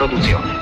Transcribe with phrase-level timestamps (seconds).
[0.00, 0.59] producción.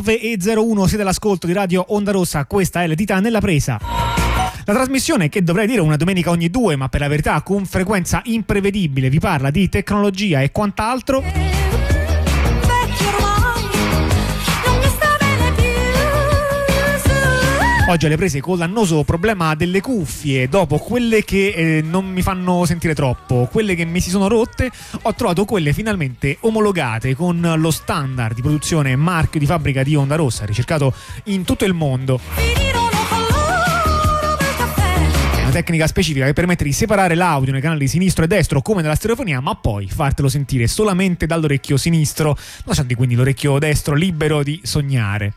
[0.00, 3.80] 9.01 siete all'ascolto di Radio Onda Rossa, questa è l'edita nella presa.
[4.64, 8.20] La trasmissione, che dovrei dire una domenica ogni due, ma per la verità con frequenza
[8.24, 11.57] imprevedibile, vi parla di tecnologia e quant'altro.
[17.88, 22.66] Oggi alle prese con l'annoso problema delle cuffie, dopo quelle che eh, non mi fanno
[22.66, 27.70] sentire troppo, quelle che mi si sono rotte, ho trovato quelle finalmente omologate con lo
[27.70, 30.92] standard di produzione marchio di fabbrica di Onda Rossa, ricercato
[31.24, 32.20] in tutto il mondo.
[35.34, 38.82] È una tecnica specifica che permette di separare l'audio nei canali sinistro e destro come
[38.82, 44.60] nella stereofonia, ma poi fartelo sentire solamente dall'orecchio sinistro, lasciando quindi l'orecchio destro libero di
[44.62, 45.32] sognare.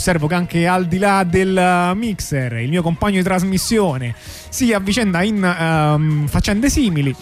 [0.00, 4.14] Osservo che anche al di là del mixer, il mio compagno di trasmissione
[4.48, 7.14] si avvicenda in um, faccende simili.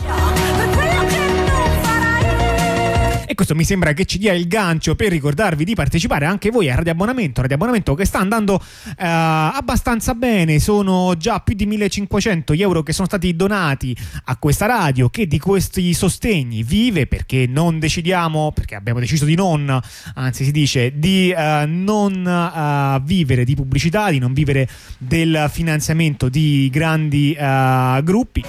[3.31, 6.71] E questo mi sembra che ci dia il gancio per ricordarvi di partecipare anche voi
[6.71, 7.43] a Radio Abbonamento.
[7.43, 12.83] Radio Abbonamento che sta andando eh, abbastanza bene, sono già più di 1500 gli euro
[12.83, 13.95] che sono stati donati
[14.25, 19.35] a questa radio che di questi sostegni vive perché non decidiamo, perché abbiamo deciso di
[19.35, 19.79] non,
[20.15, 26.31] anzi si dice di eh, non eh, vivere di pubblicità, di non vivere del finanziamento
[26.31, 28.43] di grandi eh, gruppi.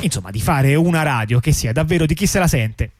[0.00, 2.90] Insomma, di fare una radio che sia davvero di chi se la sente.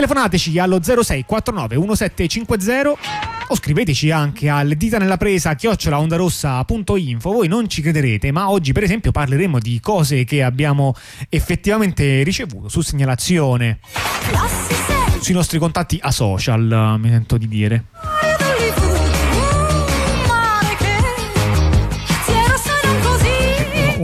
[0.00, 7.82] Telefonateci allo 0649 1750 o scriveteci anche al dita nella presa chiocciolaondarossa.info voi non ci
[7.82, 10.94] crederete ma oggi per esempio parleremo di cose che abbiamo
[11.28, 13.80] effettivamente ricevuto su segnalazione.
[15.20, 17.84] Sui nostri contatti a social mi sento di dire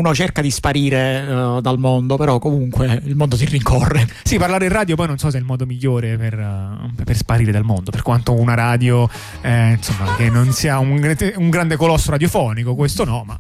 [0.07, 4.09] uno cerca di sparire uh, dal mondo, però comunque il mondo si rincorre.
[4.23, 7.17] Sì, parlare in radio poi non so se è il modo migliore per, uh, per
[7.17, 9.09] sparire dal mondo, per quanto una radio,
[9.41, 13.39] eh, insomma, che non sia un, un grande colosso radiofonico, questo no, ma...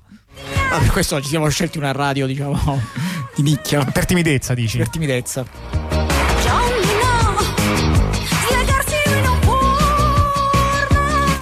[0.70, 2.80] Ah, per questo ci siamo scelti una radio, diciamo,
[3.34, 3.84] di nicchia.
[3.84, 4.78] Per timidezza, dici?
[4.78, 5.95] Per timidezza.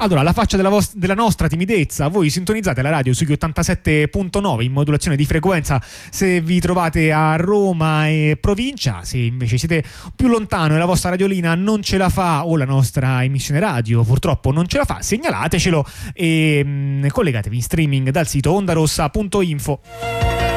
[0.04, 4.70] Allora, la faccia della, vost- della, nostra timidezza, voi sintonizzate la radio sugli 87.9 in
[4.70, 9.82] modulazione di frequenza se vi trovate a Roma e provincia, se invece siete
[10.14, 14.02] più lontano e la vostra radiolina non ce la fa o la nostra emissione radio
[14.02, 20.53] purtroppo non ce la fa, segnalatecelo e mh, mm, collegatevi in streaming dal sito ondarossa.info.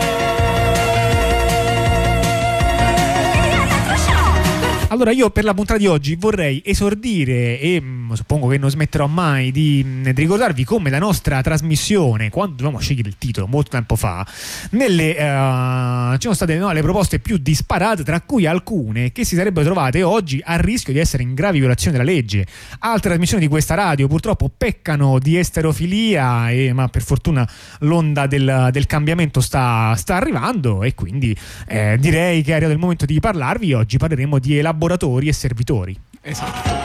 [4.89, 8.69] Allora io per la puntata di oggi vorrei esordire e mh, mm, suppongo che non
[8.69, 13.17] smetterò mai di, mh, mm, di, ricordarvi come la nostra trasmissione, quando dovevamo scegliere il
[13.17, 14.25] titolo molto tempo fa,
[14.71, 19.35] nelle, uh, ci sono state no, le proposte più disparate, tra cui alcune che si
[19.35, 22.47] sarebbero trovate oggi a rischio di essere in gravi violazioni della legge.
[22.79, 27.45] Altre trasmissioni di questa radio purtroppo peccano di esterofilia, e, ma per fortuna
[27.79, 31.35] l'onda del, del cambiamento sta, sta, arrivando e quindi
[31.67, 33.73] eh, direi che è arrivato il momento di parlarvi.
[33.73, 35.99] Oggi parleremo di elaborazione collaboratori e servitori.
[36.21, 36.75] Esatto.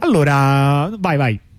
[0.00, 1.49] Allora, vai, vai.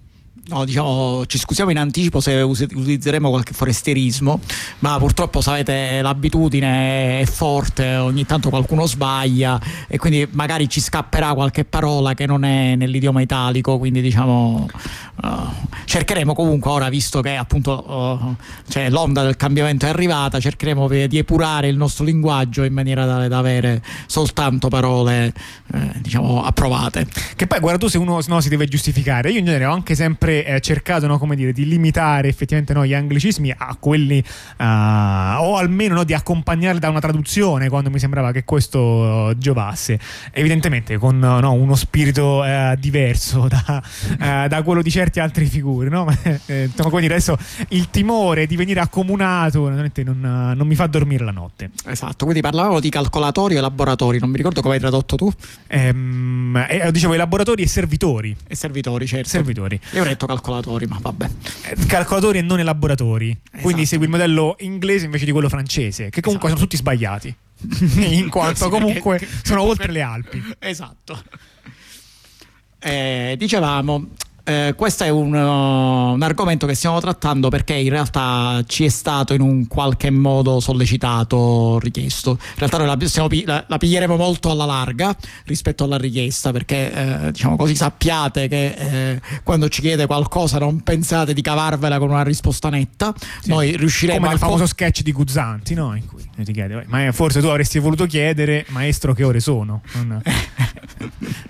[0.52, 4.42] No, diciamo, ci scusiamo in anticipo se utilizzeremo qualche foresterismo,
[4.80, 9.58] ma purtroppo sapete l'abitudine è forte, ogni tanto qualcuno sbaglia
[9.88, 14.68] e quindi magari ci scapperà qualche parola che non è nell'idioma italico, quindi diciamo
[15.24, 15.30] uh,
[15.86, 18.36] cercheremo comunque ora, visto che appunto uh,
[18.70, 23.30] cioè, l'onda del cambiamento è arrivata, cercheremo di epurare il nostro linguaggio in maniera tale
[23.30, 25.34] da avere soltanto parole
[25.74, 27.08] eh, diciamo approvate.
[27.38, 29.96] Che poi guarda tu se uno no, si deve giustificare, io in genere ho anche
[29.96, 34.24] sempre sempre eh, cercato no, dire, di limitare effettivamente no, gli anglicismi a quelli
[34.58, 40.00] uh, o almeno no, di accompagnarli da una traduzione quando mi sembrava che questo giovasse.
[40.32, 46.08] Evidentemente con uh, uno spirito eh, diverso da, da, quello di certi altri figuri no?
[46.48, 47.38] eh, come dire, adesso
[47.70, 51.72] il timore di venire accomunato non, non, mi fa dormire la notte.
[51.86, 55.32] Esatto quindi parlavamo di calcolatori e laboratori non mi ricordo come hai tradotto tu.
[55.68, 58.36] Ehm, eh, dicevo i laboratori e servitori.
[58.48, 59.30] E servitori certo.
[59.30, 59.80] Servitori.
[59.92, 61.30] Io avrei detto calcolatori, ma vabbè.
[61.64, 63.30] Eh, calcolatori e non elaboratori.
[63.30, 63.64] Esatto.
[63.64, 66.66] Quindi segui il modello inglese invece di quello francese, che comunque esatto.
[66.66, 67.36] sono tutti sbagliati.
[68.02, 69.36] in quanto sì, comunque perché...
[69.44, 70.44] sono oltre le Alpi.
[70.60, 71.22] Esatto.
[72.80, 74.08] Eh, dicevamo,
[74.52, 78.90] eh, questo è un, uh, un, argomento che stiamo trattando perché in realtà ci è
[78.90, 82.32] stato in un qualche modo sollecitato, richiesto.
[82.32, 85.16] In realtà noi la, stiamo, la, la piglieremo molto alla larga
[85.46, 90.82] rispetto alla richiesta perché eh, diciamo così sappiate che eh, quando ci chiede qualcosa non
[90.82, 93.14] pensate di cavarvela con una risposta netta.
[93.42, 93.50] Sì.
[93.50, 95.96] Noi riusciremo Come nel famoso sketch di Guzzanti, no?
[95.96, 99.82] In cui ti chiede, ma forse tu avresti voluto chiedere, maestro, che ore sono?
[99.94, 100.22] Non...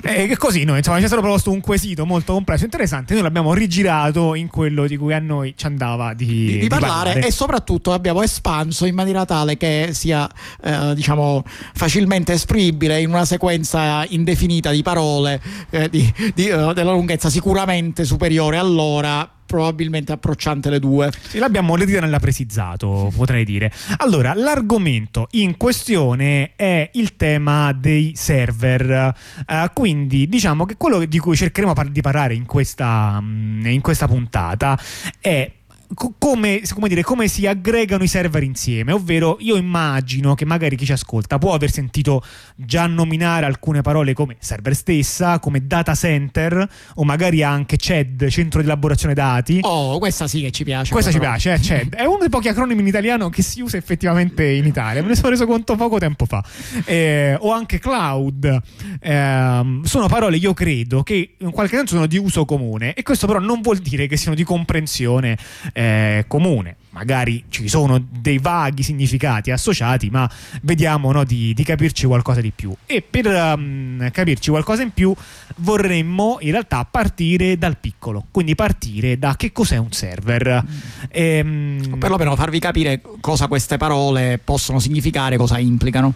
[0.04, 3.22] e eh, così noi insomma ci è stato proposto un quesito molto complesso interessante noi
[3.22, 7.28] l'abbiamo rigirato in quello di cui a noi ci andava di, di, di, parlare, parlare,
[7.28, 10.30] e soprattutto abbiamo espanso in maniera tale che sia
[10.64, 11.44] eh, diciamo
[11.74, 16.14] facilmente esprimibile in una sequenza indefinita di parole eh, di,
[16.50, 21.12] uh, della lunghezza sicuramente superiore all'ora probabilmente approcciante le due.
[21.28, 23.70] Sì, l'abbiamo rianellasizzato, potrei dire.
[23.98, 29.14] Allora, l'argomento in questione è il tema dei server.
[29.46, 34.08] Uh, quindi, diciamo che quello di cui cercheremo di parlare in questa, mm, in questa
[34.08, 34.80] puntata
[35.20, 35.52] è
[35.94, 40.86] come, come, dire, come, si aggregano i server insieme, ovvero io immagino che magari chi
[40.86, 42.24] ci ascolta può aver sentito
[42.56, 48.60] già nominare alcune parole come server stessa, come data center o magari anche CED, centro
[48.62, 49.60] di elaborazione dati.
[49.62, 50.92] Oh, questa sì che ci piace.
[50.92, 51.24] Questa però.
[51.24, 51.96] ci piace, eh, CED.
[51.96, 55.16] È uno dei pochi acronimi in italiano che si usa effettivamente in Italia, me ne
[55.16, 56.44] sono reso conto poco tempo fa.
[56.86, 58.62] Eh, o anche cloud.
[59.00, 63.28] Eh, sono parole, io credo, che in qualche senso sono di uso comune e questo
[63.28, 65.38] però non vuol dire che siano di comprensione
[65.74, 65.81] eh,
[66.28, 66.76] comune.
[66.92, 70.30] Magari ci sono dei vaghi significati associati, ma
[70.64, 72.74] vediamo no, di, di, capirci qualcosa di più.
[72.86, 75.14] E per um, capirci qualcosa in più
[75.58, 80.64] vorremmo in realtà partire dal piccolo, quindi partire da che cos'è un server.
[80.64, 80.78] Mm.
[81.12, 81.96] Ehm...
[81.98, 86.14] Perlomeno farvi capire cosa queste parole possono significare, cosa implicano.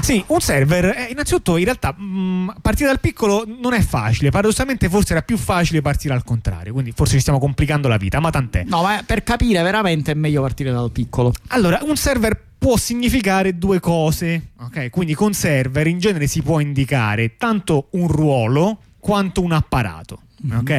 [0.00, 4.30] Sì, un server, eh, innanzitutto in realtà mh, mm, partire dal piccolo non è facile,
[4.30, 8.20] paradossalmente forse era più facile partire al contrario, quindi forse ci stiamo complicando la vita,
[8.20, 8.64] ma tant'è.
[8.66, 11.32] No, ma per capire veramente è meglio partire dal piccolo.
[11.48, 14.90] Allora, un server può significare due cose, ok?
[14.90, 20.20] Quindi con server in genere si può indicare tanto un ruolo quanto un apparato.
[20.46, 20.58] Mm-hmm.
[20.58, 20.70] Ok?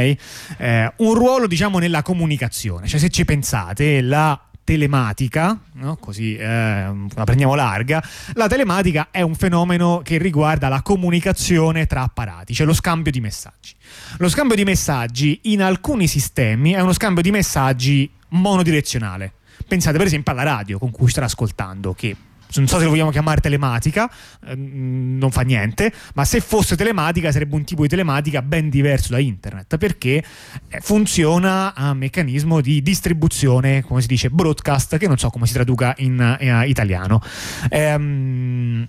[0.57, 2.87] Eh, un ruolo, diciamo, nella comunicazione.
[2.87, 5.97] Cioè, se ci pensate, la telematica, no?
[5.97, 8.03] così eh, la prendiamo larga,
[8.33, 13.19] la telematica è un fenomeno che riguarda la comunicazione tra apparati, cioè lo scambio di
[13.19, 13.73] messaggi.
[14.17, 19.33] Lo scambio di messaggi in alcuni sistemi è uno scambio di messaggi monodirezionale.
[19.67, 22.15] Pensate per esempio alla radio con cui state ascoltando, che
[22.55, 24.09] non so se lo vogliamo chiamare telematica,
[24.45, 29.11] eh, non fa niente, ma se fosse telematica sarebbe un tipo di telematica ben diverso
[29.11, 30.23] da internet perché
[30.67, 35.53] eh, funziona a meccanismo di distribuzione, come si dice, broadcast, che non so come si
[35.53, 37.21] traduca in, in uh, italiano.
[37.69, 38.87] Ehm,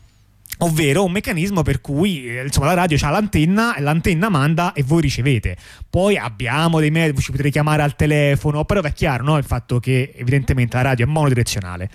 [0.58, 4.82] ovvero un meccanismo per cui eh, insomma, la radio ha l'antenna e l'antenna manda e
[4.82, 5.56] voi ricevete.
[5.88, 9.36] Poi abbiamo dei mezzi, ci potrei chiamare al telefono, però è chiaro no?
[9.36, 11.90] il fatto che evidentemente la radio è monodirezionale.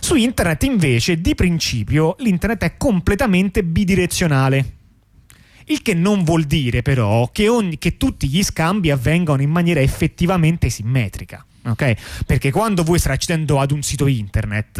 [0.00, 4.76] Su internet invece di principio l'internet è completamente bidirezionale.
[5.66, 9.80] Il che non vuol dire però che, ogni, che tutti gli scambi avvengano in maniera
[9.80, 12.24] effettivamente simmetrica ok?
[12.26, 14.72] Perché quando voi state accedendo ad un sito internet,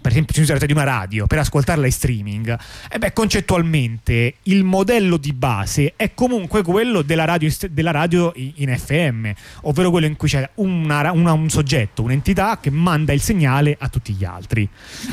[0.00, 2.58] per esempio se usate di una radio per ascoltarla in streaming,
[2.90, 8.76] eh beh, concettualmente il modello di base è comunque quello della radio, della radio in
[8.76, 9.30] FM,
[9.62, 13.88] ovvero quello in cui c'è una, una, un soggetto, un'entità che manda il segnale a
[13.88, 14.68] tutti gli altri.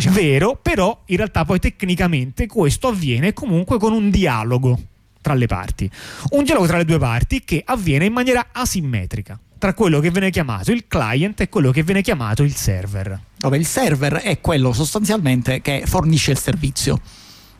[0.10, 4.80] Vero, però in realtà poi tecnicamente questo avviene comunque con un dialogo
[5.22, 5.90] tra le parti.
[6.32, 10.32] Un dialogo tra le due parti che avviene in maniera asimmetrica tra quello che viene
[10.32, 13.20] chiamato il client e quello che viene chiamato il server.
[13.38, 17.00] Dove il server è quello sostanzialmente che fornisce il servizio.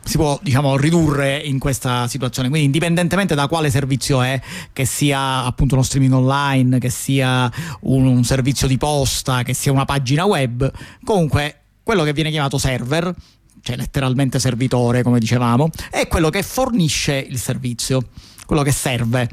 [0.02, 2.48] Si può diciamo ridurre in questa situazione.
[2.48, 4.40] Quindi indipendentemente da quale servizio è
[4.72, 7.48] che sia appunto uno streaming online che sia
[7.82, 10.68] un, un servizio di posta che sia una pagina web
[11.04, 13.14] comunque quello che viene chiamato server
[13.60, 18.08] cioè letteralmente servitore come dicevamo è quello che fornisce il servizio
[18.44, 19.28] quello che serve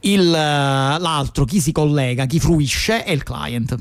[0.00, 3.76] l'altro chi si collega chi fruisce è il client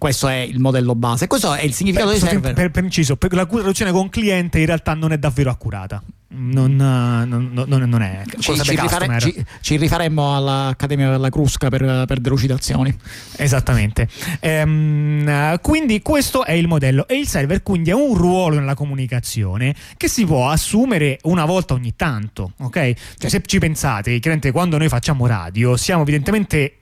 [0.00, 1.26] questo è il modello base.
[1.26, 2.54] Questo è il significato Beh, dei server.
[2.54, 6.02] Per, per inciso, per la traduzione con cliente in realtà non è davvero accurata.
[6.32, 12.04] Non, non, non, non è ci, ci, rifare, ci, ci, rifaremmo all'Accademia della Crusca per,
[12.06, 12.96] per delucidazioni.
[13.36, 14.08] Esattamente.
[14.38, 19.74] Ehm, quindi questo è il modello e il server quindi ha un ruolo nella comunicazione
[19.98, 22.92] che si può assumere una volta ogni tanto, ok?
[23.18, 24.18] Cioè se ci pensate,
[24.50, 26.79] quando noi facciamo radio siamo evidentemente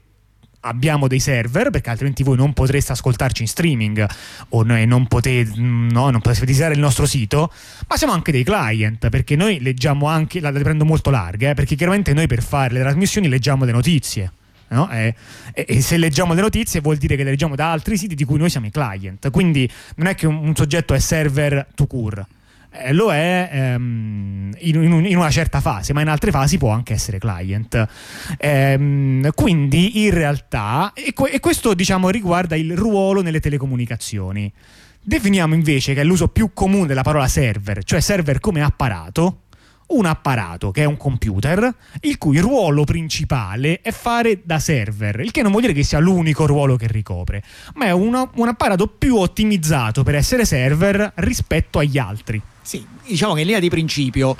[0.61, 4.05] abbiamo dei server perché altrimenti voi non potreste ascoltarci in streaming
[4.49, 7.51] o non potete, no, non potete visitare il nostro sito
[7.87, 11.53] ma siamo anche dei client perché noi leggiamo anche la, la prendo molto larga eh,
[11.53, 14.31] perché chiaramente noi per fare le trasmissioni leggiamo le notizie
[14.69, 14.89] no?
[14.89, 15.15] e,
[15.53, 18.25] e, e, se leggiamo le notizie vuol dire che le leggiamo da altri siti di
[18.25, 21.87] cui noi siamo i client quindi non è che un, un soggetto è server to
[21.87, 22.25] cure
[22.71, 26.69] eh, lo è ehm, in, in, in, una certa fase, ma in altre fasi può
[26.69, 27.87] anche essere client.
[28.37, 34.51] Ehm, quindi in realtà, e, e questo diciamo riguarda il ruolo nelle telecomunicazioni.
[35.01, 39.43] Definiamo invece che è l'uso più comune della parola server, cioè server come apparato,
[39.89, 45.31] un apparato che è un computer, il cui ruolo principale è fare da server, il
[45.31, 47.43] che non vuol dire che sia l'unico ruolo che ricopre,
[47.75, 52.41] ma è uno, un apparato più ottimizzato per essere server rispetto agli altri.
[52.61, 54.35] Sì, diciamo che in linea di principio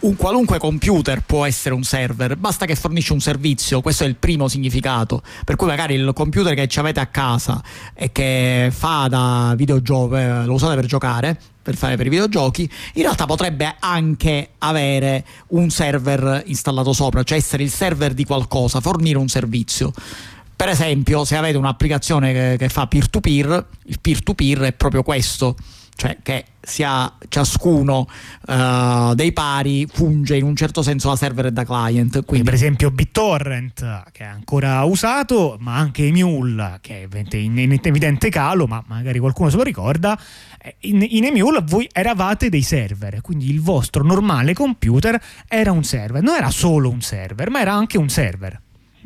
[0.00, 4.16] un qualunque computer può essere un server, basta che fornisce un servizio, questo è il
[4.16, 5.22] primo significato.
[5.44, 7.62] Per cui magari il computer che avete a casa
[7.94, 12.70] e che fa da videogioco, eh, lo usate per giocare, per fare per i videogiochi,
[12.94, 18.80] in realtà potrebbe anche avere un server installato sopra, cioè essere il server di qualcosa,
[18.80, 19.92] fornire un servizio.
[20.56, 25.56] Per esempio, se avete un'applicazione che, che fa peer-to-peer, il peer-to-peer è proprio questo
[26.00, 28.08] cioè che sia ciascuno
[28.46, 32.24] uh, dei pari funge in un certo senso da server e da client.
[32.24, 32.46] Quindi...
[32.46, 38.66] Per esempio BitTorrent che è ancora usato, ma anche Emule che è in, evidente calo,
[38.66, 40.18] ma magari qualcuno se lo ricorda.
[40.58, 45.84] Eh, in, in Emule voi eravate dei server, quindi il vostro normale computer era un
[45.84, 48.58] server, non era solo un server, ma era anche un server.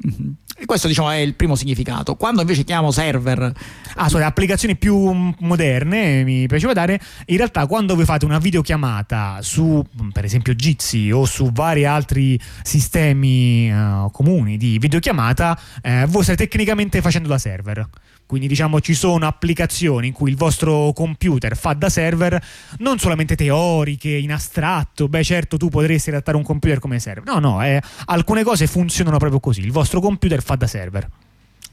[0.07, 0.31] Mm-hmm.
[0.57, 2.15] E questo diciamo è il primo significato.
[2.15, 3.53] Quando invece chiamo server...
[3.97, 9.39] Ah, sono applicazioni più moderne, mi piaceva dare, in realtà quando voi fate una videochiamata
[9.41, 16.25] su per esempio Jitsi o su vari altri sistemi uh, comuni di videochiamata, eh, voi
[16.25, 17.89] state tecnicamente facendo da server.
[18.27, 22.43] Quindi diciamo ci sono applicazioni in cui il vostro computer fa da server
[22.79, 27.25] non solamente teoriche, in astratto, beh certo tu potresti adattare un computer come server.
[27.25, 31.09] No, no, eh, alcune cose funzionano proprio così, il vostro computer fa da server.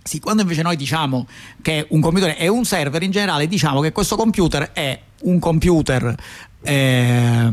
[0.04, 1.28] Sì, quando invece noi diciamo
[1.62, 6.16] che un computer è un server, in generale diciamo che questo computer è un computer
[6.64, 7.52] eh,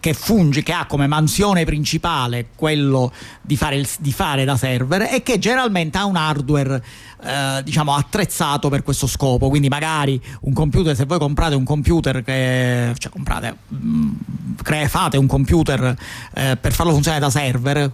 [0.00, 5.08] che funge, che ha come mansione principale quello di fare, il, di fare da server
[5.12, 6.82] e che generalmente ha un hardware
[7.22, 9.48] eh, diciamo attrezzato per questo scopo.
[9.48, 15.16] Quindi magari un computer se voi comprate un computer che cioè comprate mh, mm, fate
[15.16, 15.96] un computer
[16.34, 17.90] eh, per farlo funzionare da server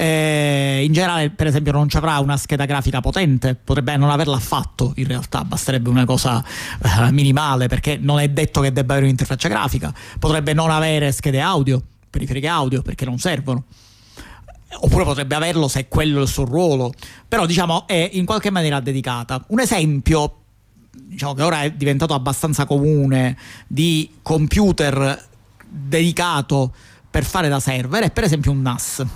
[0.00, 4.36] eh, in generale per esempio non ci avrà una scheda grafica potente potrebbe non averla
[4.36, 9.06] affatto in realtà basterebbe una cosa eh, minimale perché non è detto che debba avere
[9.06, 13.64] un'interfaccia grafica potrebbe non avere schede audio periferiche audio perché non servono
[14.80, 16.92] oppure potrebbe averlo se è quello il suo ruolo,
[17.26, 19.42] però diciamo è in qualche maniera dedicata.
[19.48, 20.40] Un esempio,
[20.90, 25.26] diciamo che ora è diventato abbastanza comune, di computer
[25.66, 26.70] dedicato
[27.10, 29.06] per fare da server è per esempio un NAS.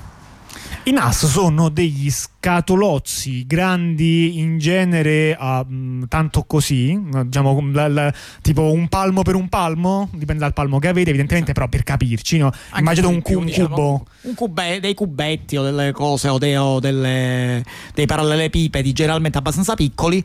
[0.84, 8.72] I NAS sono degli scatolozzi grandi in genere uh, tanto così, diciamo la, la, tipo
[8.72, 12.50] un palmo per un palmo, dipende dal palmo che avete, evidentemente però per capirci, no?
[12.76, 14.06] immagino un, più, un diciamo, cubo.
[14.22, 19.74] Un cube, dei cubetti o delle cose o, dei, o delle, dei parallelepipedi generalmente abbastanza
[19.74, 20.22] piccoli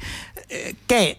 [0.47, 1.17] eh, che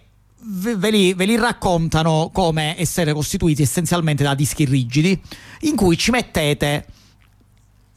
[0.51, 5.21] Ve li, ve li, raccontano come essere costituiti essenzialmente da dischi rigidi
[5.63, 6.87] in cui ci mettete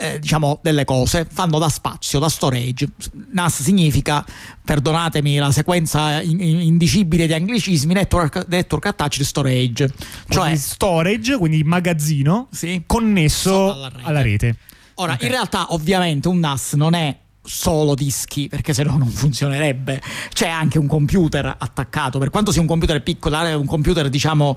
[0.01, 2.87] eh, diciamo delle cose, fanno da spazio, da storage.
[3.31, 4.25] NAS significa,
[4.65, 9.87] perdonatemi la sequenza indicibile di anglicismi, network, network attached storage.
[10.27, 14.03] Cioè quindi storage, quindi magazzino sì, connesso alla rete.
[14.03, 14.55] Alla rete.
[14.95, 15.27] Ora, okay.
[15.27, 20.01] in realtà ovviamente un NAS non è solo dischi perché se no non funzionerebbe.
[20.31, 22.19] C'è anche un computer attaccato.
[22.19, 24.55] Per quanto sia un computer piccolo un computer diciamo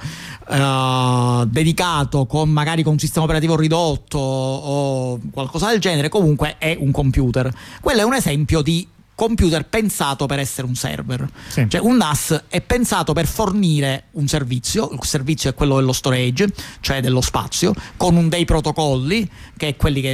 [0.48, 6.76] uh, dedicato con magari con un sistema operativo ridotto o qualcosa del genere comunque è
[6.78, 7.52] un computer.
[7.80, 11.28] Quello è un esempio di computer pensato per essere un server.
[11.48, 11.66] Sì.
[11.68, 16.48] Cioè un NAS è pensato per fornire un servizio, il servizio è quello dello storage,
[16.80, 20.12] cioè dello spazio, con un dei protocolli, che è quelli che,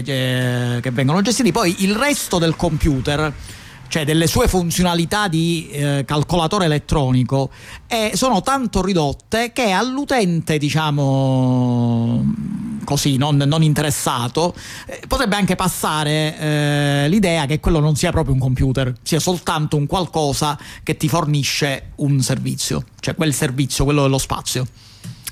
[0.76, 3.32] eh, che vengono gestiti, poi il resto del computer
[3.90, 7.50] cioè delle sue funzionalità di eh, calcolatore elettronico,
[7.88, 12.24] eh, sono tanto ridotte che all'utente, diciamo
[12.84, 14.54] così, non, non interessato,
[14.86, 19.76] eh, potrebbe anche passare eh, l'idea che quello non sia proprio un computer, sia soltanto
[19.76, 24.66] un qualcosa che ti fornisce un servizio, cioè quel servizio, quello dello spazio.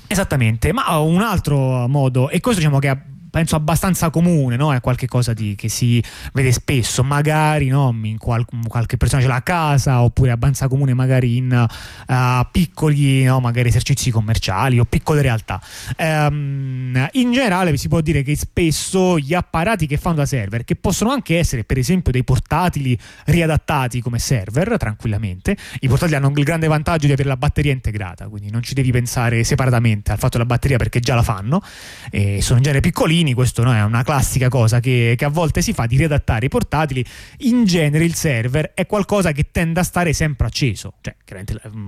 [0.05, 2.89] Esattamente, ma un altro modo, e questo diciamo che
[3.29, 4.73] penso abbastanza comune, no?
[4.73, 7.95] è qualcosa che si vede spesso, magari no?
[8.03, 11.67] in qual, qualche persona ce l'ha a casa oppure abbastanza comune magari in
[12.07, 13.39] uh, piccoli no?
[13.39, 15.61] magari esercizi commerciali o piccole realtà.
[15.97, 20.75] Um, in generale si può dire che spesso gli apparati che fanno da server, che
[20.75, 26.43] possono anche essere per esempio dei portatili riadattati come server tranquillamente, i portatili hanno il
[26.43, 30.37] grande vantaggio di avere la batteria integrata, quindi non ci devi pensare separatamente al fatto
[30.37, 31.61] della batteria perché già la fanno,
[32.09, 35.29] e sono in genere piccolini portatini, questo no, è una classica cosa che, che, a
[35.29, 37.03] volte si fa di riadattare i portatili.
[37.39, 41.15] In genere il server è qualcosa che tende a stare sempre acceso, cioè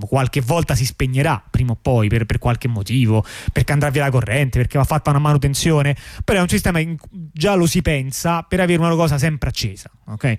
[0.06, 4.10] qualche volta si spegnerà prima o poi per, per qualche motivo, perché andrà via la
[4.10, 6.96] corrente, perché va fatta una manutenzione, però è un sistema in
[7.32, 9.90] già lo si pensa per avere una cosa sempre accesa.
[10.04, 10.36] Okay?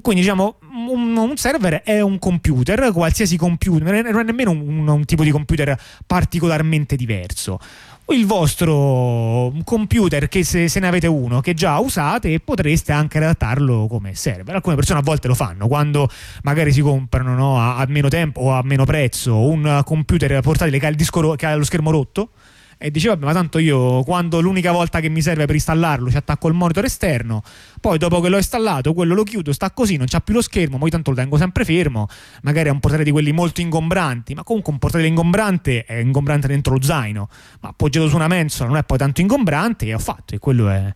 [0.00, 5.04] quindi diciamo un, un, server è un computer, qualsiasi computer, non è nemmeno un, un
[5.04, 7.58] tipo di computer particolarmente diverso
[8.08, 13.86] il vostro computer che se, se, ne avete uno che già usate potreste anche adattarlo
[13.86, 16.10] come server alcune persone a volte lo fanno quando
[16.42, 20.78] magari si comprano no, a, a, meno tempo o a meno prezzo un computer portatile
[20.78, 22.30] che ha, disco, che ha lo schermo rotto
[22.78, 26.16] e dice vabbè ma tanto io quando l'unica volta che mi serve per installarlo ci
[26.16, 27.42] attacco il monitor esterno
[27.80, 30.78] poi dopo che l'ho installato quello lo chiudo sta così non c'ha più lo schermo
[30.78, 32.08] poi tanto lo tengo sempre fermo
[32.42, 36.46] magari è un portatile di quelli molto ingombranti ma comunque un portatile ingombrante è ingombrante
[36.46, 37.28] dentro lo zaino
[37.60, 40.68] ma appoggiato su una mensola non è poi tanto ingombrante e ho fatto e quello
[40.68, 40.92] è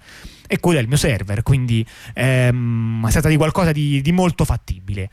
[0.51, 4.45] e quello è il mio server quindi ehm, si tratta di qualcosa di, di molto
[4.45, 5.11] fattibile.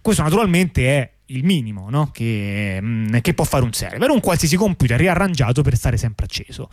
[0.00, 2.10] Questo naturalmente è il minimo no?
[2.12, 6.68] che, mm, che, può fare un server, un qualsiasi computer riarrangiato per stare sempre acceso.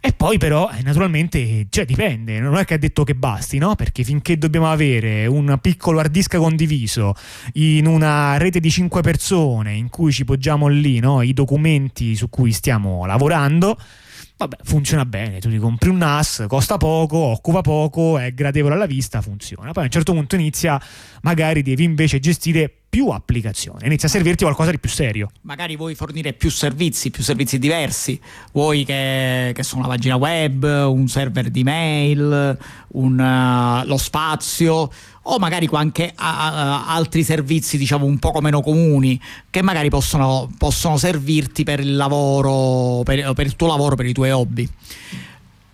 [0.00, 3.74] E poi però eh, naturalmente cioè, dipende, non è che ha detto che basti, no?
[3.74, 7.14] perché finché dobbiamo avere un piccolo hard disk condiviso
[7.54, 11.22] in una rete di 5 persone in cui ci poggiamo lì no?
[11.22, 13.78] i documenti su cui stiamo lavorando,
[14.38, 18.86] vabbè, funziona bene, tu ti compri un NAS, costa poco, occupa poco, è gradevole alla
[18.86, 19.72] vista, funziona.
[19.72, 20.80] Poi a un certo punto inizia,
[21.20, 25.30] magari devi invece gestire più applicazioni, inizia a servirti qualcosa di più serio.
[25.42, 28.20] Magari vuoi fornire più servizi, più servizi diversi,
[28.52, 34.92] vuoi che, che sono una pagina web, un server di mail, un, uh, lo spazio
[35.22, 40.52] o magari anche a, a, altri servizi diciamo un poco meno comuni che magari possono,
[40.58, 44.68] possono servirti per il lavoro, per, per, il tuo lavoro, per i tuoi hobby.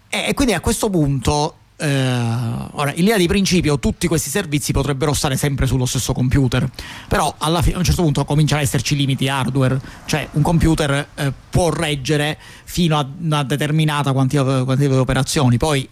[0.09, 5.13] E, quindi a questo punto Uh, ora, in linea di principio, tutti questi servizi potrebbero
[5.13, 6.69] stare sempre sullo stesso computer,
[7.07, 11.07] però alla fine, a un certo punto cominciano ad esserci limiti hardware, cioè un computer
[11.15, 15.89] uh, può reggere fino a una determinata quantità, quantità di operazioni, poi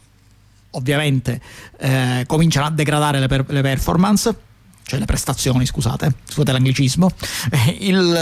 [0.71, 1.41] ovviamente
[1.79, 4.39] uh, cominciano a degradare le, per- le, performance.
[4.87, 7.11] Cioè le prestazioni, scusate, scusate l'anglicismo,
[7.81, 8.15] il,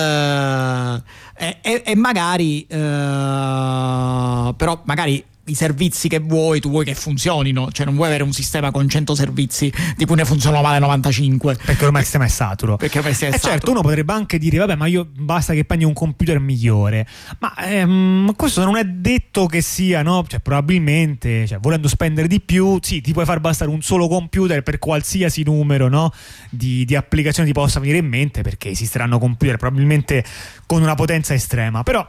[1.37, 7.85] e, e, e, magari, però magari i servizi che vuoi, tu vuoi che funzionino, cioè
[7.85, 11.59] non vuoi avere un sistema con 100 servizi di cui ne funzionano male 95.
[11.64, 12.76] Perché ormai il sistema è saturo.
[12.76, 15.85] Perché ormai è eh certo, uno potrebbe anche dire, vabbè, ma io basta che prendi
[15.85, 17.07] un computer migliore.
[17.40, 20.24] Ma ehm, questo non è detto che sia, no?
[20.26, 24.62] Cioè, probabilmente, cioè, volendo spendere di più, sì, ti puoi far bastare un solo computer
[24.62, 26.12] per qualsiasi numero, no?
[26.48, 30.24] Di, di applicazioni ti possa venire in mente, perché esisteranno computer probabilmente
[30.66, 31.83] con una potenza estrema.
[31.83, 32.07] Però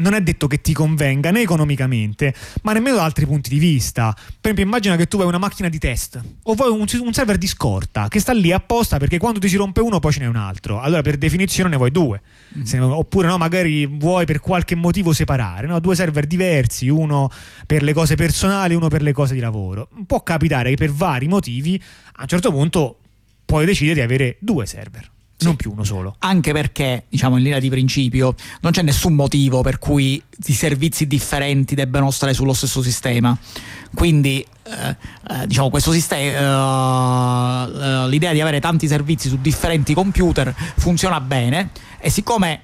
[0.00, 4.12] non è detto che ti convenga né economicamente, ma nemmeno da altri punti di vista.
[4.12, 7.38] Per esempio, immagina che tu vuoi una macchina di test o vuoi un, un server
[7.38, 10.26] di scorta che sta lì apposta perché quando ti si rompe uno poi ce n'è
[10.26, 10.80] un altro.
[10.80, 12.20] Allora, per definizione ne vuoi due.
[12.56, 12.64] Mm-hmm.
[12.64, 15.78] Se, oppure no, magari vuoi per qualche motivo separare, no?
[15.80, 17.30] due server diversi, uno
[17.66, 19.88] per le cose personali, uno per le cose di lavoro.
[20.06, 21.80] Può capitare che per vari motivi
[22.14, 22.98] a un certo punto
[23.44, 25.10] puoi decidere di avere due server
[25.40, 25.46] sì.
[25.46, 26.16] non più uno solo.
[26.18, 31.06] Anche perché, diciamo, in linea di principio, non c'è nessun motivo per cui i servizi
[31.06, 33.36] differenti debbano stare sullo stesso sistema.
[33.94, 34.96] Quindi, eh,
[35.30, 41.20] eh, diciamo, questo sistema, eh, eh, l'idea di avere tanti servizi su differenti computer funziona
[41.20, 42.62] bene e siccome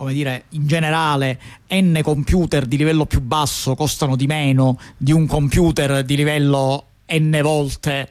[0.00, 5.26] come dire, in generale n computer di livello più basso costano di meno di un
[5.26, 8.08] computer di livello n volte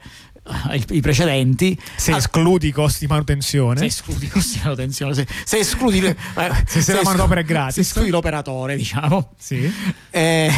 [0.90, 1.78] i precedenti.
[1.96, 3.78] Se escludi i costi di manutenzione.
[3.78, 6.16] Se escludi i costi di manutenzione se, se escludi eh,
[6.66, 7.74] se, se, la manodopera è gratis.
[7.74, 9.32] se escludi l'operatore diciamo.
[9.38, 9.70] Sì.
[10.10, 10.52] eh,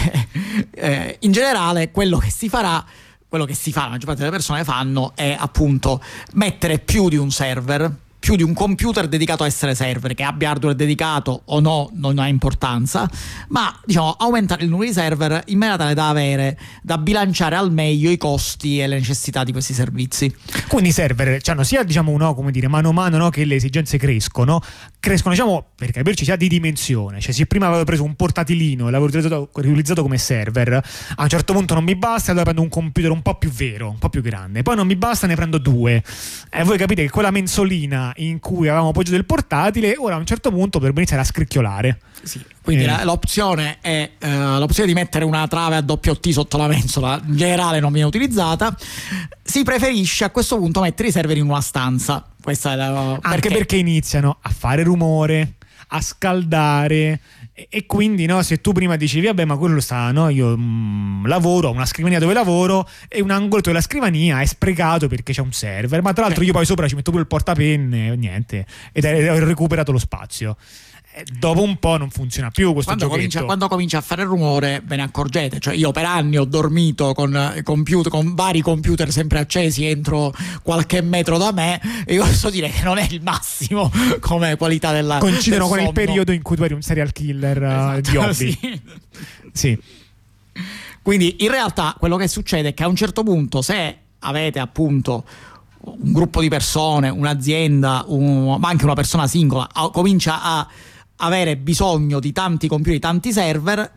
[0.71, 2.85] eh, in generale quello che si farà
[3.29, 6.03] quello che si fa la maggior parte delle persone fanno è appunto
[6.35, 7.91] mettere più di un server
[8.23, 12.21] più di un computer dedicato a essere server, che abbia hardware dedicato o no, non
[12.21, 13.11] ha importanza,
[13.49, 17.73] ma diciamo aumentare il numero di server in maniera tale da avere, da bilanciare al
[17.73, 20.33] meglio i costi e le necessità di questi servizi.
[20.69, 23.57] Quindi i server hanno sia diciamo no, come dire, mano a mano no, che le
[23.57, 24.63] esigenze crescono,
[25.01, 28.91] crescono diciamo per capirci sia di dimensione, cioè se prima avevo preso un portatilino e
[28.93, 30.75] l'avevo riutilizzato, riutilizzato come server,
[31.17, 33.89] a un certo punto non mi basta, allora prendo un computer un po' più vero,
[33.91, 36.05] un po' più grande, poi non mi basta, ne prendo due.
[36.53, 40.27] E voi capite che quella mensolina in cui avevamo appoggiato il portatile, ora a un
[40.27, 42.01] certo punto dovrebbe iniziare a scricchiolare.
[42.23, 43.05] Sì, quindi eh.
[43.05, 47.37] l'opzione è uh, l'opzione di mettere una trave a doppio T sotto la mensola, in
[47.37, 48.77] generale non viene utilizzata.
[49.43, 52.25] Si preferisce a questo punto mettere i server in una stanza.
[52.41, 55.55] Questa è la, Anche perché, perché iniziano a fare rumore,
[55.93, 57.21] a scaldare.
[57.53, 60.63] E, e, quindi no, se tu prima dicevi vabbè ma quello sta no, io mh,
[60.63, 65.33] mm, lavoro ho una scrivania dove lavoro e un angolo della scrivania è sprecato perché
[65.33, 66.03] c'è un server.
[66.03, 69.93] Ma tra l'altro io poi sopra ci metto pure il portapenne niente ed ho recuperato
[69.93, 70.57] lo spazio
[71.39, 74.97] dopo un po' non funziona più questo quando comincia, quando comincia, a fare rumore ve
[74.97, 79.39] ne accorgete cioè io per anni ho dormito con, eh, computer, con vari computer sempre
[79.39, 83.91] accesi entro qualche metro da me e io posso dire che non è il massimo
[84.21, 87.63] come qualità della coincidono del con il periodo in cui tu eri un serial killer
[87.63, 88.81] eh, esatto, di hobby sì.
[89.53, 89.79] sì.
[91.03, 95.25] quindi in realtà quello che succede è che a un certo punto se avete appunto
[95.85, 100.69] un gruppo di persone, un'azienda, un, ma anche una persona singola, comincia a
[101.25, 103.91] avere bisogno di tanti computer, di tanti server,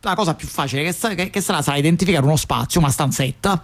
[0.00, 3.62] la cosa più facile che, che, che sarà sarà identificare uno spazio, una stanzetta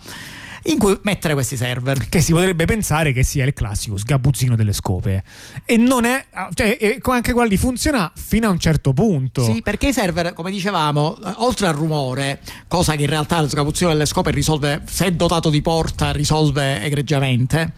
[0.65, 2.09] in cui mettere questi server.
[2.09, 5.23] Che si potrebbe pensare che sia il classico sgabuzzino delle scope.
[5.65, 9.45] E non è, cioè, anche quelli funziona fino a un certo punto.
[9.45, 13.91] Sì, perché i server, come dicevamo, oltre al rumore, cosa che in realtà lo sgabuzzino
[13.91, 17.73] delle scope risolve, se dotato di porta, risolve egregiamente,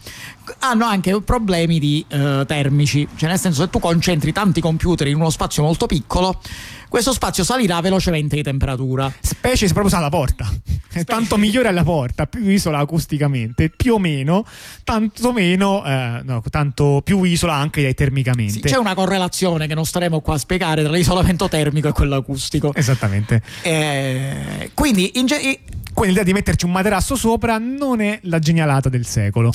[0.59, 3.07] hanno anche problemi di uh, termici.
[3.15, 6.39] Cioè, nel senso, se tu concentri tanti computer in uno spazio molto piccolo,
[6.87, 9.11] questo spazio salirà velocemente di temperatura.
[9.21, 10.45] Specie se proprio sa la porta.
[10.89, 11.05] Specie.
[11.05, 14.45] Tanto migliore alla porta, più isola acusticamente, più o meno,
[14.83, 18.53] tanto meno, eh, no, tanto più isola anche termicamente.
[18.53, 22.15] Sì, c'è una correlazione che non staremo qua a spiegare tra l'isolamento termico e quello
[22.15, 22.73] acustico.
[22.75, 23.41] Esattamente.
[23.61, 25.61] Eh, quindi, in ge-
[25.93, 29.53] quindi l'idea di metterci un materasso sopra non è la genialata del secolo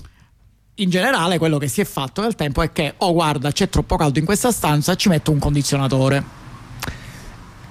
[0.76, 3.96] in generale quello che si è fatto nel tempo è che, oh guarda, c'è troppo
[3.96, 6.44] caldo in questa stanza, ci metto un condizionatore.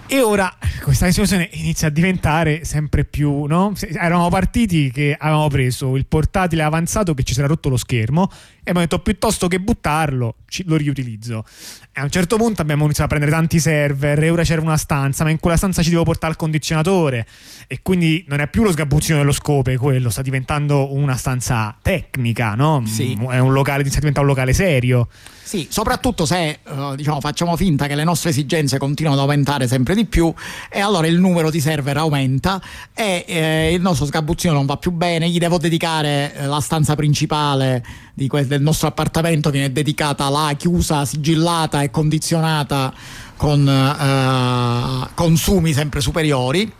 [0.07, 3.73] E ora questa situazione inizia a diventare sempre più, no?
[3.79, 8.29] Eravamo partiti che avevamo preso il portatile avanzato che ci si era rotto lo schermo
[8.65, 11.45] e abbiamo detto piuttosto che buttarlo lo riutilizzo.
[11.93, 14.75] E a un certo punto abbiamo iniziato a prendere tanti server e ora c'era una
[14.75, 17.27] stanza, ma in quella stanza ci devo portare il condizionatore
[17.67, 22.55] e quindi non è più lo sgabuzzino dello scope quello, sta diventando una stanza tecnica,
[22.55, 22.83] no?
[22.87, 23.13] Sì.
[23.29, 25.07] È un locale, inizia a diventare un locale serio.
[25.43, 29.93] Sì, soprattutto se uh, diciamo, facciamo finta che le nostre esigenze continuano ad aumentare sempre
[29.93, 30.33] di più
[30.71, 32.59] e allora il numero di server aumenta
[32.95, 36.95] e eh, il nostro sgabuzzino non va più bene, gli devo dedicare eh, la stanza
[36.95, 37.83] principale
[38.27, 42.93] que- del nostro appartamento viene dedicata là, chiusa, sigillata e condizionata
[43.35, 46.71] con uh, consumi sempre superiori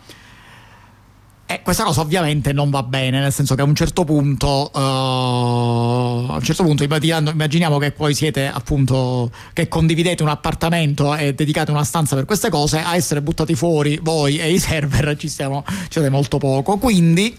[1.48, 6.32] e questa cosa ovviamente non va bene, nel senso che a un certo punto, uh,
[6.32, 11.70] a un certo punto immaginiamo che poi siete appunto che condividete un appartamento e dedicate
[11.70, 15.62] una stanza per queste cose, a essere buttati fuori voi e i server ci stiamo,
[15.68, 16.78] ci siete molto poco.
[16.78, 17.38] Quindi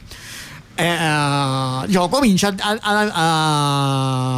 [0.79, 3.09] eh, diciamo, comincia a, a,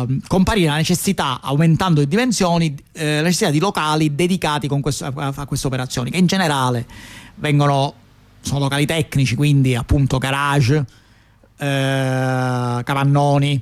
[0.01, 5.45] a, comparire la necessità, aumentando di dimensioni, eh, la necessità di locali dedicati questo, a,
[5.45, 6.85] queste operazioni, che in generale
[7.35, 7.93] vengono,
[8.39, 10.85] sono locali tecnici, quindi appunto garage,
[11.57, 13.61] eh, capannoni,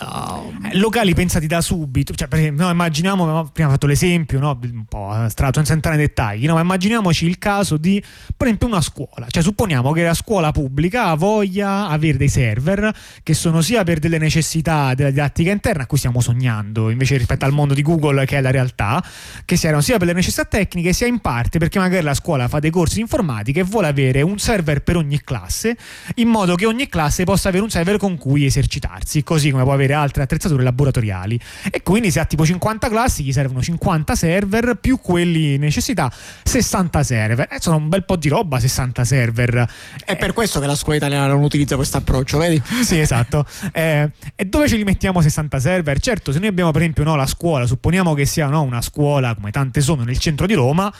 [0.00, 4.56] Uh, locali pensati da subito, cioè, per esempio, no, immaginiamo, prima ho fatto l'esempio, no,
[4.62, 8.00] un po' astratto, senza entrare nei dettagli, no, ma immaginiamoci il caso di,
[8.36, 13.34] per esempio, una scuola, cioè supponiamo che la scuola pubblica voglia avere dei server che
[13.34, 17.52] sono sia per delle necessità della didattica interna, a cui stiamo sognando, invece rispetto al
[17.52, 19.02] mondo di Google che è la realtà,
[19.44, 22.60] che siano sia per le necessità tecniche, sia in parte perché magari la scuola fa
[22.60, 25.76] dei corsi di informatica e vuole avere un server per ogni classe,
[26.16, 29.72] in modo che ogni classe possa avere un server con cui esercitarsi, così come può
[29.72, 31.38] avere avere altre attrezzature laboratoriali.
[31.70, 36.12] E quindi se ha tipo 50 classi gli servono 50 server più quelli necessità
[36.44, 37.48] 60 server.
[37.50, 39.70] E eh, sono un bel po' di roba 60 server.
[40.04, 42.60] È per questo che la scuola italiana non utilizza questo approccio vedi?
[42.82, 43.46] sì esatto.
[43.72, 46.00] Eh, e dove ce li mettiamo 60 server?
[46.00, 49.34] certo se noi abbiamo per esempio no, la scuola supponiamo che sia no, una scuola
[49.34, 50.92] come tante sono nel centro di Roma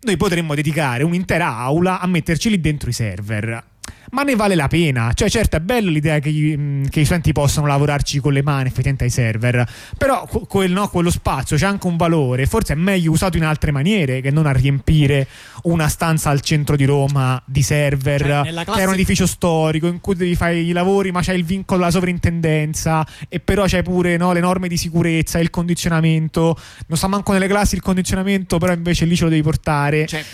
[0.00, 3.73] noi potremmo dedicare un'intera aula a metterci lì dentro i server
[4.14, 5.12] ma ne vale la pena.
[5.12, 8.68] Cioè, certo, è bello l'idea che, gli, che, i studenti possano lavorarci con le mani
[8.68, 9.68] effettivamente ai server,
[9.98, 13.72] però quel, no, quello spazio c'è anche un valore, forse è meglio usato in altre
[13.72, 15.26] maniere che non a riempire
[15.64, 18.72] una stanza al centro di Roma di server, cioè, classe...
[18.72, 21.80] che è un edificio storico in cui devi fare i lavori, ma c'è il vincolo
[21.80, 27.08] della sovrintendenza e però c'è pure no, le norme di sicurezza, il condizionamento, non sta
[27.08, 30.06] manco nelle classi il condizionamento, però invece lì ce lo devi portare.
[30.06, 30.24] Cioè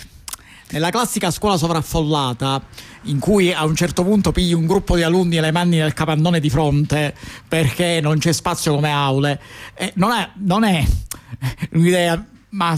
[0.70, 2.62] nella classica scuola sovraffollata,
[3.04, 5.94] in cui a un certo punto pigli un gruppo di alunni e le mani nel
[5.94, 7.14] capannone di fronte
[7.46, 9.40] perché non c'è spazio come aule,
[9.74, 10.84] eh, non, è, non è
[11.72, 12.76] un'idea ma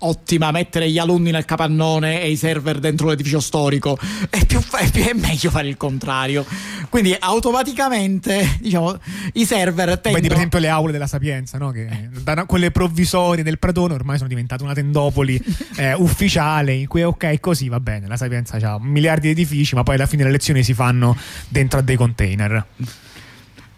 [0.00, 3.98] ottima mettere gli alunni nel capannone e i server dentro l'edificio storico.
[4.28, 6.44] È, più, è, più, è meglio fare il contrario.
[6.88, 8.98] Quindi automaticamente diciamo
[9.34, 10.14] i server tendono...
[10.14, 11.70] vedi per esempio le aule della Sapienza no?
[11.70, 15.40] che da quelle provvisorie del Pratone ormai sono diventate una tendopoli
[15.76, 19.84] eh, ufficiale in cui ok così va bene la Sapienza ha miliardi di edifici ma
[19.84, 21.16] poi alla fine le lezioni si fanno
[21.48, 22.66] dentro a dei container.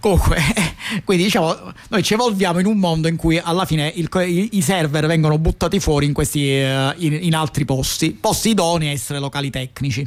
[0.03, 0.37] Comunque,
[1.05, 4.09] quindi diciamo, noi ci evolviamo in un mondo in cui alla fine il,
[4.51, 8.93] i, server vengono buttati fuori in, questi, uh, in, in altri posti, posti idonei a
[8.93, 10.07] essere locali tecnici.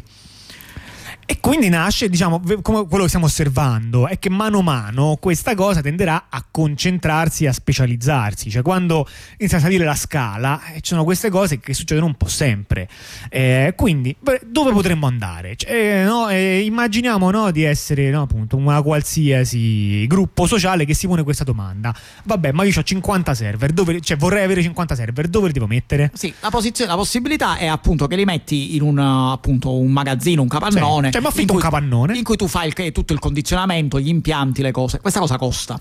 [1.28, 5.56] E quindi nasce, diciamo, come quello che stiamo osservando, è che mano a mano questa
[5.56, 8.52] cosa tenderà a concentrarsi, a specializzarsi.
[8.52, 9.08] Cioè, quando
[9.40, 12.88] inizia a salire la scala, eh, ci sono queste cose che succedono un po' sempre.
[13.30, 15.56] Eh, quindi, dove potremmo andare?
[15.56, 21.08] Cioè, no, eh, immaginiamo no, di essere no, appunto una qualsiasi gruppo sociale che si
[21.08, 21.92] pone questa domanda.
[22.24, 25.66] Vabbè, ma io ho 50 server, dove, cioè vorrei avere 50 server, dove li devo
[25.66, 26.12] mettere?
[26.14, 30.44] Sì, la, posizione, la possibilità è appunto che li metti in un, appunto, un magazzino,
[30.44, 31.10] un capannone.
[31.12, 32.18] Sì cioè, ma affitto un capannone.
[32.18, 35.00] In cui tu fai il, tutto il condizionamento, gli impianti, le cose.
[35.00, 35.80] Questa cosa costa.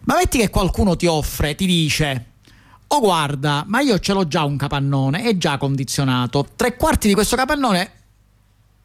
[0.00, 2.24] Ma metti che qualcuno ti offre, ti dice.
[2.88, 6.48] Oh guarda, ma io ce l'ho già un capannone, è già condizionato.
[6.56, 7.90] Tre quarti di questo capannone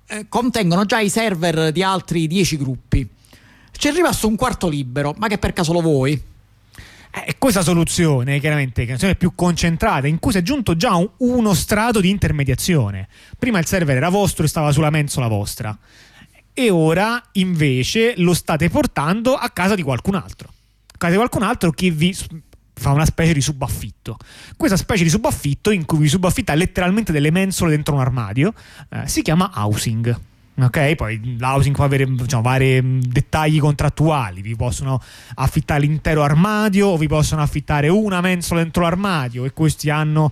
[0.06, 3.10] eh, contengono già i server di altri dieci gruppi.
[3.72, 6.22] C'è rimasto un quarto libero, ma che per caso lo vuoi?
[7.16, 11.08] Eh, questa soluzione, chiaramente, che è più concentrata, in cui si è aggiunto già un,
[11.18, 13.08] uno strato di intermediazione.
[13.38, 15.78] Prima il server era vostro e stava sulla mensola vostra.
[16.56, 20.48] E ora invece lo state portando a casa di qualcun altro.
[20.48, 22.16] A casa di qualcun altro che vi
[22.74, 24.18] fa una specie di subaffitto.
[24.58, 28.54] Questa specie di subaffitto, in cui vi subaffitta letteralmente delle mensole dentro un armadio,
[28.90, 30.20] eh, si chiama housing.
[30.56, 35.02] Ok, poi l'housing può avere diciamo, vari mm, dettagli contrattuali, vi possono
[35.36, 40.32] affittare l'intero armadio o vi possono affittare una mensola dentro l'armadio e questi hanno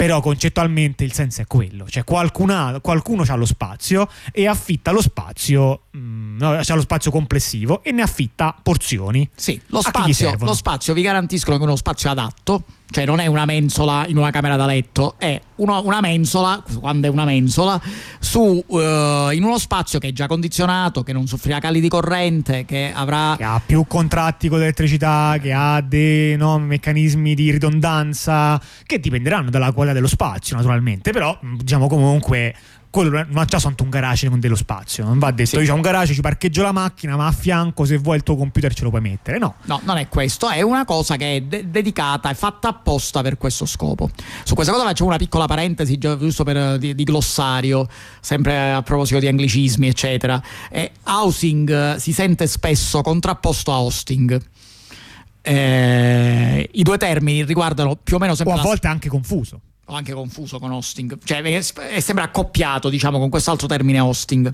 [0.00, 5.02] però concettualmente il senso è quello, cioè qualcuno, qualcuno ha lo spazio e affitta lo
[5.02, 9.28] spazio, mh, mm, no, c'ha lo spazio complessivo e ne affitta porzioni.
[9.34, 13.26] Sì, lo spazio, lo spazio vi garantiscono che è uno spazio adatto cioè non è
[13.26, 17.80] una mensola in una camera da letto, è uno, una mensola, quando è una mensola,
[18.18, 22.64] su, uh, in uno spazio che è già condizionato, che non soffrirà cali di corrente,
[22.64, 23.34] che avrà...
[23.36, 29.50] Che ha più contratti con l'elettricità, che ha dei no, meccanismi di ridondanza, che dipenderanno
[29.50, 32.54] dalla qualità dello spazio naturalmente, però diciamo comunque
[32.90, 35.04] quello non ha già soltanto un garage con dello spazio.
[35.04, 35.64] Non va detto, sì.
[35.64, 38.36] io ho un garage, ci parcheggio la macchina, ma a fianco se vuoi il tuo
[38.36, 39.38] computer ce lo puoi mettere.
[39.38, 43.22] No, no non è questo, è una cosa che è de- dedicata, è fatta apposta
[43.22, 44.10] per questo scopo.
[44.42, 47.86] Su questa cosa faccio una piccola parentesi, giusto per, di, di glossario,
[48.20, 50.42] sempre a proposito di anglicismi, eccetera.
[50.68, 54.40] E housing si sente spesso contrapposto a hosting.
[55.42, 58.54] Eh, I due termini riguardano più o meno sempre.
[58.54, 63.18] O a volte anche confuso ho anche confuso con hosting, cioè è sempre accoppiato diciamo
[63.18, 64.52] con quest'altro termine hosting.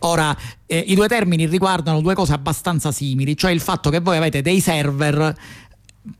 [0.00, 4.18] Ora, eh, i due termini riguardano due cose abbastanza simili, cioè il fatto che voi
[4.18, 5.34] avete dei server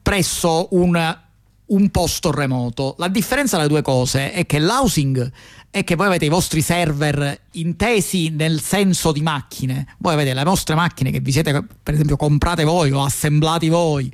[0.01, 1.19] presso un,
[1.67, 2.95] un posto remoto.
[2.99, 5.31] La differenza tra le due cose è che l'housing
[5.71, 10.45] è che voi avete i vostri server intesi nel senso di macchine, voi avete le
[10.45, 14.11] vostre macchine che vi siete per esempio comprate voi o assemblati voi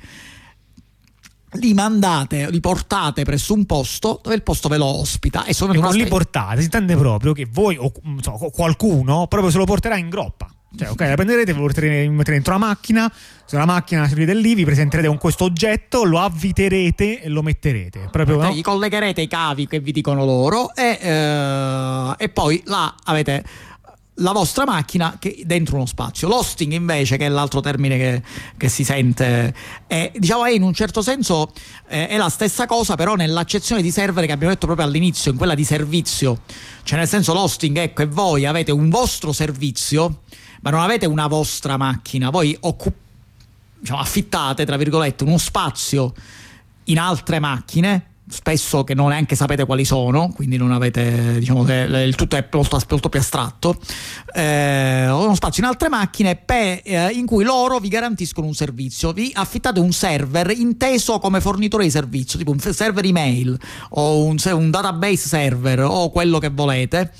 [1.54, 5.72] li mandate, li portate presso un posto dove il posto ve lo ospita e sono
[5.72, 9.96] non li portate, si intende proprio che voi o so, qualcuno proprio se lo porterà
[9.96, 10.48] in groppa.
[10.76, 13.12] Cioè, ok, la prenderete, lo metterete dentro la macchina,
[13.44, 18.08] sulla macchina servite lì, vi presenterete con questo oggetto, lo avviterete e lo metterete.
[18.12, 18.52] Proprio, no?
[18.52, 23.42] Gli collegherete i cavi che vi dicono loro e, eh, e poi là avete
[24.20, 26.28] la vostra macchina che dentro uno spazio.
[26.28, 28.22] L'hosting invece, che è l'altro termine che,
[28.56, 29.54] che si sente,
[29.86, 31.52] è, diciamo, è in un certo senso
[31.88, 35.36] eh, è la stessa cosa, però nell'accezione di server che abbiamo detto proprio all'inizio, in
[35.36, 36.40] quella di servizio.
[36.82, 40.22] Cioè nel senso l'hosting, ecco, e voi avete un vostro servizio,
[40.62, 42.96] ma non avete una vostra macchina, voi occup-
[43.78, 46.12] diciamo, affittate, tra virgolette, uno spazio
[46.84, 52.14] in altre macchine spesso che non neanche sapete quali sono, quindi non avete, diciamo il
[52.14, 53.76] tutto è molto, molto più astratto,
[54.32, 59.12] eh, uno spazio in altre macchine per, eh, in cui loro vi garantiscono un servizio,
[59.12, 63.58] vi affittate un server inteso come fornitore di servizio, tipo un server email
[63.90, 67.12] o un, un database server o quello che volete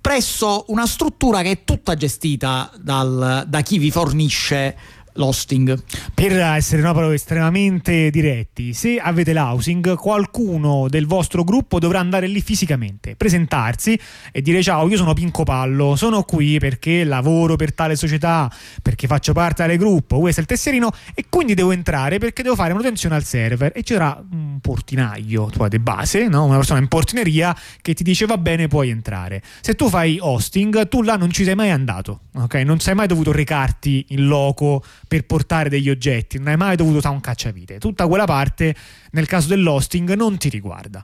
[0.00, 4.74] presso una struttura che è tutta gestita dal, da chi vi fornisce
[5.14, 5.76] l'hosting.
[6.14, 12.26] Per essere no, proprio estremamente diretti, se avete l'housing, qualcuno del vostro gruppo dovrà andare
[12.26, 13.98] lì fisicamente, presentarsi
[14.32, 18.50] e dire ciao, io sono Pinco Pallo, sono qui perché lavoro per tale società,
[18.82, 22.54] perché faccio parte del gruppo, questo è il tesserino e quindi devo entrare perché devo
[22.54, 26.44] fare manutenzione al server e c'era un portinaio, tu di base, no?
[26.44, 29.42] una persona in portineria che ti dice va bene, puoi entrare.
[29.60, 32.54] Se tu fai hosting, tu là non ci sei mai andato, ok?
[32.56, 36.98] Non sei mai dovuto recarti in loco per portare degli oggetti, non hai mai dovuto
[36.98, 37.78] usare un cacciavite.
[37.78, 38.74] Tutta quella parte,
[39.12, 41.02] nel caso dell'hosting, non ti riguarda.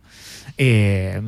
[0.54, 1.20] E,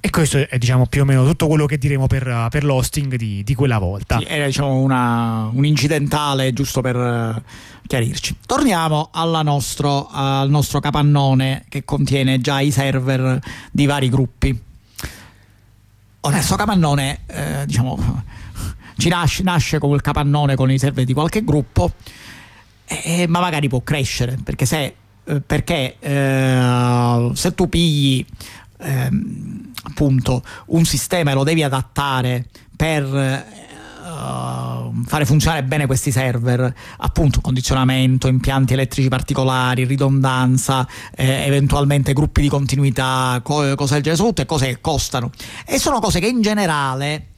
[0.00, 3.44] e questo è diciamo, più o meno tutto quello che diremo per, per l'hosting di,
[3.44, 4.18] di, quella volta.
[4.18, 7.42] Sì, era diciamo, una, un incidentale giusto per uh,
[7.86, 8.36] chiarirci.
[8.46, 9.10] Torniamo
[9.44, 13.38] nostro, al nostro capannone che contiene già i server
[13.70, 14.60] di vari gruppi.
[16.24, 18.24] Ora, questo capannone, eh, diciamo,
[19.02, 21.90] ci nasce, nasce come il capannone con i server di qualche gruppo
[22.86, 28.24] eh, ma magari può crescere perché se, eh, perché, eh, se tu pigli
[28.78, 36.72] ehm, appunto un sistema e lo devi adattare per uh, fare funzionare bene questi server,
[36.98, 44.16] appunto condizionamento, impianti elettrici particolari, ridondanza, eh, eventualmente gruppi di continuità, co- cose del genere,
[44.16, 45.30] sono tutte cose che costano.
[45.64, 47.31] E sono cose che in generale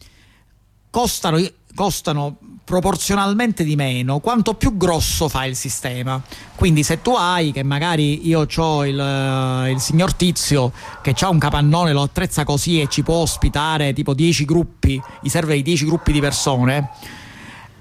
[0.95, 6.23] costano, costano proporzionalmente di meno quanto più grosso fa il sistema.
[6.55, 10.71] Quindi se tu hai che magari io ho il, eh, il, signor Tizio
[11.03, 15.29] che ha un capannone, lo attrezza così e ci può ospitare tipo 10 gruppi, i
[15.29, 16.91] server di 10 gruppi di persone,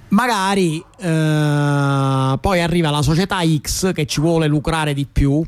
[0.08, 5.40] magari eh, poi arriva la società X che ci vuole lucrare di più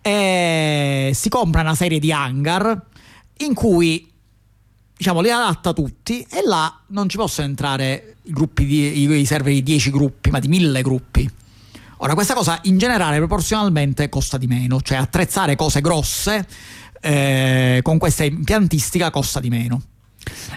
[0.00, 2.80] e si compra una serie di hangar
[3.40, 4.14] in cui
[4.96, 9.26] diciamo, li adatta tutti e là non ci possono entrare i, gruppi di, i, i
[9.26, 11.30] server di 10 gruppi, ma di 1000 gruppi.
[11.98, 16.46] Ora, questa cosa in generale proporzionalmente costa di meno, cioè attrezzare cose grosse
[17.00, 19.82] eh, con questa impiantistica costa di meno.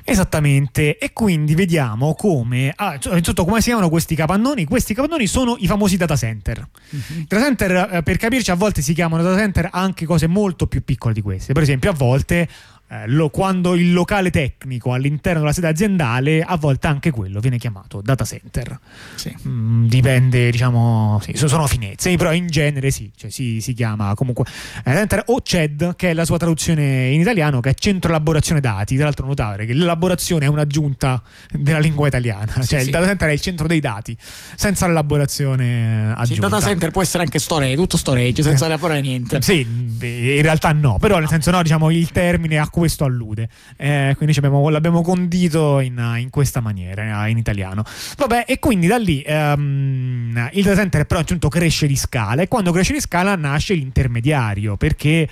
[0.04, 4.66] Esattamente, e quindi vediamo come, ah, innanzitutto come si chiamano questi capannoni.
[4.66, 6.68] Questi capannoni sono i famosi data center.
[6.90, 7.26] Uh-huh.
[7.28, 10.84] Data center, eh, per capirci, a volte si chiamano data center anche cose molto più
[10.84, 11.54] piccole di queste.
[11.54, 12.50] Per esempio, a volte
[12.92, 17.60] eh, lo, quando il locale tecnico all'interno della sede aziendale, a volte anche quello viene
[17.60, 18.80] chiamato data center.
[19.14, 19.36] Sì.
[19.48, 24.46] Mm, dipende, diciamo, sì, sono finezze, però in genere sì, cioè si, si, chiama comunque
[24.84, 28.60] eh, center o CED, che è la sua traduzione in italiano, che è centro elaborazione
[28.60, 28.96] dati.
[28.96, 31.22] Tra l'altro, notare che l'elaborazione è un'aggiunta
[31.52, 34.18] della lingua italiana, sì, cioè il data center è il centro dei dati,
[34.56, 36.46] senza l'elaborazione aggiunta.
[36.46, 39.40] il data center può essere anche storage, tutto storage, senza elaborare niente.
[39.44, 43.48] Sì, in realtà no, però nel senso no, diciamo il termine ha questo allude.
[43.78, 47.84] Eh, quindi abbiamo, l'abbiamo condito in, in, questa maniera, in italiano.
[48.18, 52.48] Vabbè, e quindi da lì um, il data center però appunto cresce di scala e
[52.48, 55.28] quando cresce di scala nasce l'intermediario perché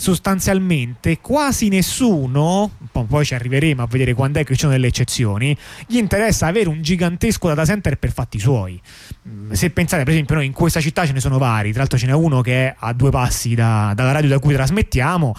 [0.00, 5.56] sostanzialmente quasi nessuno, poi ci arriveremo a vedere quando è che ci sono delle eccezioni,
[5.88, 8.80] gli interessa avere un gigantesco data center per fatti suoi.
[9.28, 11.98] Mm, se pensate, per esempio, noi in questa città ce ne sono vari, tra l'altro
[11.98, 15.34] ce n'è uno che è a due passi da, dalla radio da cui trasmettiamo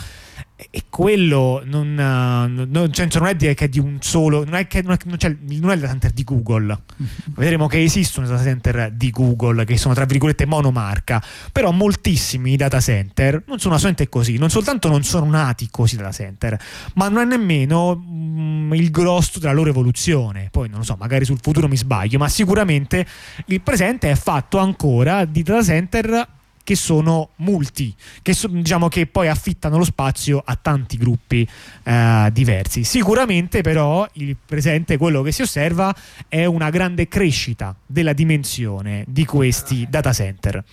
[0.72, 4.56] e quello non, uh, non, cioè, non, è di, che è di un solo non
[4.56, 6.78] è, che, non, è, non, è, non è il data center di Google.
[7.36, 11.24] Vedremo che esistono data center di Google che sono tra virgolette monomarca.
[11.54, 16.12] Però moltissimi data center non sono assolutamente così non soltanto non sono nati così data
[16.12, 16.60] center
[16.96, 20.50] ma non è nemmeno mm, il grosso della loro evoluzione.
[20.52, 23.06] Poi non lo so magari sul futuro mi sbaglio ma sicuramente
[23.46, 26.28] il presente è fatto ancora di data center
[26.70, 31.50] che sono multi, che, so, diciamo, che poi affittano lo spazio a tanti gruppi
[31.82, 32.84] eh, diversi.
[32.84, 35.92] Sicuramente però il presente, quello che si osserva,
[36.28, 40.64] è una grande crescita della dimensione di questi data center.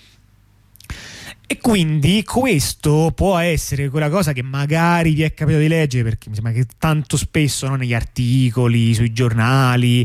[1.49, 6.29] E quindi questo può essere quella cosa che magari vi è capitato di leggere, perché
[6.29, 10.05] mi sembra che tanto spesso no, negli articoli, sui giornali,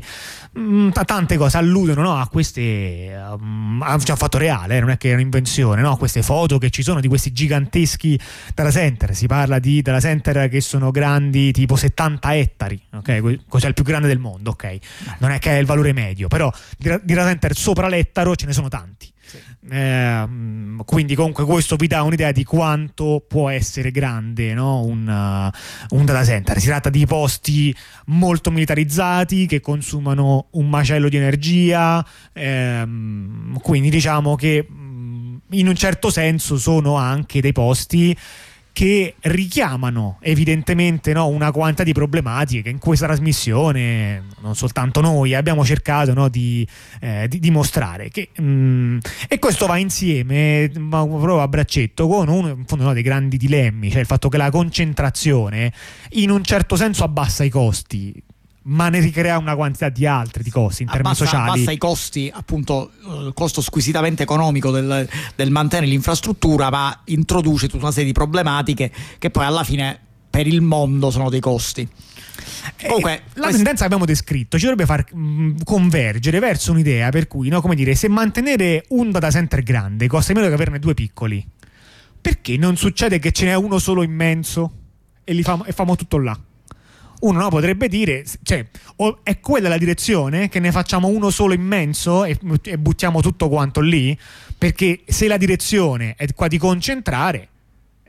[0.52, 3.12] mh, mm, tante cose alludono no, a queste.
[3.28, 5.98] Um, a, cioè, un fatto reale, eh, non è che è un'invenzione, no?
[5.98, 8.20] queste foto che ci sono di questi giganteschi
[8.54, 9.16] data center.
[9.16, 13.40] Si parla di data center che sono grandi tipo 70 ettari, ok?
[13.48, 14.78] Cos'è il più grande del mondo, ok?
[15.18, 18.54] Non è che è il valore medio, però di data center sopra l'ettaro ce ne
[18.54, 19.12] sono tanti.
[19.70, 20.28] Eh,
[20.86, 24.84] quindi comunque questo vi dà un'idea di quanto può essere grande no?
[24.84, 26.60] un, uh, un, data center.
[26.60, 27.76] Si tratta di posti
[28.08, 35.76] molto militarizzati che consumano un macello di energia, ehm, quindi diciamo che mm, in un
[35.76, 38.16] certo senso sono anche dei posti
[38.74, 45.34] che richiamano evidentemente no, una quantità di problematiche che in questa trasmissione, non soltanto noi,
[45.34, 46.68] abbiamo cercato no, di,
[47.02, 48.10] eh, di, dimostrare.
[48.10, 52.94] Che, mm, e questo va insieme, ma proprio a braccetto, con uno in fondo, no,
[52.94, 55.72] dei grandi dilemmi, cioè il fatto che la concentrazione
[56.12, 58.22] in un certo senso abbassa i costi
[58.64, 61.50] ma ne ricrea una quantità di altri di costi in termini abbassa, sociali.
[61.50, 67.68] Abbassa i costi, appunto, il eh, costo squisitamente economico del, del mantenere l'infrastruttura, ma introduce
[67.68, 70.00] tutta una serie di problematiche che poi alla fine
[70.30, 71.88] per il mondo sono dei costi.
[72.78, 73.56] Eh, Comunque, la quest...
[73.56, 77.76] tendenza che abbiamo descritto ci dovrebbe far mh, convergere verso un'idea per cui, no, come
[77.76, 81.46] dire, se mantenere un data center grande costa meno che averne due piccoli,
[82.22, 84.72] perché non succede che ce n'è uno solo immenso
[85.24, 86.38] e, li famo, e famo tutto là?
[87.22, 88.66] Uno no, potrebbe dire, cioè,
[89.24, 93.80] è quella la direzione che ne facciamo uno solo immenso e, e buttiamo tutto quanto
[93.82, 94.18] lì?
[94.58, 97.48] Perché se la direzione è qua di concentrare,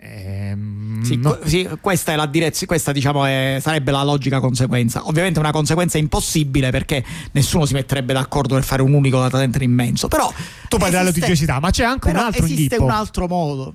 [0.04, 1.38] Ehm, sì, no.
[1.44, 5.06] sì, questa, è la direz- questa diciamo è, sarebbe la logica conseguenza.
[5.06, 9.62] Ovviamente una conseguenza impossibile perché nessuno si metterebbe d'accordo per fare un unico data center
[9.62, 10.08] immenso.
[10.08, 10.32] Però
[10.68, 12.82] tu parli della litigiosità, ma c'è anche un altro esiste inghippo.
[12.82, 13.74] un altro modo.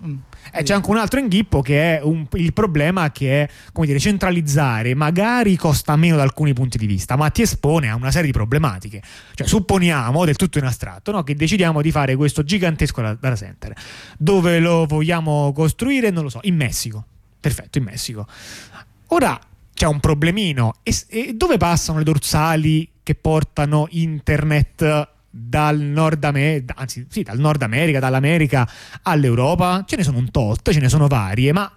[0.51, 3.99] Eh, c'è anche un altro inghippo che è un, il problema che è come dire,
[3.99, 8.27] centralizzare magari costa meno da alcuni punti di vista, ma ti espone a una serie
[8.27, 9.01] di problematiche.
[9.33, 13.73] Cioè, supponiamo del tutto in astratto no, che decidiamo di fare questo gigantesco data center.
[14.17, 16.09] Dove lo vogliamo costruire?
[16.09, 17.05] Non lo so, in Messico.
[17.39, 18.27] Perfetto, in Messico.
[19.07, 19.39] Ora
[19.73, 20.75] c'è un problemino.
[20.83, 27.37] E, e dove passano le dorsali che portano internet dal Nord America, anzi sì, dal
[27.37, 28.67] Nord America, dall'America
[29.03, 31.71] all'Europa, ce ne sono un tot, ce ne sono varie, ma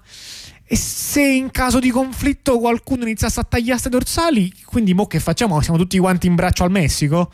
[0.73, 5.19] e se in caso di conflitto qualcuno iniziasse a tagliare queste dorsali, quindi mo che
[5.19, 5.61] facciamo?
[5.63, 7.33] Siamo tutti quanti in braccio al Messico?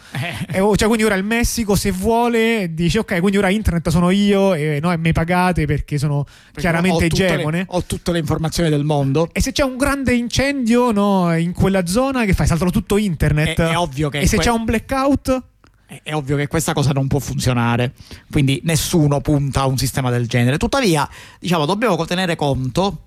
[0.51, 0.59] Eh.
[0.61, 4.55] Oh, cioè, quindi ora il Messico se vuole dice ok, quindi ora internet sono io
[4.55, 7.59] e no, mi pagate perché sono perché chiaramente ho egemone.
[7.59, 9.29] Le, ho tutte le informazioni del mondo.
[9.31, 12.47] E se c'è un grande incendio no, in quella zona, che fai?
[12.47, 13.61] Saltano tutto internet.
[13.61, 14.21] È, è ovvio che...
[14.21, 15.43] E se que- c'è un blackout?
[15.87, 17.95] È ovvio che questa cosa non può funzionare,
[18.31, 20.59] quindi nessuno punta a un sistema del genere.
[20.59, 21.09] Tuttavia,
[21.39, 23.05] diciamo, dobbiamo tenere conto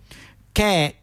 [0.51, 0.95] che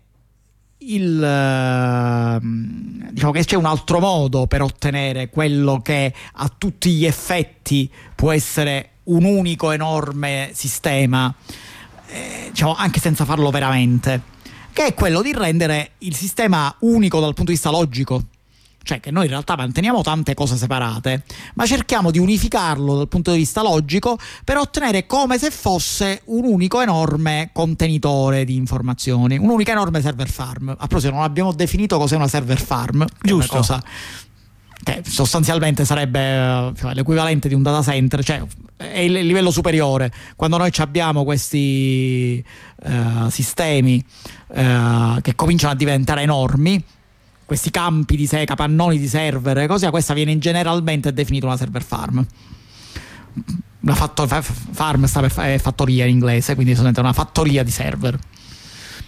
[0.79, 7.05] il, ehm, diciamo che c'è un altro modo per ottenere quello che a tutti gli
[7.05, 11.33] effetti può essere un unico enorme sistema,
[12.09, 14.23] eh, diciamo, anche senza farlo veramente,
[14.73, 18.23] che è quello di rendere il sistema unico dal punto di vista logico
[18.87, 21.25] cioè che noi in realtà manteniamo tante cose separate,
[21.55, 26.45] ma cerchiamo di unificarlo dal punto di vista logico per ottenere come se fosse un
[26.45, 30.69] unico enorme contenitore di informazioni, un'unica enorme server farm.
[30.69, 33.57] A proposito, non abbiamo definito cos'è una server farm, giusto.
[33.57, 33.83] cosa
[34.85, 38.41] che sostanzialmente sarebbe cioè, l'equivalente di un data center, cioè
[38.77, 40.13] è il livello superiore.
[40.37, 42.45] Quando noi abbiamo questi
[42.85, 44.05] uh, sistemi
[44.49, 46.81] uh, che cominciano a diventare enormi,
[47.47, 52.27] questi campi di sé, capannoni di server, così questa viene generalmente definita una server farm.
[53.81, 58.19] Una fatto, farm sta per è fattoria in inglese, quindi sono una fattoria di server.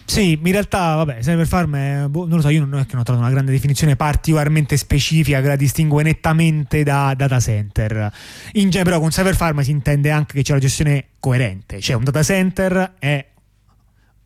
[0.05, 2.87] Sì, in realtà, vabbè, server farm è, boh, non lo so, io non non ho
[2.87, 8.11] trovato una grande definizione particolarmente specifica che la distingue nettamente da data center.
[8.53, 11.97] In genere, però, con server farm si intende anche che c'è una gestione coerente, cioè
[11.97, 13.27] un data center è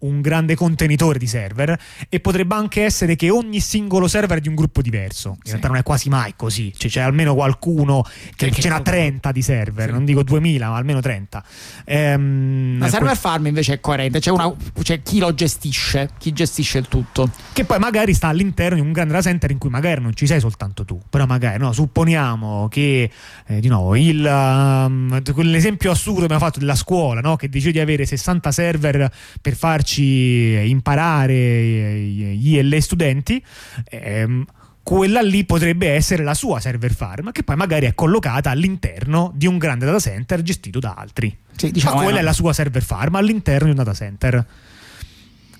[0.02, 1.78] un grande contenitore di server
[2.08, 5.30] e potrebbe anche essere che ogni singolo server è di un gruppo diverso.
[5.30, 5.48] In sì.
[5.50, 8.04] realtà non è quasi mai così, cioè, c'è almeno qualcuno
[8.36, 9.92] che, che ce n'ha 30 di server, sì.
[9.92, 11.44] non dico 2000, ma almeno 30.
[11.84, 16.78] Ehm, La server farm invece è coerente, c'è, una, c'è, chi lo gestisce, chi gestisce
[16.78, 17.30] il tutto.
[17.52, 20.40] Che poi magari sta all'interno di un grande center in cui magari non ci sei
[20.40, 23.10] soltanto tu, però magari no, supponiamo che
[23.46, 27.36] eh, di nuovo il, um, quell'esempio assurdo che abbiamo fatto della scuola, no?
[27.36, 33.44] che dice di avere 60 server per farci farci imparare gli e le studenti,
[33.90, 34.44] ehm,
[34.82, 39.46] quella lì potrebbe essere la sua server farm, che poi magari è collocata all'interno di
[39.46, 41.36] un grande data center gestito da altri.
[41.54, 44.44] Sì, diciamo, Ma quella è la sua server farm all'interno di un data center.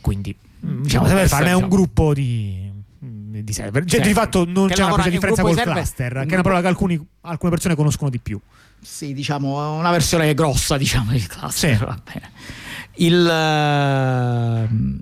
[0.00, 0.34] Quindi,
[0.66, 1.68] mm, diciamo, server farm è un diciamo.
[1.68, 3.84] gruppo di, di server.
[3.84, 6.66] Cioè, di fatto non c'è una differenza col server, cluster, che è una parola che
[6.66, 8.40] alcuni, alcune persone conoscono di più.
[8.80, 12.00] Sì, diciamo, una versione grossa, diciamo, di cluster.
[12.10, 12.20] Sì.
[12.96, 15.00] Il ehm,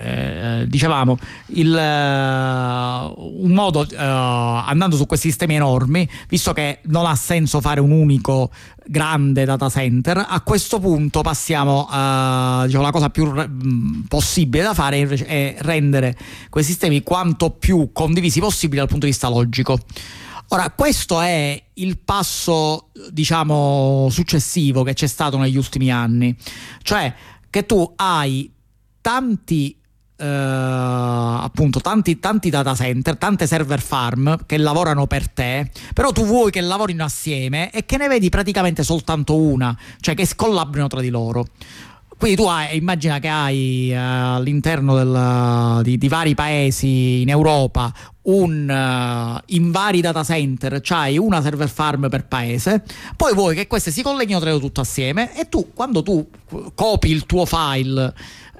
[0.00, 7.04] eh, dicevamo il, eh, un modo eh, andando su questi sistemi enormi visto che non
[7.04, 8.50] ha senso fare un unico
[8.86, 14.62] grande data center a questo punto passiamo a diciamo, la cosa più re- mm, possibile
[14.62, 16.16] da fare è rendere
[16.48, 19.80] quei sistemi quanto più condivisi possibile dal punto di vista logico
[20.50, 26.34] Ora, questo è il passo, diciamo, successivo che c'è stato negli ultimi anni,
[26.82, 27.14] cioè
[27.50, 28.50] che tu hai
[29.00, 29.76] tanti
[30.20, 36.24] Uh, appunto tanti, tanti, data center, tante server farm che lavorano per te, però tu
[36.24, 41.00] vuoi che lavorino assieme e che ne vedi praticamente soltanto una, cioè che collaborino tra
[41.00, 41.44] di loro.
[42.18, 47.92] Quindi tu hai, immagina che hai uh, all'interno del, di, di, vari paesi in Europa
[48.22, 52.82] un, uh, in vari data center c'hai una server farm per paese,
[53.16, 56.28] poi vuoi che queste si colleghino tra loro tutto assieme e tu quando tu
[56.74, 58.12] copi il tuo file,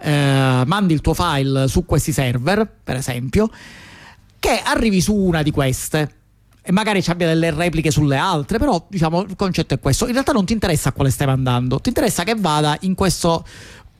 [0.02, 3.50] eh, mandi il tuo file su questi server, per esempio,
[4.38, 6.17] che arrivi su una di queste
[6.68, 10.04] e magari ci abbia delle repliche sulle altre, però diciamo il concetto è questo.
[10.04, 13.42] In realtà non ti interessa a quale stai mandando, ti interessa che vada in questo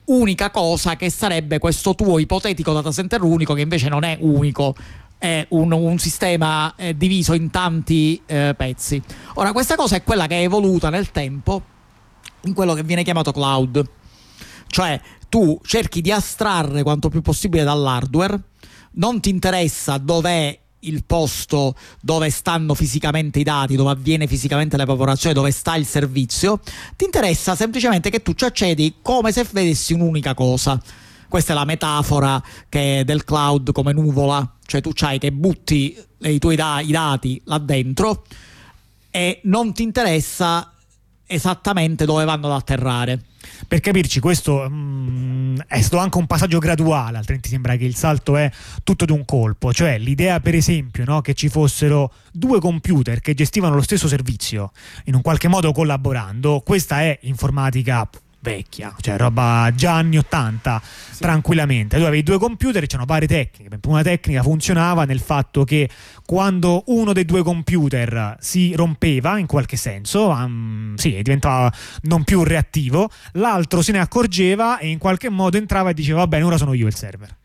[0.05, 4.75] unica cosa che sarebbe questo tuo ipotetico data center unico che invece non è unico,
[5.17, 9.01] è un, un sistema eh, diviso in tanti eh, pezzi.
[9.33, 11.63] Ora, questa cosa è quella che è evoluta nel tempo
[12.41, 13.83] in quello che viene chiamato cloud,
[14.67, 18.39] cioè tu cerchi di astrarre quanto più possibile dall'hardware,
[18.91, 25.33] non ti interessa dov'è il posto dove stanno fisicamente i dati, dove avviene fisicamente l'evaporazione,
[25.33, 26.59] dove sta il servizio,
[26.95, 30.81] ti interessa semplicemente che tu ci accedi come se vedessi un'unica cosa.
[31.27, 36.55] Questa è la metafora del cloud come nuvola, cioè tu c'hai che butti i tuoi
[36.55, 38.25] da- i dati là dentro
[39.11, 40.73] e non ti interessa
[41.29, 43.21] esattamente dove vanno ad atterrare.
[43.67, 48.35] Per capirci, questo mm, è stato anche un passaggio graduale, altrimenti sembra che il salto
[48.35, 48.49] è
[48.83, 49.71] tutto d'un colpo.
[49.71, 54.71] Cioè, l'idea, per esempio, no, che ci fossero due computer che gestivano lo stesso servizio,
[55.05, 58.09] in un qualche modo collaborando, questa è informatica
[58.41, 61.19] vecchia, cioè roba già anni 80 sì.
[61.19, 61.97] tranquillamente.
[61.97, 63.79] Tu avevi due computer e c'erano varie tecniche.
[63.87, 65.89] Una tecnica funzionava nel fatto che
[66.25, 71.71] quando uno dei due computer si rompeva in qualche senso, um, sì, diventava
[72.03, 76.27] non più reattivo, l'altro se ne accorgeva e in qualche modo entrava e diceva va
[76.27, 77.38] bene, ora sono io il server.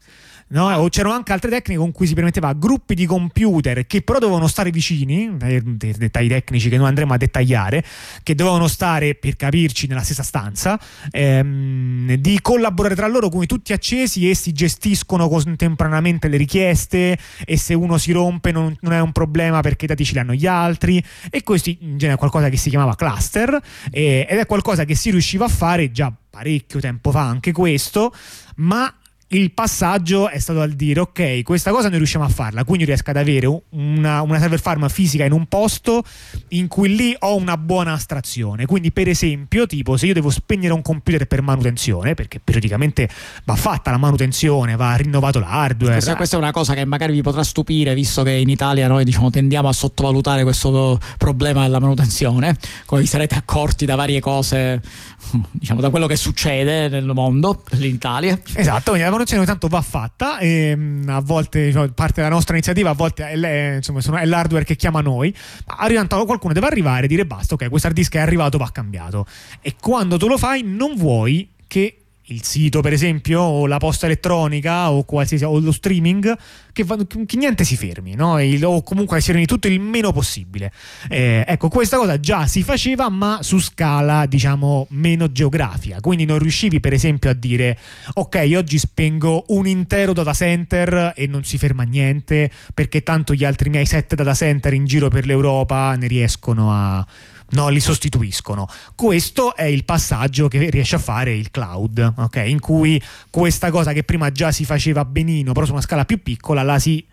[0.55, 0.87] No?
[0.89, 4.47] C'erano anche altre tecniche con cui si permetteva a gruppi di computer che però dovevano
[4.47, 7.85] stare vicini, eh, dettagli tecnici che noi andremo a dettagliare,
[8.23, 10.79] che dovevano stare per capirci nella stessa stanza,
[11.11, 17.57] ehm, di collaborare tra loro come tutti accesi e si gestiscono contemporaneamente le richieste e
[17.57, 20.35] se uno si rompe non, non è un problema perché i dati ce li hanno
[20.35, 24.47] gli altri e questo in genere è qualcosa che si chiamava cluster eh, ed è
[24.47, 28.13] qualcosa che si riusciva a fare già parecchio tempo fa anche questo,
[28.57, 28.93] ma
[29.35, 33.11] il passaggio è stato al dire ok questa cosa noi riusciamo a farla quindi riesco
[33.11, 36.05] ad avere una, una, server farm fisica in un posto
[36.49, 38.67] in cui lì ho una buona astrazione.
[38.67, 43.09] Quindi per esempio tipo se io devo spegnere un computer per manutenzione perché periodicamente
[43.45, 47.23] va fatta la manutenzione va rinnovato l'hardware questa, questa è una cosa che magari vi
[47.23, 52.57] potrà stupire visto che in Italia noi diciamo tendiamo a sottovalutare questo problema della manutenzione
[52.87, 54.81] come vi sarete accorti da varie cose
[55.51, 59.69] diciamo da quello che succede nel mondo in Italia esatto quindi la manutenzione ogni tanto
[59.69, 64.21] va fatta e mm, a volte cioè, parte della nostra iniziativa a volte è, insomma,
[64.21, 65.35] è l'hardware che chiama noi
[65.67, 69.27] arrivando qualcuno deve arrivare e dire basta ok questo hard disk è arrivato va cambiato.
[69.61, 74.07] E quando tu lo fai non vuoi che il sito per esempio o la posta
[74.07, 76.37] elettronica o o lo streaming
[76.73, 76.85] che,
[77.27, 78.41] che niente si fermi no?
[78.41, 80.73] il, o comunque si fermi tutto il meno possibile
[81.11, 86.39] eh, ecco questa cosa già si faceva ma su scala diciamo meno geografica quindi non
[86.39, 87.79] riuscivi per esempio a dire
[88.15, 93.45] ok oggi spengo un intero data center e non si ferma niente perché tanto gli
[93.45, 97.07] altri miei set data center in giro per l'Europa ne riescono a
[97.51, 98.67] no, li sostituiscono.
[98.95, 102.51] Questo è il passaggio che riesce a fare il cloud, okay?
[102.51, 106.23] in cui questa cosa che prima già si faceva benino, però su una scala più
[106.23, 107.07] piccola, la si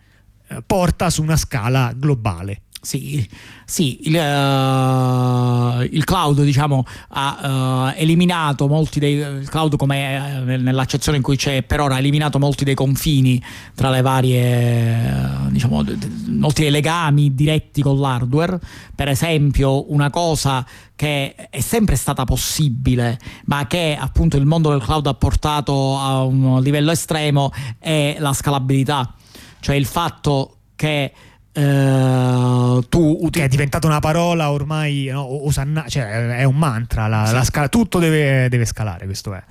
[0.47, 2.63] eh, porta su una scala globale.
[2.83, 3.23] Sì,
[3.63, 10.43] sì il, uh, il, cloud diciamo, ha uh, eliminato molti dei il cloud come uh,
[10.45, 13.39] nell'accezione in cui c'è per ora ha eliminato molti dei confini
[13.75, 15.85] tra le varie diciamo,
[16.29, 18.59] molti dei legami diretti con l'hardware.
[18.95, 20.65] Per esempio una cosa
[20.95, 26.23] che è sempre stata possibile ma che appunto il mondo del cloud ha portato a
[26.23, 29.13] un livello estremo è la scalabilità.
[29.59, 31.13] Cioè il fatto che
[31.53, 37.25] Uh, tu uti- è diventata una parola ormai no, osanna- cioè è un mantra la,
[37.25, 37.33] sì.
[37.33, 39.43] la scala- tutto deve, deve, scalare questo è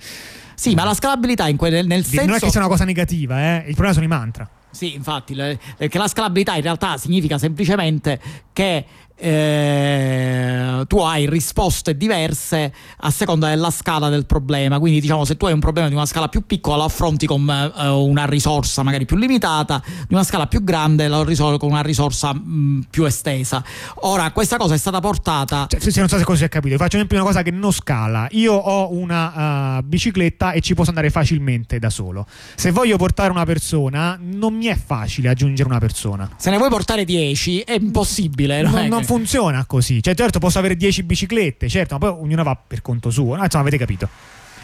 [0.54, 3.38] sì ma la scalabilità in quel, nel senso non è che sia una cosa negativa
[3.38, 3.56] eh?
[3.66, 8.20] il problema sono i mantra sì, infatti, perché la scalabilità in realtà significa semplicemente
[8.52, 8.84] che
[9.20, 14.78] eh, tu hai risposte diverse a seconda della scala del problema.
[14.78, 17.48] Quindi, diciamo, se tu hai un problema di una scala più piccola, lo affronti con
[17.48, 21.82] eh, una risorsa magari più limitata, di una scala più grande, lo risolvi con una
[21.82, 23.62] risorsa mh, più estesa.
[24.02, 25.66] Ora, questa cosa è stata portata.
[25.68, 28.26] Cioè, se non so se così è capito, faccio esempio una cosa che non scala.
[28.32, 32.26] Io ho una uh, bicicletta e ci posso andare facilmente da solo.
[32.54, 36.30] Se voglio portare una persona, non mi è facile aggiungere una persona.
[36.36, 38.62] Se ne vuoi portare 10, è impossibile.
[38.62, 40.00] Non, non funziona così.
[40.00, 43.34] Cioè, certo, posso avere 10 biciclette, certo, ma poi ognuno va per conto suo.
[43.34, 44.08] No, insomma, avete capito.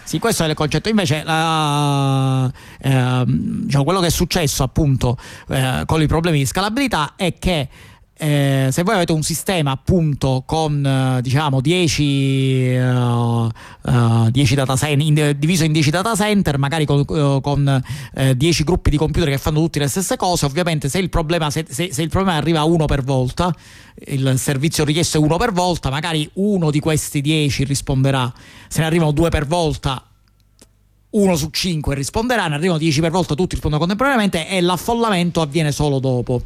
[0.05, 0.89] Sì, questo è il concetto.
[0.89, 2.49] Invece, la,
[2.81, 5.19] eh, diciamo, quello che è successo appunto
[5.49, 7.69] eh, con i problemi di scalabilità è che
[8.19, 13.51] eh, se voi avete un sistema appunto con eh, diciamo 10, uh,
[13.83, 17.83] uh, 10 data center, in, diviso in 10 data center, magari con, uh, con
[18.35, 21.67] 10 gruppi di computer che fanno tutte le stesse cose, ovviamente se il problema, se,
[21.69, 23.55] se, se il problema arriva uno per volta,
[24.07, 28.33] il servizio richiesto è uno per volta, magari uno di questi 10 risponderà,
[28.69, 30.03] se ne arrivano due per volta
[31.11, 35.71] uno su cinque risponderà, ne arrivano 10 per volta, tutti rispondono contemporaneamente e l'affollamento avviene
[35.71, 36.43] solo dopo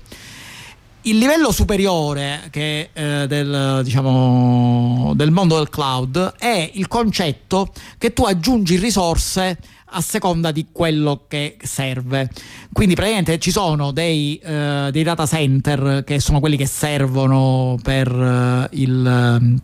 [1.02, 8.12] il livello superiore che, eh, del, diciamo, del mondo del cloud è il concetto che
[8.12, 9.58] tu aggiungi risorse
[9.92, 12.30] a seconda di quello che serve.
[12.72, 18.08] Quindi praticamente ci sono dei, eh, dei data center che sono quelli che servono per
[18.08, 19.60] eh, il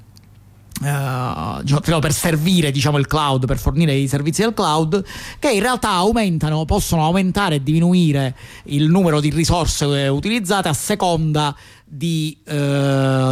[0.78, 5.02] Uh, per servire diciamo, il cloud, per fornire i servizi del cloud,
[5.38, 11.56] che in realtà aumentano, possono aumentare e diminuire il numero di risorse utilizzate a seconda
[11.82, 12.52] di, uh,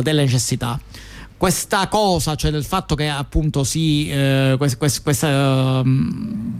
[0.00, 0.80] delle necessità
[1.44, 5.84] questa cosa, cioè del fatto che appunto si eh, questa, questa, questa uh,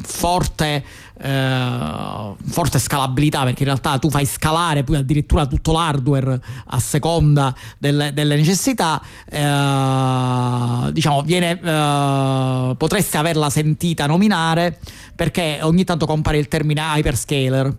[0.03, 0.85] forte,
[1.23, 7.55] uh, forte scalabilità, perché in realtà tu fai scalare poi addirittura tutto l'hardware a seconda
[7.79, 11.57] delle, delle necessità, uh, diciamo, viene,
[12.77, 14.81] potreste averla sentita nominare
[15.17, 17.75] perché ogni tanto compare il termine hyperscaler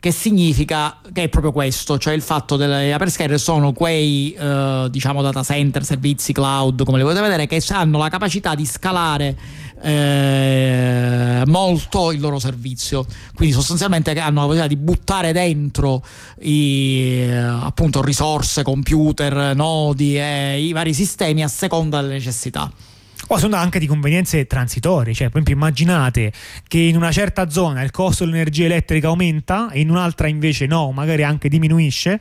[0.00, 5.20] che significa che è proprio questo, cioè il fatto delle hyperscaler sono quei eh, diciamo
[5.20, 9.36] data center, servizi cloud, come li potete vedere, che hanno la capacità di scalare
[9.82, 16.02] eh, molto il loro servizio, quindi sostanzialmente hanno la possibilità di buttare dentro
[16.40, 22.72] i, eh, appunto risorse, computer, nodi e i vari sistemi a seconda delle necessità
[23.32, 26.32] o sono anche di convenienze transitorie, cioè per esempio immaginate
[26.66, 30.90] che in una certa zona il costo dell'energia elettrica aumenta e in un'altra invece no,
[30.90, 32.20] magari anche diminuisce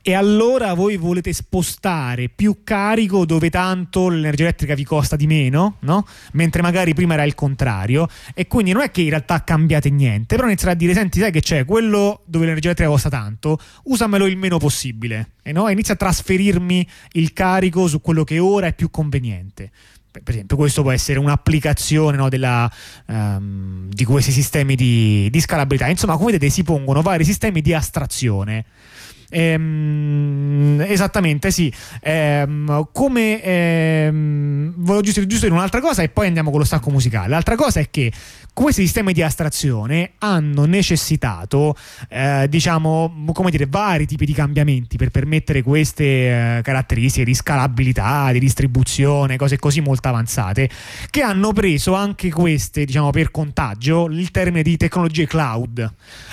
[0.00, 5.78] e allora voi volete spostare più carico dove tanto l'energia elettrica vi costa di meno,
[5.80, 6.06] no?
[6.32, 10.36] Mentre magari prima era il contrario e quindi non è che in realtà cambiate niente,
[10.36, 14.26] però iniziate a dire senti sai che c'è, quello dove l'energia elettrica costa tanto, usamelo
[14.26, 15.68] il meno possibile e no?
[15.68, 19.70] inizia a trasferirmi il carico su quello che ora è più conveniente
[20.12, 22.70] per esempio questo può essere un'applicazione no, della,
[23.06, 25.88] um, di questi sistemi di, di, scalabilità.
[25.88, 28.64] Insomma come vedete si pongono vari sistemi di astrazione
[29.34, 31.72] Ehm, esattamente, sì.
[32.02, 36.90] Ehm, come ehm, volevo giusto, giusto dire un'altra cosa e poi andiamo con lo stacco
[36.90, 37.28] musicale.
[37.28, 38.12] L'altra cosa è che
[38.54, 41.74] questi sistemi di astrazione hanno necessitato,
[42.10, 46.04] eh, diciamo, come dire, vari tipi di cambiamenti per permettere queste
[46.58, 50.68] eh, caratteristiche di scalabilità, di distribuzione, cose così molto avanzate,
[51.08, 55.90] che hanno preso anche queste, diciamo, per contagio il termine di tecnologie cloud.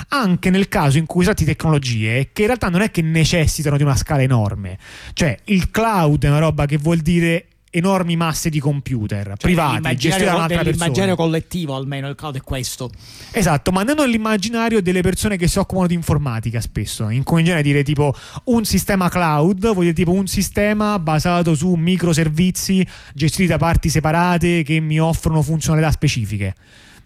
[0.10, 3.84] Anche nel caso in cui usate tecnologie che in realtà non è che necessitano di
[3.84, 4.78] una scala enorme.
[5.14, 9.96] Cioè, il cloud è una roba che vuol dire enormi masse di computer cioè, privati
[9.96, 10.72] gestiti da un'altra persona.
[10.72, 12.90] L'immaginario collettivo almeno il cloud è questo.
[13.32, 17.10] Esatto, ma non l'immaginario delle persone che si occupano di informatica spesso.
[17.10, 18.14] In genere dire tipo
[18.46, 24.64] un sistema cloud, vuol dire tipo un sistema basato su microservizi gestiti da parti separate
[24.64, 26.56] che mi offrono funzionalità specifiche.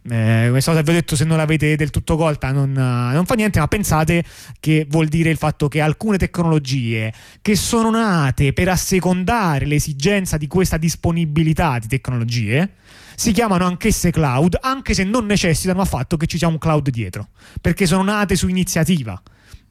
[0.10, 3.36] Eh, questa cosa vi ho detto se non l'avete del tutto colta non, non, fa
[3.36, 4.22] niente ma pensate
[4.60, 10.47] che vuol dire il fatto che alcune tecnologie che sono nate per assecondare l'esigenza di
[10.47, 12.72] questa disponibilità di tecnologie
[13.16, 17.30] si chiamano anch'esse cloud anche se non necessitano affatto che ci sia un cloud dietro
[17.62, 19.22] perché sono nate su iniziativa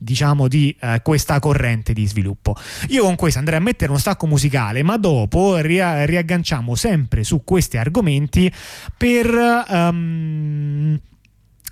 [0.02, 2.56] diciamo di eh, questa corrente di sviluppo.
[2.88, 7.42] Io con questo andrei a mettere uno stacco musicale, ma dopo ria- riagganciamo sempre su
[7.44, 8.52] questi argomenti
[8.96, 10.98] per um,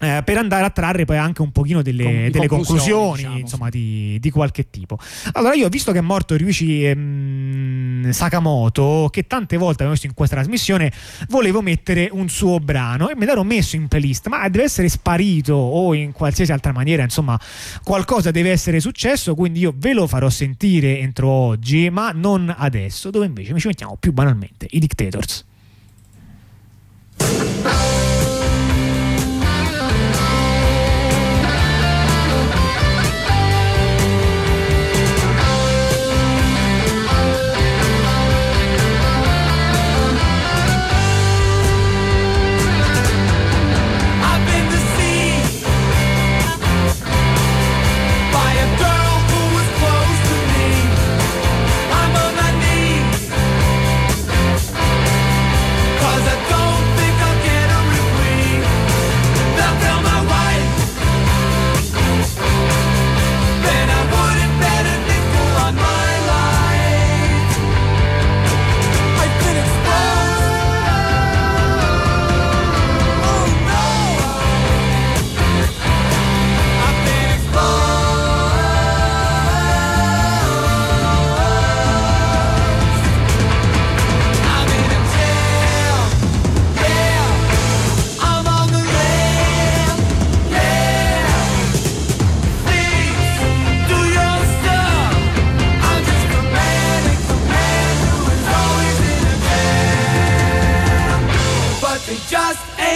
[0.00, 3.38] eh, per andare a trarre poi anche un pochino delle, Con, delle conclusioni, conclusioni diciamo,
[3.38, 4.98] insomma, di, di, qualche tipo.
[5.32, 10.14] Allora, io visto che è morto Ryuichi ehm, Sakamoto, che tante volte abbiamo visto in
[10.14, 10.90] questa trasmissione,
[11.28, 15.52] volevo mettere un suo brano e me l'ero messo in playlist, ma deve essere sparito
[15.52, 17.38] o in qualsiasi altra maniera, insomma,
[17.84, 23.10] qualcosa deve essere successo, quindi io ve lo farò sentire entro oggi, ma non adesso,
[23.10, 25.44] dove invece ci mettiamo più banalmente i Dictators.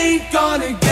[0.04, 0.83] ain't gonna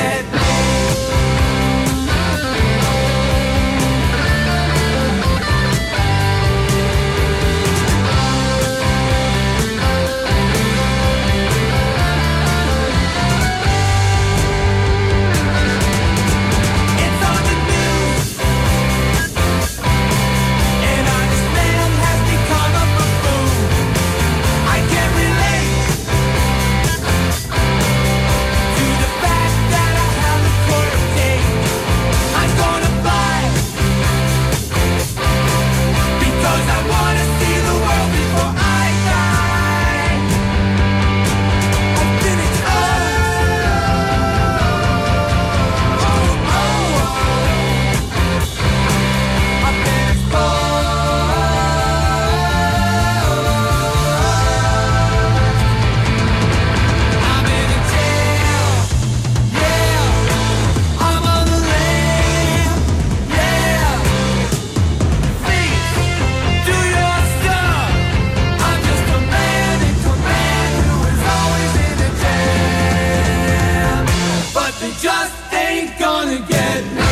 [74.83, 77.12] They just ain't gonna get me.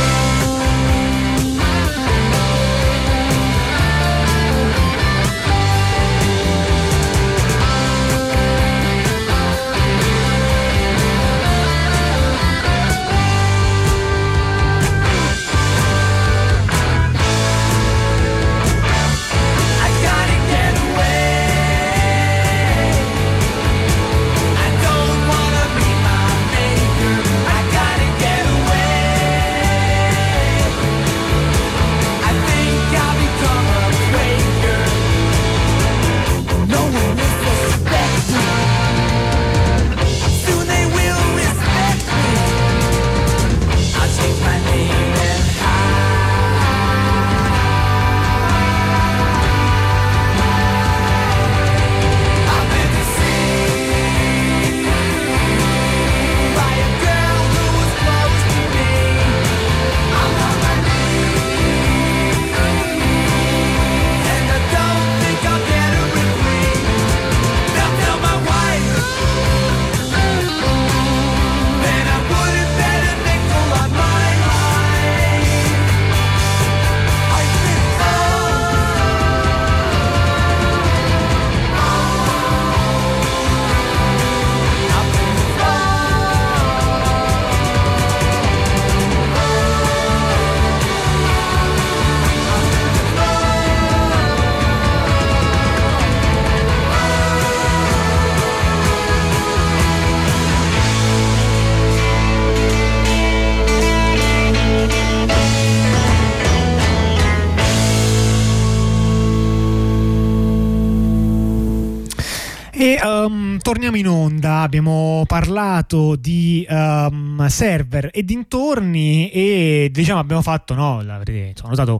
[113.60, 121.02] Torniamo in onda, abbiamo parlato di um, server e dintorni e diciamo abbiamo fatto, no,
[121.02, 121.98] l'avrete notato,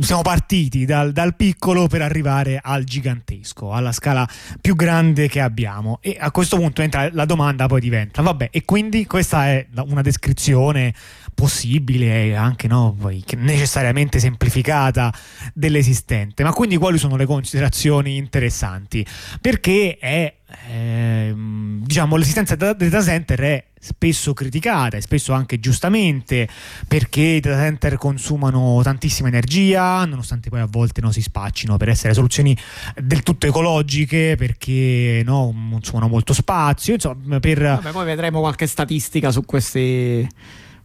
[0.00, 4.28] siamo partiti dal, dal, piccolo per arrivare al gigantesco, alla scala
[4.60, 8.64] più grande che abbiamo e a questo punto entra la domanda poi diventa, vabbè, e
[8.64, 10.94] quindi questa è una descrizione
[11.34, 12.96] possibile e anche no,
[13.36, 15.12] necessariamente semplificata
[15.54, 16.44] dell'esistente.
[16.44, 19.04] Ma quindi quali sono le considerazioni interessanti?
[19.40, 20.34] Perché è
[20.68, 26.48] eh, diciamo l'esistenza del data center è spesso criticata e spesso anche giustamente
[26.86, 31.88] perché i data center consumano tantissima energia nonostante poi a volte no, si spaccino per
[31.88, 32.56] essere soluzioni
[32.96, 39.30] del tutto ecologiche perché no, consumano molto spazio insomma per Vabbè, poi vedremo qualche statistica
[39.30, 40.26] su questi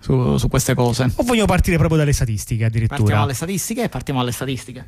[0.08, 1.12] su, su, queste cose.
[1.16, 2.98] O vogliamo partire proprio dalle statistiche addirittura?
[2.98, 4.86] Partiamo dalle statistiche e partiamo dalle statistiche.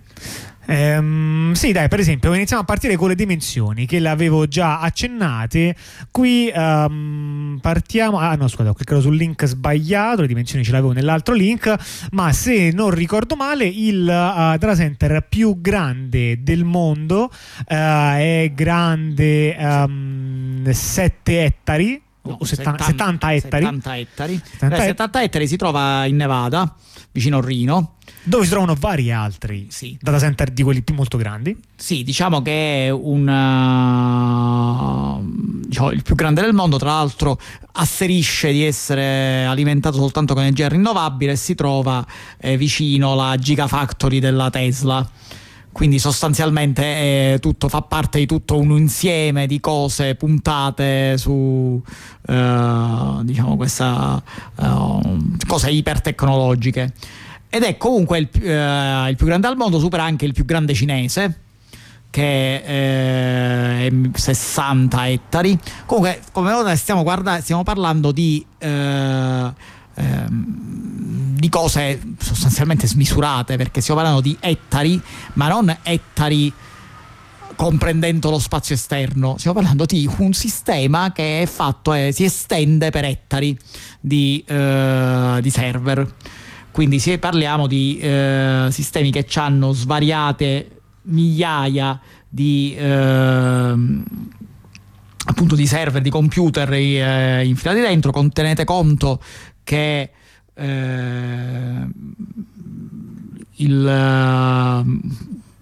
[0.66, 4.80] Ehm, sì, dai, per esempio, iniziamo a partire con le dimensioni che le avevo già
[4.80, 5.76] accennate.
[6.10, 8.18] Qui um, partiamo.
[8.20, 10.22] Ah, no, scusate, ho cliccato sul link sbagliato.
[10.22, 11.76] Le dimensioni ce l'avevo nell'altro link.
[12.12, 14.06] Ma se non ricordo male, il uh,
[14.58, 22.84] data center più grande del mondo uh, è grande um, ehm, 7 ettari no, 70,
[22.84, 23.64] 70, ettari.
[23.64, 24.42] 70 ettari.
[24.44, 26.76] 70, Beh, 70 ettari si trova in Nevada,
[27.12, 27.94] vicino a Rino.
[28.22, 29.98] Dove si trovano vari altri sì.
[30.00, 31.58] data center di quelli più molto grandi?
[31.76, 35.22] Sì, diciamo che è un, uh,
[35.68, 37.40] diciamo, il più grande del mondo, tra l'altro
[37.74, 42.06] asserisce di essere alimentato soltanto con energia rinnovabile e si trova
[42.38, 45.08] eh, vicino alla Gigafactory della Tesla
[45.72, 53.24] quindi sostanzialmente è tutto, fa parte di tutto un insieme di cose puntate su uh,
[53.24, 54.22] diciamo questa
[54.56, 55.18] uh,
[55.48, 56.94] cose ipertecnologiche.
[57.50, 60.74] Ed è comunque il, uh, il, più grande al mondo supera anche il più grande
[60.74, 61.40] cinese
[62.10, 65.58] che è 60 ettari.
[65.86, 68.44] Comunque come ora stiamo, guarda, stiamo parlando di
[70.00, 70.89] Ehm,
[71.40, 75.02] di cose sostanzialmente smisurate perché stiamo parlando di ettari
[75.34, 76.54] ma non ettari
[77.56, 79.36] comprendendo lo spazio esterno.
[79.38, 83.58] Stiamo parlando di un sistema che è fatto e si estende per ettari
[84.00, 86.16] di, uh, di server.
[86.72, 92.84] Quindi se parliamo di uh, sistemi che hanno svariate migliaia di uh,
[95.26, 99.22] appunto di server, di computer eh, infilati dentro, tenete conto
[99.64, 100.12] che
[100.60, 101.88] eh,
[103.56, 104.84] il,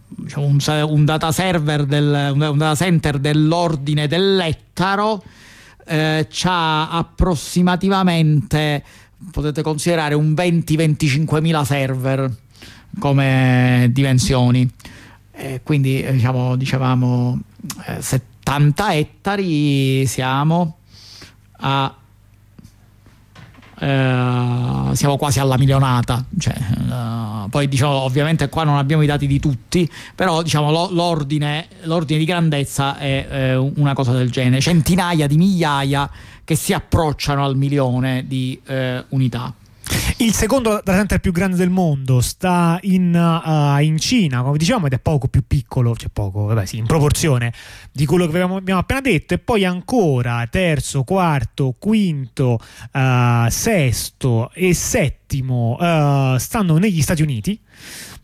[0.07, 0.57] diciamo un,
[0.89, 5.23] un, data server del, un data center dell'ordine dell'ettaro
[5.85, 8.83] eh, ha approssimativamente
[9.31, 12.31] potete considerare un 20-25 mila server
[12.99, 14.69] come dimensioni.
[15.31, 17.39] Eh, quindi diciamo dicevamo
[17.99, 20.77] 70 eh, ettari siamo
[21.59, 21.95] a
[23.79, 26.23] eh, siamo quasi alla milionata.
[26.37, 26.55] Cioè,
[26.89, 31.67] uh, poi diciamo, ovviamente qua non abbiamo i dati di tutti, però diciamo, lo, l'ordine,
[31.83, 36.09] l'ordine, di grandezza è eh, una cosa del genere, centinaia di migliaia
[36.43, 39.53] che si approcciano al milione di eh, unità.
[40.17, 44.93] Il secondo data più grande del mondo sta in, uh, in, Cina, come diciamo, ed
[44.93, 47.53] è poco più piccolo, cioè poco, vabbè, sì, in proporzione
[47.91, 52.59] di quello che abbiamo, abbiamo appena detto, e poi ancora terzo, quarto, quinto,
[52.93, 57.59] uh, sesto e settimo uh, stanno negli Stati Uniti.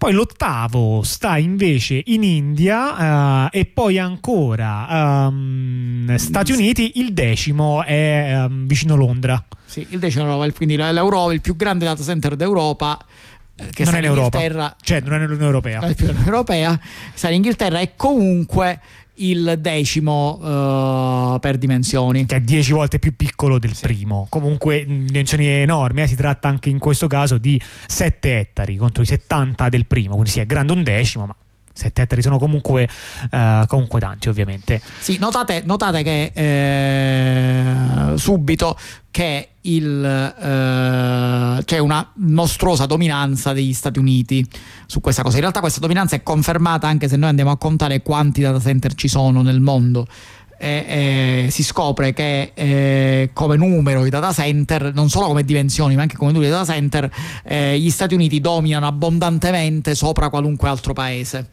[0.03, 7.85] Poi l'ottavo sta invece in India uh, e poi ancora um, Stati Uniti, il decimo
[7.85, 9.41] è um, vicino Londra.
[9.63, 12.99] Sì, il decimo, quindi l'Europa, il più grande data center d'Europa
[13.55, 15.79] eh, che non è in Europa, cioè non è nell'Unione Europea.
[15.79, 16.77] È più l'Unione Europea,
[17.13, 18.81] sta in Inghilterra e comunque
[19.15, 22.25] il decimo uh, per dimensioni.
[22.25, 23.81] Che è dieci volte più piccolo del sì.
[23.81, 24.27] primo.
[24.29, 26.07] Comunque dimensioni enormi, eh?
[26.07, 30.29] si tratta anche in questo caso di 7 ettari contro i 70 del primo, quindi
[30.29, 31.35] sì, è grande un decimo, ma
[31.73, 32.87] 7 ettari sono comunque,
[33.31, 34.81] uh, comunque tanti ovviamente.
[34.99, 38.77] Sì, notate, notate che eh, subito
[39.11, 44.45] che il, eh, c'è una mostruosa dominanza degli Stati Uniti
[44.87, 45.35] su questa cosa.
[45.35, 48.95] In realtà questa dominanza è confermata anche se noi andiamo a contare quanti data center
[48.95, 50.07] ci sono nel mondo.
[50.63, 55.95] E, e si scopre che eh, come numero di data center, non solo come dimensioni,
[55.95, 57.11] ma anche come numero di data center,
[57.43, 61.49] eh, gli Stati Uniti dominano abbondantemente sopra qualunque altro paese.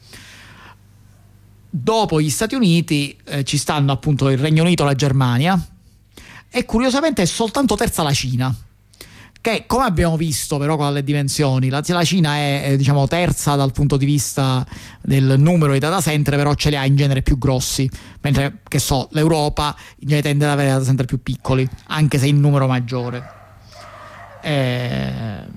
[1.68, 5.60] Dopo gli Stati Uniti eh, ci stanno appunto il Regno Unito e la Germania,
[6.48, 8.54] e curiosamente è soltanto terza la Cina
[9.40, 13.54] che come abbiamo visto però con le dimensioni, la, la Cina è, è diciamo, terza
[13.54, 14.66] dal punto di vista
[15.00, 17.88] del numero di data center, però ce li ha in genere più grossi,
[18.20, 19.74] mentre che so, l'Europa
[20.06, 23.38] tende ad avere data center più piccoli, anche se in numero maggiore.
[24.42, 25.48] Eh,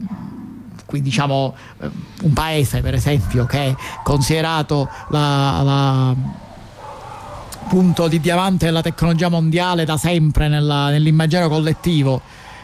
[0.86, 1.90] quindi diciamo eh,
[2.22, 6.16] un paese per esempio che è considerato la, la
[7.68, 12.22] punto di diamante della tecnologia mondiale da sempre nella, nell'immaginario collettivo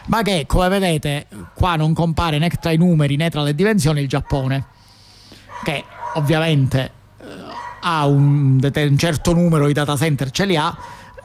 [0.09, 4.01] ma che come vedete qua non compare né tra i numeri né tra le dimensioni
[4.01, 4.65] il Giappone
[5.63, 5.83] che
[6.15, 7.25] ovviamente eh,
[7.81, 10.75] ha un, un, certo numero di data center ce li ha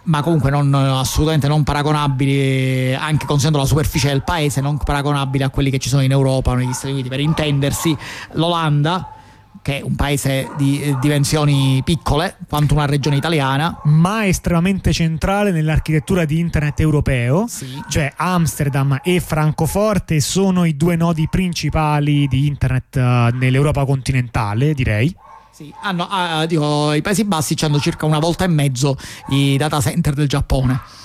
[0.07, 5.49] ma comunque non, assolutamente non paragonabili anche considerando la superficie del paese non paragonabili a
[5.49, 7.97] quelli che ci sono in Europa negli Stati Uniti per intendersi
[8.33, 9.14] l'Olanda
[9.63, 13.81] che è un paese di eh, dimensioni piccole quanto una regione italiana.
[13.85, 17.47] Ma estremamente centrale nell'architettura di internet europeo.
[17.49, 17.83] Sì.
[17.89, 25.15] Cioè Amsterdam e Francoforte sono i due nodi principali di internet uh, nell'Europa continentale, direi.
[25.51, 28.97] Sì, hanno, uh, dico, i Paesi Bassi hanno circa una volta e mezzo
[29.29, 31.03] i data center del Giappone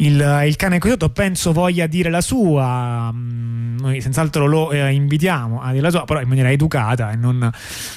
[0.00, 5.60] il, il cane coyote penso voglia dire la sua mm, noi senz'altro lo eh, invitiamo
[5.62, 7.50] a dire la sua però in maniera educata e non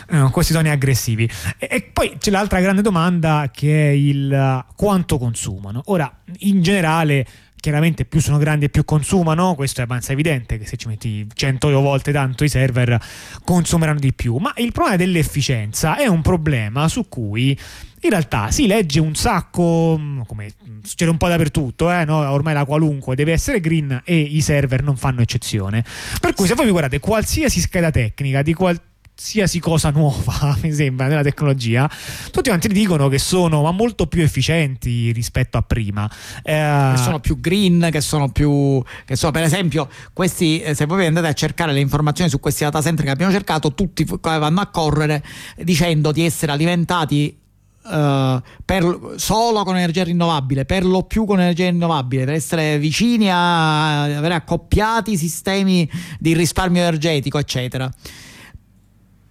[0.09, 1.29] eh, questi toni aggressivi.
[1.57, 5.81] E, e, poi c'è l'altra grande domanda che è il quanto consumano.
[5.85, 7.25] Ora in generale
[7.63, 11.25] chiaramente più sono grandi e più consumano, questo è abbastanza evidente che se ci metti
[11.33, 12.99] 100 volte tanto i server
[13.45, 17.57] consumeranno di più, ma il problema dell'efficienza è un problema su cui
[18.01, 19.97] in realtà si legge un sacco,
[20.27, 20.51] come
[20.83, 22.29] succede un po' dappertutto, eh, no?
[22.29, 25.85] ormai la qualunque deve essere green e i server non fanno eccezione.
[26.19, 30.73] Per cui se voi vi guardate qualsiasi scheda tecnica di qualsiasi qualsiasi cosa nuova, mi
[30.73, 31.89] sembra, nella tecnologia,
[32.31, 36.09] tutti quanti dicono che sono molto più efficienti rispetto a prima.
[36.41, 38.83] Eh, che sono più green, che sono più...
[39.05, 42.63] Che sono, per esempio, questi, eh, se voi andate a cercare le informazioni su questi
[42.63, 45.23] data center che abbiamo cercato, tutti vanno a correre
[45.57, 47.37] dicendo di essere alimentati
[47.83, 53.29] Uh, per, solo con energia rinnovabile, per lo più con energia rinnovabile, per essere vicini
[53.29, 57.91] a avere accoppiati sistemi di risparmio energetico, eccetera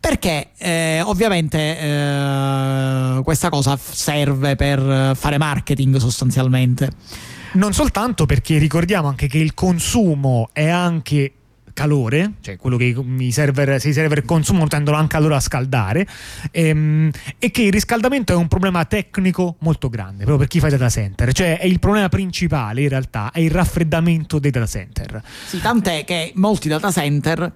[0.02, 6.90] perché eh, ovviamente eh, questa cosa serve per fare marketing sostanzialmente.
[7.52, 11.34] Non soltanto perché ricordiamo anche che il consumo è anche
[11.72, 16.04] calore, cioè quello che i server, se i server consumano tendono anche allora a scaldare
[16.50, 20.68] ehm, e che il riscaldamento è un problema tecnico molto grande proprio per chi fa
[20.68, 25.22] data center, cioè è il problema principale in realtà è il raffreddamento dei data center.
[25.46, 27.52] Sì, tant'è che molti data center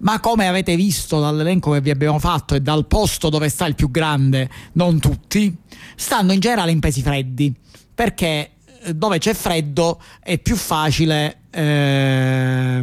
[0.00, 3.74] ma come avete visto dall'elenco che vi abbiamo fatto e dal posto dove sta il
[3.74, 5.56] più grande, non tutti,
[5.96, 7.54] stanno in generale in pesi freddi,
[7.94, 12.80] perché eh, dove c'è freddo è più facile eh,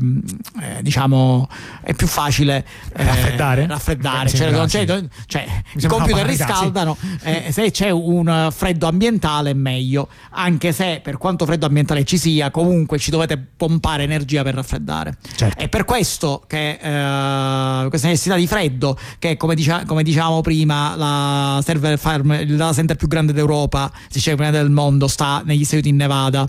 [0.82, 1.48] diciamo
[1.82, 4.30] è più facile eh, raffreddare, raffreddare.
[4.30, 5.46] Cioè, cioè, cioè
[5.76, 11.46] i computer riscaldano eh, se c'è un freddo ambientale è meglio anche se per quanto
[11.46, 15.18] freddo ambientale ci sia comunque ci dovete pompare energia per raffreddare.
[15.36, 15.62] Certo.
[15.62, 20.96] è per questo che eh, questa necessità di freddo che come, dicia, come dicevamo prima
[20.96, 25.64] la server farm il data center più grande d'Europa si dice del mondo sta negli
[25.64, 26.48] Stati Uniti in Nevada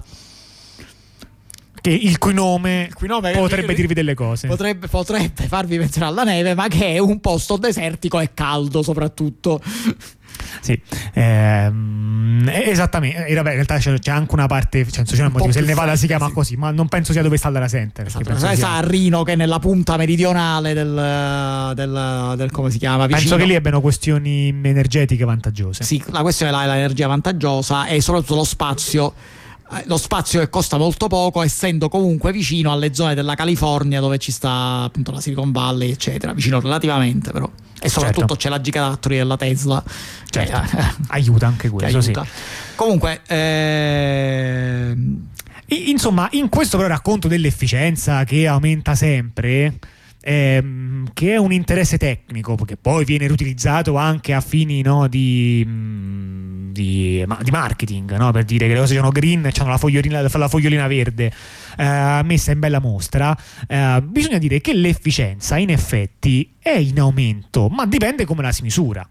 [1.88, 4.46] che il cui nome, il cui nome potrebbe dirvi delle cose.
[4.46, 9.60] Potrebbe, potrebbe farvi pensare alla neve, ma che è un posto desertico e caldo soprattutto.
[10.60, 10.80] Sì,
[11.14, 13.26] ehm, esattamente.
[13.28, 16.06] In realtà c'è, c'è, anche una parte, cioè, c'è un motivo se il Nevada si
[16.06, 16.32] chiama sì.
[16.32, 18.06] così, ma non penso sia dove sta la Center.
[18.06, 23.06] Esatto, sia a Rino, che è nella punta meridionale del, del, del come si chiama?
[23.06, 23.18] Vicino.
[23.18, 25.84] Penso che lì abbiano questioni energetiche vantaggiose.
[25.84, 29.37] Sì, la questione è l'energia vantaggiosa e soprattutto lo spazio eh,
[29.84, 34.32] lo spazio che costa molto poco, essendo comunque vicino alle zone della California dove ci
[34.32, 37.50] sta appunto la Silicon Valley, eccetera, vicino relativamente però.
[37.80, 38.36] E soprattutto certo.
[38.36, 39.82] c'è la Gigafactory della Tesla.
[40.28, 40.76] Cioè, certo.
[40.76, 42.24] eh, aiuta anche questo, aiuta.
[42.24, 42.30] Sì.
[42.74, 44.96] Comunque, eh...
[45.66, 49.78] insomma, in questo però racconto dell'efficienza che aumenta sempre
[50.20, 55.64] ehm, che è un interesse tecnico, che poi viene riutilizzato anche a fini no, di,
[55.66, 58.30] mm, di, di, marketing, no?
[58.30, 61.32] per dire che le cose sono green e hanno la fogliolina, la fogliolina verde
[61.76, 63.36] eh, messa in bella mostra.
[63.66, 68.62] Eh, bisogna dire che l'efficienza in effetti è in aumento, ma dipende come la si
[68.62, 69.08] misura.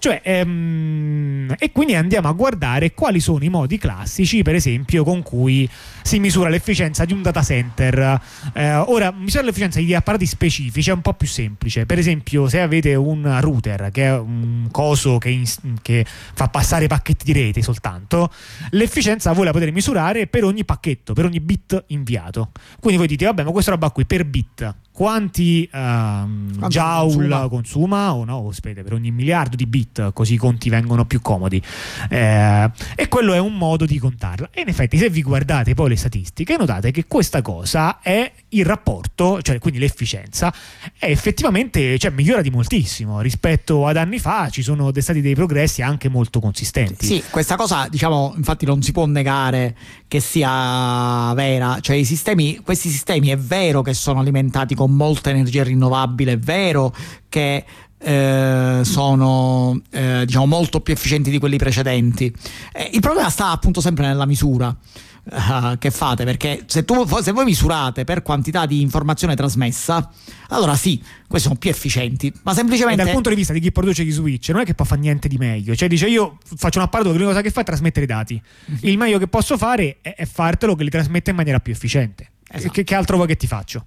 [0.00, 5.22] Cioè, ehm, e quindi andiamo a guardare quali sono i modi classici, per esempio, con
[5.22, 5.68] cui
[6.00, 8.18] si misura l'efficienza di un data center.
[8.54, 11.84] Eh, ora, misurare l'efficienza di apparati specifici è un po' più semplice.
[11.84, 15.44] Per esempio, se avete un router che è un coso che, in,
[15.82, 18.32] che fa passare pacchetti di rete soltanto,
[18.70, 22.52] l'efficienza voi la potete misurare per ogni pacchetto, per ogni bit inviato.
[22.80, 27.48] Quindi voi dite, vabbè, ma questa roba qui per bit quanti uh, joule consuma?
[27.48, 31.62] consuma, o no, aspetta, per ogni miliardo di bit, così i conti vengono più comodi.
[32.10, 34.50] Eh, e quello è un modo di contarla.
[34.52, 38.66] E in effetti, se vi guardate poi le statistiche, notate che questa cosa è il
[38.66, 40.52] rapporto, cioè quindi l'efficienza,
[40.98, 44.50] è effettivamente cioè, migliora di moltissimo rispetto ad anni fa.
[44.50, 47.06] Ci sono stati dei progressi anche molto consistenti.
[47.06, 49.74] Sì, questa cosa, diciamo, infatti, non si può negare
[50.06, 51.80] che sia vera.
[51.80, 56.38] Cioè, i sistemi, questi sistemi è vero che sono alimentati con molta energia rinnovabile, è
[56.38, 56.94] vero
[57.28, 57.64] che
[58.02, 62.32] eh, sono eh, diciamo molto più efficienti di quelli precedenti.
[62.72, 64.74] Eh, il problema sta appunto sempre nella misura.
[65.22, 70.10] Uh, che fate perché se, tu, se, voi misurate per quantità di informazione trasmessa
[70.48, 73.70] allora sì questi sono più efficienti ma semplicemente e dal punto di vista di chi
[73.70, 76.78] produce gli switch non è che può fare niente di meglio cioè dice io faccio
[76.78, 78.78] un apparato che l'unica cosa che fa è trasmettere i dati mm-hmm.
[78.80, 82.30] il meglio che posso fare è, è fartelo che li trasmette in maniera più efficiente
[82.50, 82.72] esatto.
[82.72, 83.84] che, che altro vuoi che ti faccio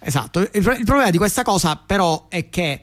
[0.00, 2.82] Esatto, il, il problema di questa cosa però è che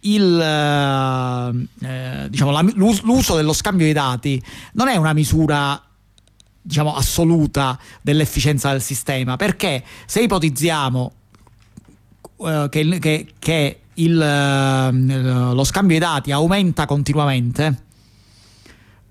[0.00, 4.42] il, eh, diciamo, la, l'uso dello scambio di dati
[4.72, 5.82] non è una misura
[6.60, 11.12] diciamo, assoluta dell'efficienza del sistema, perché se ipotizziamo
[12.40, 14.90] eh, che, che, che il, eh,
[15.54, 17.86] lo scambio di dati aumenta continuamente,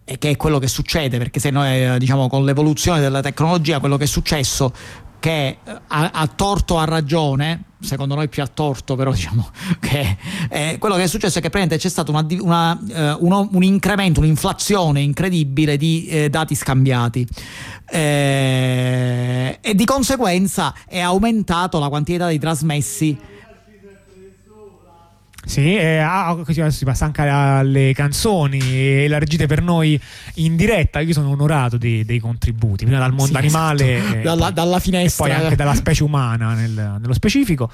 [0.09, 3.97] e che è quello che succede, perché se noi diciamo con l'evoluzione della tecnologia quello
[3.97, 4.73] che è successo
[5.28, 9.49] che ha, ha torto a ragione secondo noi più a torto, però diciamo
[9.82, 10.15] che
[10.49, 13.61] eh, quello che è successo è che praticamente c'è stato una, una, uh, uno, un
[13.61, 17.28] incremento, un'inflazione incredibile di eh, dati scambiati.
[17.89, 23.17] Eh, e di conseguenza è aumentato la quantità di trasmessi
[25.47, 29.99] sì, eh, ah, così si passa anche alle canzoni e la reggite per noi
[30.35, 30.99] in diretta.
[30.99, 34.21] Io sono onorato dei, dei contributi, prima dal mondo sì, animale, esatto.
[34.21, 37.71] dalla, dalla, finestra, e poi anche dalla specie umana nel, nello specifico.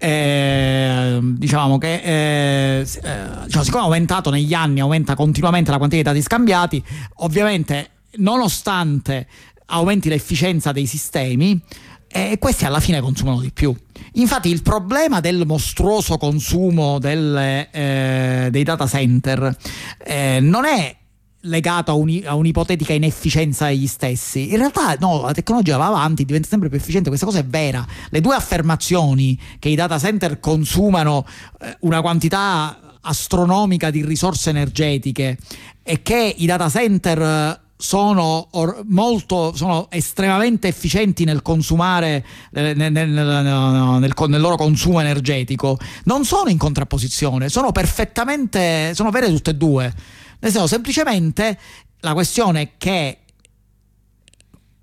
[0.00, 6.12] Eh, diciamo che eh, eh, diciamo, siccome è aumentato negli anni, aumenta continuamente la quantità
[6.12, 6.82] di dati scambiati,
[7.16, 9.26] ovviamente nonostante
[9.66, 11.60] aumenti l'efficienza dei sistemi,
[12.06, 13.74] e questi alla fine consumano di più.
[14.12, 19.56] Infatti il problema del mostruoso consumo delle, eh, dei data center
[20.04, 20.96] eh, non è
[21.42, 24.50] legato a, un, a, un'ipotetica inefficienza degli stessi.
[24.50, 27.86] In realtà no, la tecnologia va avanti, diventa sempre più efficiente, questa cosa è vera.
[28.10, 31.26] Le due affermazioni che i data center consumano
[31.60, 35.38] eh, una quantità astronomica di risorse energetiche
[35.82, 42.90] e che i data center sono, or- molto, sono estremamente efficienti nel consumare, nel, nel,
[42.90, 49.54] nel, nel, loro consumo energetico, non sono in contrapposizione, sono perfettamente, sono vere tutte e
[49.54, 49.94] due.
[50.40, 51.56] Nel senso, semplicemente
[52.00, 53.18] la questione è che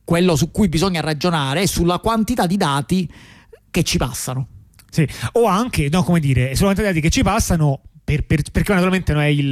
[0.05, 3.11] quello su cui bisogna ragionare è sulla quantità di dati
[3.71, 4.47] che ci passano.
[4.89, 8.43] Sì, o anche, no, come dire, sulla quantità di dati che ci passano per, per,
[8.51, 9.51] perché naturalmente non è il,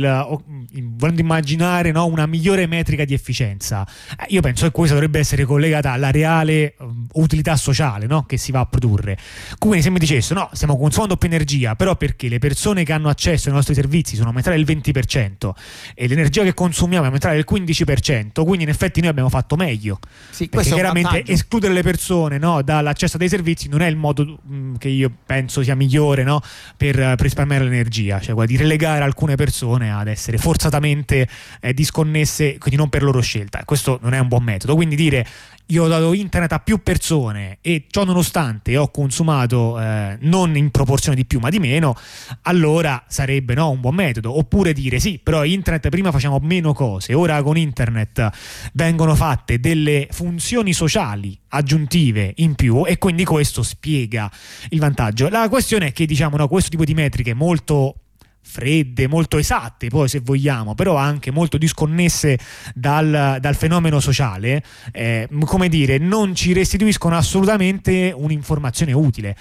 [0.95, 5.43] volendo immaginare no, una migliore metrica di efficienza, eh, io penso che questa dovrebbe essere
[5.43, 9.17] collegata alla reale um, utilità sociale no, che si va a produrre.
[9.57, 13.09] Quindi se mi dicesse no, stiamo consumando più energia, però perché le persone che hanno
[13.09, 15.51] accesso ai nostri servizi sono aumentate del 20%
[15.95, 19.97] e l'energia che consumiamo è aumentata del 15%, quindi in effetti noi abbiamo fatto meglio.
[20.29, 24.55] Sì, perché chiaramente escludere le persone no, dall'accesso dei servizi non è il modo mh,
[24.55, 26.23] mm, che io penso sia migliore
[26.77, 28.19] per, per risparmiare l'energia.
[28.19, 31.27] Cioè, di relegare alcune persone ad essere forzatamente
[31.59, 33.63] eh, disconnesse, quindi non per loro scelta.
[33.65, 34.75] Questo non è un buon metodo.
[34.75, 35.25] Quindi dire
[35.67, 40.71] io ho dato internet a più persone e ciò nonostante ho consumato eh, non in
[40.71, 41.95] proporzione di più ma di meno,
[42.43, 44.37] allora sarebbe no, un buon metodo.
[44.37, 48.29] Oppure dire sì, però internet prima facciamo meno cose, ora con internet
[48.73, 54.29] vengono fatte delle funzioni sociali aggiuntive in più e quindi questo spiega
[54.69, 55.29] il vantaggio.
[55.29, 58.02] La questione è che diciamo no, questo tipo di metriche molto
[58.43, 62.37] fredde, molto esatte, poi se vogliamo, però anche molto disconnesse
[62.75, 69.35] dal, dal fenomeno sociale, eh, come dire, non ci restituiscono assolutamente un'informazione utile.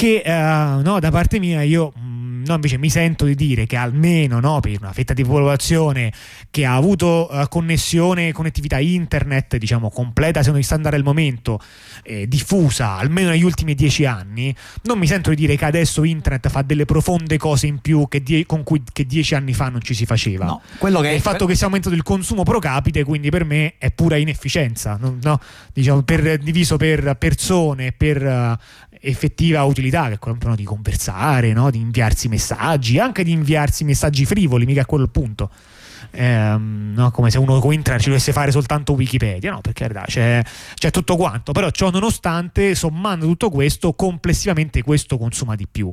[0.00, 3.76] Che eh, no, da parte mia io mm, no, invece mi sento di dire che
[3.76, 6.10] almeno no, per una fetta di popolazione
[6.50, 11.60] che ha avuto uh, connessione, connettività internet, diciamo completa secondo gli standard del momento,
[12.02, 16.48] eh, diffusa almeno negli ultimi dieci anni, non mi sento di dire che adesso internet
[16.48, 19.82] fa delle profonde cose in più che, die- con cui che dieci anni fa non
[19.82, 20.46] ci si faceva.
[20.46, 23.44] No, quello che è il fatto che sia aumentato il consumo pro capite, quindi per
[23.44, 25.38] me è pura inefficienza, no?
[25.74, 31.70] diciamo, per, diviso per persone, per uh, effettiva utilità, che quello di conversare, no?
[31.70, 35.50] di inviarsi messaggi, anche di inviarsi messaggi frivoli, mica a quello il punto.
[36.12, 37.10] Ehm, no?
[37.10, 39.60] come se uno con internet ci dovesse fare soltanto Wikipedia, no?
[39.60, 40.42] Perché c'è,
[40.74, 45.92] c'è tutto quanto, però ciò nonostante, sommando tutto questo, complessivamente questo consuma di più.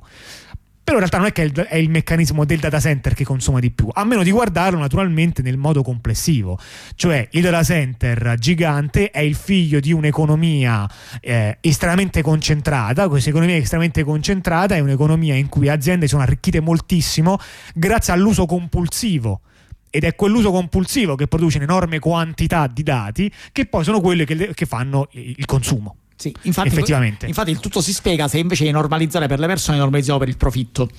[0.88, 3.72] Però in realtà non è che è il meccanismo del data center che consuma di
[3.72, 6.58] più, a meno di guardarlo naturalmente nel modo complessivo.
[6.96, 10.90] Cioè il data center gigante è il figlio di un'economia
[11.20, 17.38] eh, estremamente concentrata, questa economia estremamente concentrata è un'economia in cui aziende sono arricchite moltissimo
[17.76, 19.42] grazie all'uso compulsivo
[19.90, 24.54] ed è quell'uso compulsivo che produce un'enorme quantità di dati che poi sono quelle che,
[24.54, 25.98] che fanno il consumo.
[26.18, 27.28] Sì, infatti, Effettivamente.
[27.28, 30.38] infatti il tutto si spiega se invece di normalizzare per le persone normalizziamo per il
[30.38, 30.90] profitto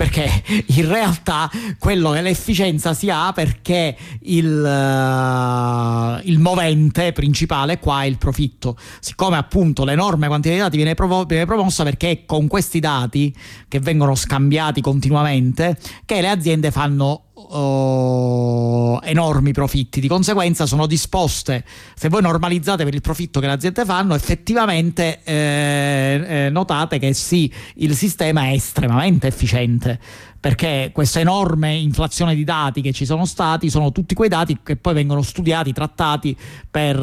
[0.00, 0.26] perché
[0.78, 8.06] in realtà quello che l'efficienza si ha perché il, uh, il, movente principale qua è
[8.06, 12.46] il profitto siccome appunto l'enorme quantità di dati viene, provo- viene promossa perché è con
[12.46, 13.34] questi dati
[13.68, 20.00] che vengono scambiati continuamente che le aziende fanno uh, enormi profitti.
[20.00, 21.64] Di conseguenza sono disposte,
[21.94, 27.12] se voi normalizzate per il profitto che le aziende fanno, effettivamente eh, eh, notate che
[27.12, 29.98] sì, il sistema è estremamente efficiente
[30.40, 34.76] perché questa enorme inflazione di dati che ci sono stati sono tutti quei dati che
[34.76, 36.34] poi vengono studiati, trattati
[36.70, 36.96] per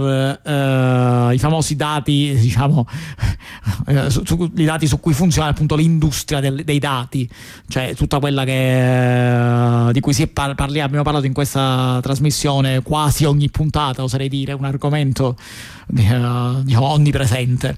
[0.44, 2.88] eh, i famosi dati, diciamo,
[3.86, 7.30] eh, su, su, i dati su cui funziona appunto l'industria del, dei dati,
[7.68, 13.26] cioè tutta quella che, eh, di cui par- parliamo, abbiamo parlato in questa trasmissione quasi
[13.26, 15.38] ogni puntata, oserei dire, un argomento
[15.96, 17.78] eh, diciamo, onnipresente.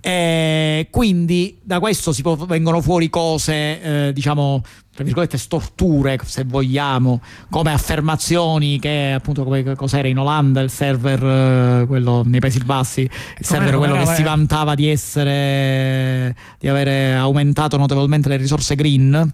[0.00, 4.62] E quindi da questo può, vengono fuori cose, eh, diciamo,
[4.94, 7.20] tra virgolette, storture, se vogliamo,
[7.50, 13.00] come affermazioni che appunto come cos'era in Olanda il server, eh, quello nei Paesi Bassi,
[13.00, 19.32] il server quello che si vantava di essere, di avere aumentato notevolmente le risorse green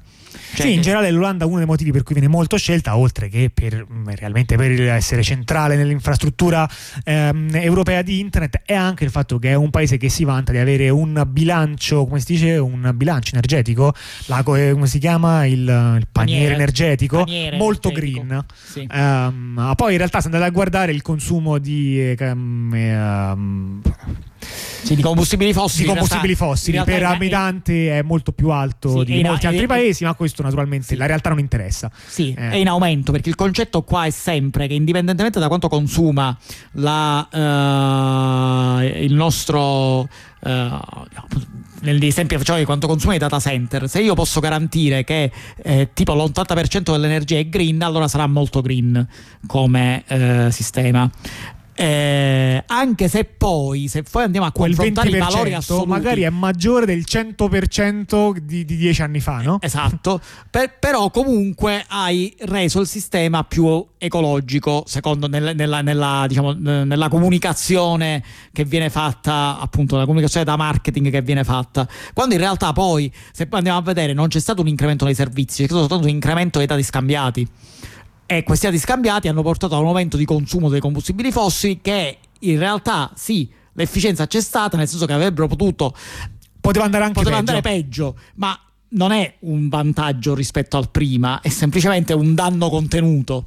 [0.55, 3.28] cioè, sì, in generale l'Olanda è uno dei motivi per cui viene molto scelta, oltre
[3.28, 6.68] che per, mm, realmente per essere centrale nell'infrastruttura
[7.05, 10.52] ehm, europea di internet, è anche il fatto che è un paese che si vanta
[10.52, 13.94] di avere un bilancio, come si dice, un bilancio energetico,
[14.26, 18.26] la, come si chiama, il, il paniere, paniere, energetico, paniere molto energetico.
[18.26, 18.44] green.
[18.64, 18.89] Sì.
[18.90, 22.16] Um, poi in realtà se andate a guardare il consumo di...
[22.20, 23.82] Um,
[24.82, 25.84] sì, di combustibili fossili.
[25.84, 30.14] Di combustibili fossili per abitante è molto più alto sì, di molti altri paesi, ma
[30.14, 30.96] questo naturalmente sì.
[30.96, 31.90] la realtà non interessa.
[32.06, 32.50] Sì, eh.
[32.50, 36.36] è in aumento perché il concetto qua è sempre che indipendentemente da quanto consuma
[36.72, 40.08] la, uh, il nostro...
[40.46, 40.78] Uh,
[41.84, 45.30] nell'esempio facciamo di quanto consuma i data center, se io posso garantire che
[45.62, 49.06] eh, tipo l'80% dell'energia è green, allora sarà molto green
[49.46, 51.08] come eh, sistema.
[51.76, 56.86] Eh, anche se poi, se poi andiamo a confrontare i valori assoluti, magari è maggiore
[56.86, 59.59] del 100% di, di dieci anni fa, no?
[59.60, 66.52] Esatto, per, però comunque hai reso il sistema più ecologico, secondo nel, nella, nella, diciamo,
[66.52, 68.22] nella comunicazione
[68.52, 71.88] che viene fatta, appunto, la comunicazione da marketing che viene fatta.
[72.12, 75.14] Quando in realtà poi, se poi andiamo a vedere, non c'è stato un incremento dei
[75.14, 77.48] servizi, c'è stato soltanto un incremento dei dati scambiati
[78.26, 82.18] e questi dati scambiati hanno portato a un aumento di consumo dei combustibili fossili che
[82.40, 85.94] in realtà sì, l'efficienza c'è stata, nel senso che avrebbero potuto
[86.60, 87.51] poteva andare anche poteva peggio.
[87.52, 88.59] andare peggio, ma
[88.90, 93.44] non è un vantaggio rispetto al prima, è semplicemente un danno contenuto.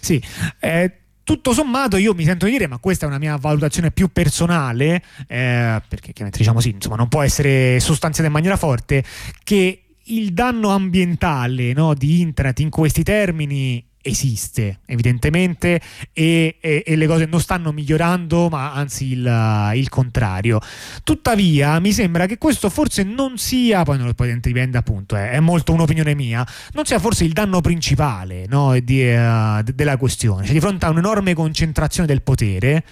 [0.00, 0.20] Sì,
[0.58, 0.92] eh,
[1.22, 5.02] tutto sommato io mi sento di dire, ma questa è una mia valutazione più personale,
[5.26, 9.04] eh, perché chiaramente diciamo sì, insomma non può essere sostanziata in maniera forte,
[9.44, 15.80] che il danno ambientale no, di internet in questi termini esiste evidentemente
[16.12, 20.60] e, e, e, le cose non stanno migliorando ma anzi il, il, contrario.
[21.02, 25.40] Tuttavia mi sembra che questo forse non sia poi, non, poi dipende appunto è, è,
[25.40, 30.44] molto un'opinione mia non sia forse il danno principale no, di, uh, della questione.
[30.44, 32.84] Cioè di fronte a un'enorme concentrazione del potere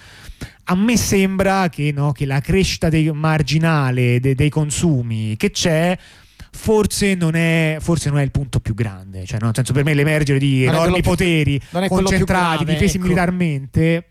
[0.65, 5.97] a me sembra che, no, che la crescita dei, marginale de, dei consumi che c'è
[6.55, 9.25] forse non, è, forse non è il punto più grande.
[9.25, 9.45] Cioè, no?
[9.45, 13.05] Nel senso, per me l'emergere di non enormi poteri concentrati, grave, difesi ecco.
[13.05, 14.05] militarmente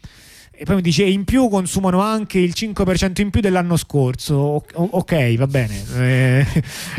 [0.56, 4.34] E poi mi dice: in più consumano anche il 5% in più dell'anno scorso.
[4.34, 5.82] O- ok, va bene.
[5.96, 6.46] Eh,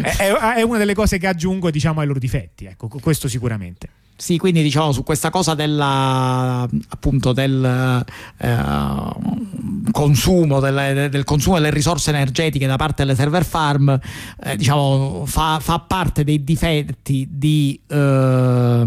[0.02, 2.66] è, è, una delle cose che aggiungo, diciamo, ai loro difetti.
[2.66, 3.88] Ecco, questo sicuramente.
[4.18, 8.06] Sì, quindi diciamo su questa cosa della, appunto del
[8.38, 8.48] eh,
[9.92, 14.00] consumo, del, del, consumo delle risorse energetiche da parte delle server farm,
[14.44, 18.84] eh, diciamo, fa, fa, parte dei difetti di eh,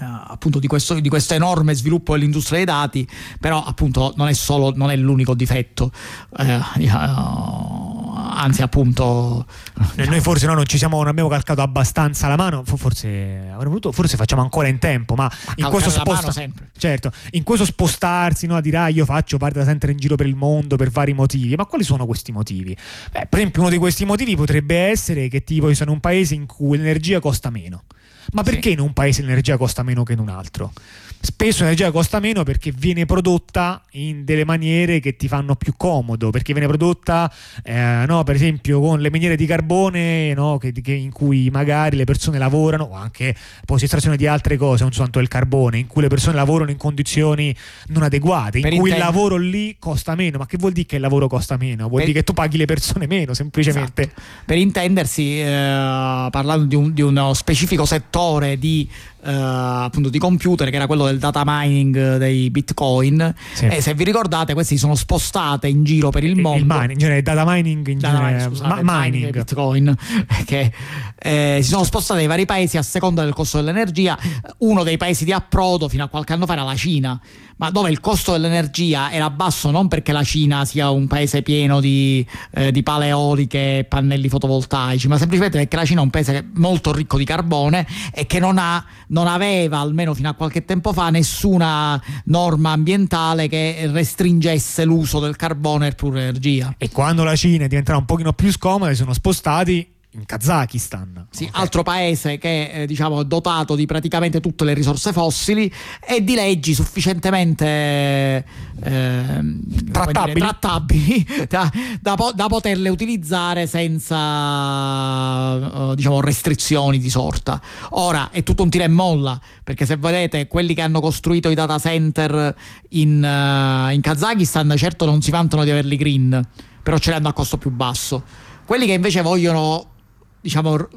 [0.00, 3.08] appunto di questo, di questo, enorme sviluppo dell'industria dei dati,
[3.38, 5.90] però appunto non è, solo, non è l'unico difetto,
[6.38, 9.46] uh, uh, anzi appunto...
[9.74, 10.10] Diciamo.
[10.10, 14.16] Noi forse no, non ci siamo, non abbiamo calcato abbastanza la mano, forse voluto, forse
[14.16, 16.32] facciamo ancora in tempo, ma, ma in, questo sposta-
[16.76, 20.16] certo, in questo spostarsi, no, a dire ah, io faccio parte da sempre in giro
[20.16, 22.76] per il mondo per vari motivi, ma quali sono questi motivi?
[23.12, 26.34] Beh, per esempio uno di questi motivi potrebbe essere che tipo io sono un paese
[26.34, 27.84] in cui l'energia costa meno.
[28.32, 28.72] Ma perché sì.
[28.72, 30.72] in un paese l'energia costa meno che in un altro?
[31.20, 36.30] Spesso l'energia costa meno perché viene prodotta in delle maniere che ti fanno più comodo,
[36.30, 37.30] perché viene prodotta,
[37.62, 41.96] eh, no, per esempio, con le miniere di carbone no, che, che in cui magari
[41.96, 43.34] le persone lavorano, o anche
[43.66, 46.78] poi estrazione di altre cose, non soltanto il carbone, in cui le persone lavorano in
[46.78, 47.54] condizioni
[47.88, 50.38] non adeguate, in per cui intend- il lavoro lì costa meno.
[50.38, 51.88] Ma che vuol dire che il lavoro costa meno?
[51.88, 52.06] Vuol per...
[52.06, 54.02] dire che tu paghi le persone meno, semplicemente.
[54.02, 54.20] Esatto.
[54.46, 58.88] Per intendersi, eh, parlando di, un, di uno specifico settore di
[59.22, 63.66] appunto di computer che era quello del data mining dei bitcoin sì.
[63.66, 66.90] e se vi ricordate questi sono spostate in giro per il, il mondo il mining,
[66.92, 69.14] in genere data mining in data genere, mining, scusate, ma- mining.
[69.14, 69.96] mining bitcoin
[70.46, 70.72] che
[71.18, 74.18] eh, si sono spostate nei vari paesi a seconda del costo dell'energia
[74.58, 77.20] uno dei paesi di approdo fino a qualche anno fa era la Cina
[77.60, 81.78] ma dove il costo dell'energia era basso non perché la Cina sia un paese pieno
[81.78, 86.08] di, eh, di pale eoliche e pannelli fotovoltaici, ma semplicemente perché la Cina è un
[86.08, 90.64] paese molto ricco di carbone e che non, ha, non aveva, almeno fino a qualche
[90.64, 96.74] tempo fa, nessuna norma ambientale che restringesse l'uso del carbone per energia.
[96.78, 101.28] E quando la Cina diventerà un pochino più scomoda, si sono spostati in Kazakistan.
[101.30, 101.60] Sì, okay.
[101.60, 105.72] altro paese che è eh, diciamo, dotato di praticamente tutte le risorse fossili
[106.04, 108.44] e di leggi sufficientemente
[108.82, 109.44] eh,
[109.92, 111.70] trattabili, dire, trattabili da,
[112.00, 117.60] da, da, poterle utilizzare senza uh, diciamo, restrizioni di sorta.
[117.90, 121.54] Ora è tutto un tira e molla perché se vedete quelli che hanno costruito i
[121.54, 122.54] data center
[122.90, 126.48] in, uh, in Kazakistan certo non si vantano di averli green,
[126.82, 128.48] però ce li hanno a costo più basso.
[128.64, 129.98] Quelli che invece vogliono
[130.40, 130.88] diciamo,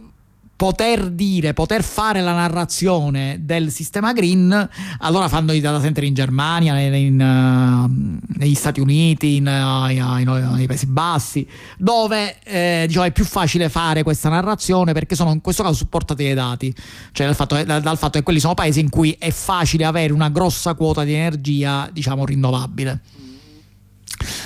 [0.56, 6.14] poter dire, poter fare la narrazione del sistema green, allora fanno i data center in
[6.14, 11.46] Germania, in, in, uh, negli Stati Uniti, in, uh, nei Paesi Bassi,
[11.78, 16.24] dove eh, diciamo, è più facile fare questa narrazione perché sono in questo caso supportati
[16.24, 16.74] dai dati,
[17.12, 20.14] cioè dal fatto, dal, dal fatto che quelli sono paesi in cui è facile avere
[20.14, 23.02] una grossa quota di energia diciamo, rinnovabile.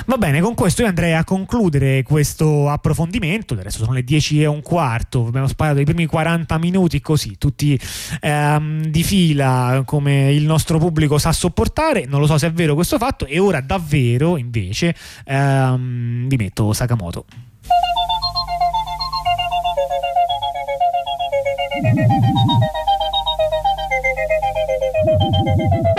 [0.06, 3.54] Va bene, con questo io andrei a concludere questo approfondimento.
[3.54, 7.80] Adesso sono le 10 e un quarto, abbiamo sparato i primi 40 minuti così, tutti
[8.22, 12.06] ehm, di fila come il nostro pubblico sa sopportare.
[12.06, 14.96] Non lo so se è vero questo fatto e ora davvero invece
[15.26, 17.26] ehm, vi metto Sakamoto.
[21.80, 21.98] Thank
[25.86, 25.94] you.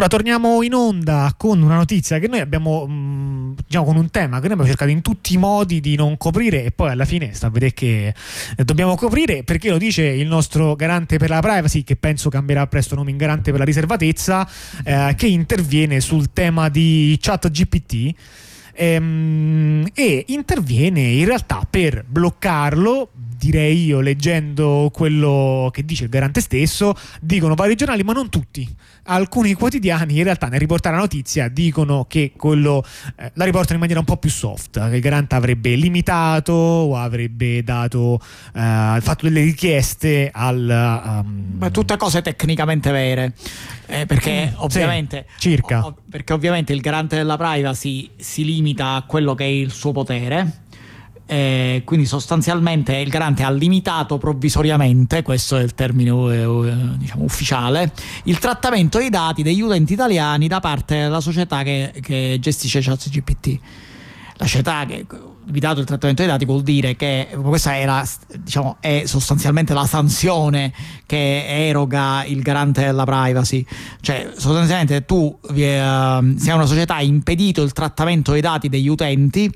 [0.00, 4.08] Allora torniamo in onda con una notizia che noi abbiamo, mh, mm, diciamo con un
[4.08, 7.04] tema che noi abbiamo cercato in tutti i modi di non coprire e poi alla
[7.04, 8.14] fine sta a vedere che
[8.56, 12.66] eh, dobbiamo coprire perché lo dice il nostro garante per la privacy che penso cambierà
[12.66, 14.48] presto nome in garante per la riservatezza
[14.84, 18.14] eh, che interviene sul tema di chat GPT
[18.72, 26.40] ehm, e interviene in realtà per bloccarlo direi io leggendo quello che dice il garante
[26.40, 28.66] stesso dicono vari giornali ma non tutti
[29.04, 32.84] alcuni quotidiani in realtà nel riportare la notizia dicono che quello
[33.16, 36.96] eh, la riportano in maniera un po' più soft, che il garante avrebbe limitato o
[36.96, 38.20] avrebbe dato
[38.54, 41.70] eh, fatto delle richieste al um...
[41.70, 43.34] tutte cose tecnicamente vere.
[43.86, 45.84] Eh, perché, mm, ovviamente, sì, circa.
[45.84, 49.90] O, perché ovviamente il garante della privacy si limita a quello che è il suo
[49.90, 50.68] potere
[51.30, 57.92] eh, quindi sostanzialmente il garante ha limitato provvisoriamente, questo è il termine eh, diciamo, ufficiale,
[58.24, 63.58] il trattamento dei dati degli utenti italiani da parte della società che, che gestisce ChatGPT.
[64.38, 65.06] La società che
[65.44, 67.86] limitato il trattamento dei dati vuol dire che questa è,
[68.38, 70.72] diciamo, è sostanzialmente la sanzione
[71.06, 73.64] che eroga il garante della privacy.
[74.00, 79.52] Cioè, sostanzialmente tu uh, sei una società, hai impedito il trattamento dei dati degli utenti,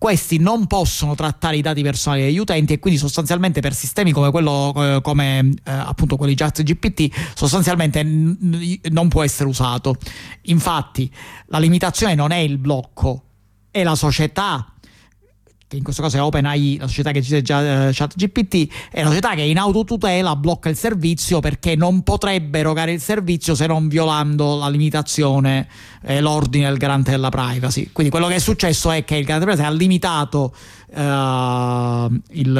[0.00, 4.30] questi non possono trattare i dati personali degli utenti e quindi sostanzialmente per sistemi come
[4.30, 9.96] quello eh, come eh, appunto quelli chat GPT sostanzialmente n- non può essere usato.
[10.44, 11.12] Infatti
[11.48, 13.24] la limitazione non è il blocco
[13.70, 14.72] è la società
[15.70, 19.10] che in questo caso è OpenAI, la società che gestisce già eh, ChatGPT, è una
[19.10, 23.86] società che in autotutela blocca il servizio perché non potrebbe erogare il servizio se non
[23.86, 25.68] violando la limitazione,
[26.02, 27.90] eh, l'ordine del garante della privacy.
[27.92, 30.54] Quindi quello che è successo è che il garante della privacy ha limitato
[30.92, 32.56] eh, il,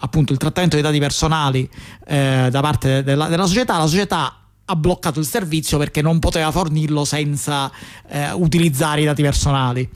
[0.00, 1.68] appunto, il trattamento dei dati personali
[2.06, 6.52] eh, da parte della, della società, la società ha bloccato il servizio perché non poteva
[6.52, 7.72] fornirlo senza
[8.08, 9.90] eh, utilizzare i dati personali.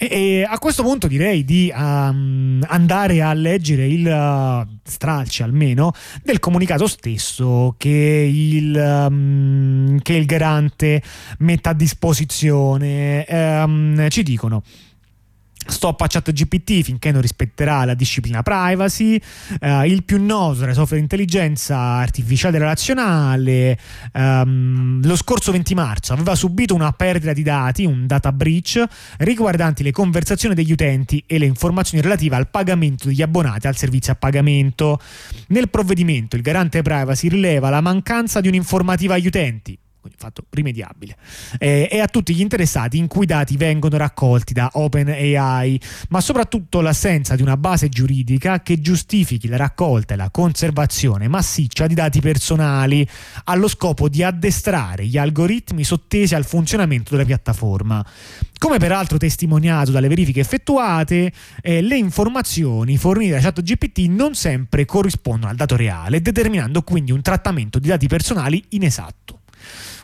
[0.00, 5.92] E, a questo punto direi di um, andare a leggere il uh, stralcio almeno
[6.22, 11.02] del comunicato stesso che il, um, che il garante
[11.38, 13.26] mette a disposizione.
[13.28, 14.62] Um, ci dicono
[15.68, 19.20] Stop a chat GPT finché non rispetterà la disciplina privacy,
[19.60, 23.78] uh, il più noto software di intelligenza artificiale relazionale.
[24.14, 28.82] Um, lo scorso 20 marzo aveva subito una perdita di dati, un data breach,
[29.18, 34.12] riguardanti le conversazioni degli utenti e le informazioni relative al pagamento degli abbonati al servizio
[34.12, 34.98] a pagamento.
[35.48, 39.78] Nel provvedimento il garante privacy rileva la mancanza di un'informativa agli utenti
[40.08, 41.16] quindi fatto rimediabile,
[41.58, 46.20] eh, e a tutti gli interessati in cui i dati vengono raccolti da OpenAI, ma
[46.20, 51.94] soprattutto l'assenza di una base giuridica che giustifichi la raccolta e la conservazione massiccia di
[51.94, 53.06] dati personali
[53.44, 58.04] allo scopo di addestrare gli algoritmi sottesi al funzionamento della piattaforma.
[58.58, 65.50] Come peraltro testimoniato dalle verifiche effettuate, eh, le informazioni fornite da ChatGPT non sempre corrispondono
[65.50, 69.37] al dato reale, determinando quindi un trattamento di dati personali inesatto.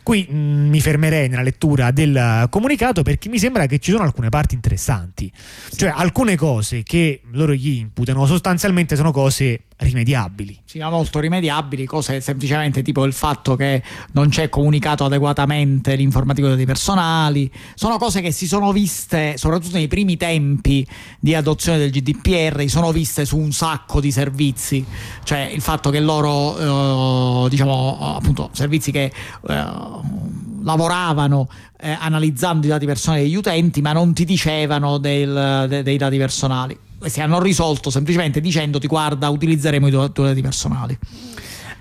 [0.05, 4.03] Qui mh, mm, mi fermerei nella lettura del comunicato perché mi sembra che ci sono
[4.03, 5.31] alcune parti interessanti,
[5.75, 10.61] cioè alcune cose che loro gli imputano sostanzialmente sono cose rimediabili.
[10.63, 13.83] Sì, ma molto rimediabili, cose semplicemente tipo il fatto che
[14.13, 19.87] non c'è comunicato adeguatamente l'informativo dei personali, sono cose che si sono viste, soprattutto nei
[19.87, 20.85] primi tempi
[21.19, 24.85] di adozione del GDPR, si sono viste su un sacco di servizi,
[25.23, 29.11] cioè il fatto che loro, eh, diciamo, appunto, servizi che...
[29.47, 30.23] Eh,
[30.65, 31.47] lavoravano
[31.77, 36.17] eh, analizzando i dati personali degli utenti, ma non ti dicevano del, de, dei dati
[36.17, 40.97] personali questi hanno risolto semplicemente dicendoti guarda utilizzeremo i tuoi dati personali.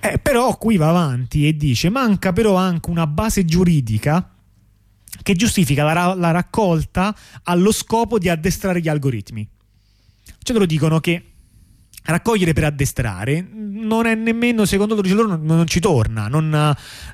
[0.00, 4.30] Eh, però qui va avanti e dice manca però anche una base giuridica
[5.22, 9.48] che giustifica la, la raccolta allo scopo di addestrare gli algoritmi.
[10.42, 11.33] Cioè loro dicono che
[12.04, 16.48] raccogliere per addestrare non è nemmeno secondo loro non, non ci torna non,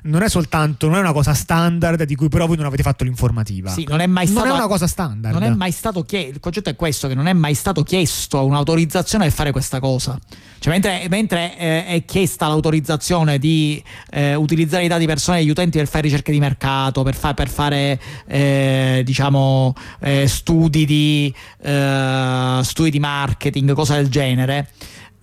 [0.03, 3.03] non, è soltanto non è una cosa standard di cui però voi non avete fatto
[3.03, 3.69] l'informativa.
[3.69, 5.33] Sì, non è mai stato non è una cosa standard.
[5.33, 8.45] non è mai stato chiesto il concetto è questo che non è mai stato chiesto
[8.45, 10.19] un'autorizzazione per fare questa cosa.
[10.59, 13.81] Cioè, mentre, mentre eh, è chiesta l'autorizzazione di
[14.11, 17.49] eh, utilizzare i dati personali degli utenti per fare ricerche di mercato per, fa, per
[17.49, 24.69] fare eh, diciamo eh, studi di eh, studi di marketing cose del genere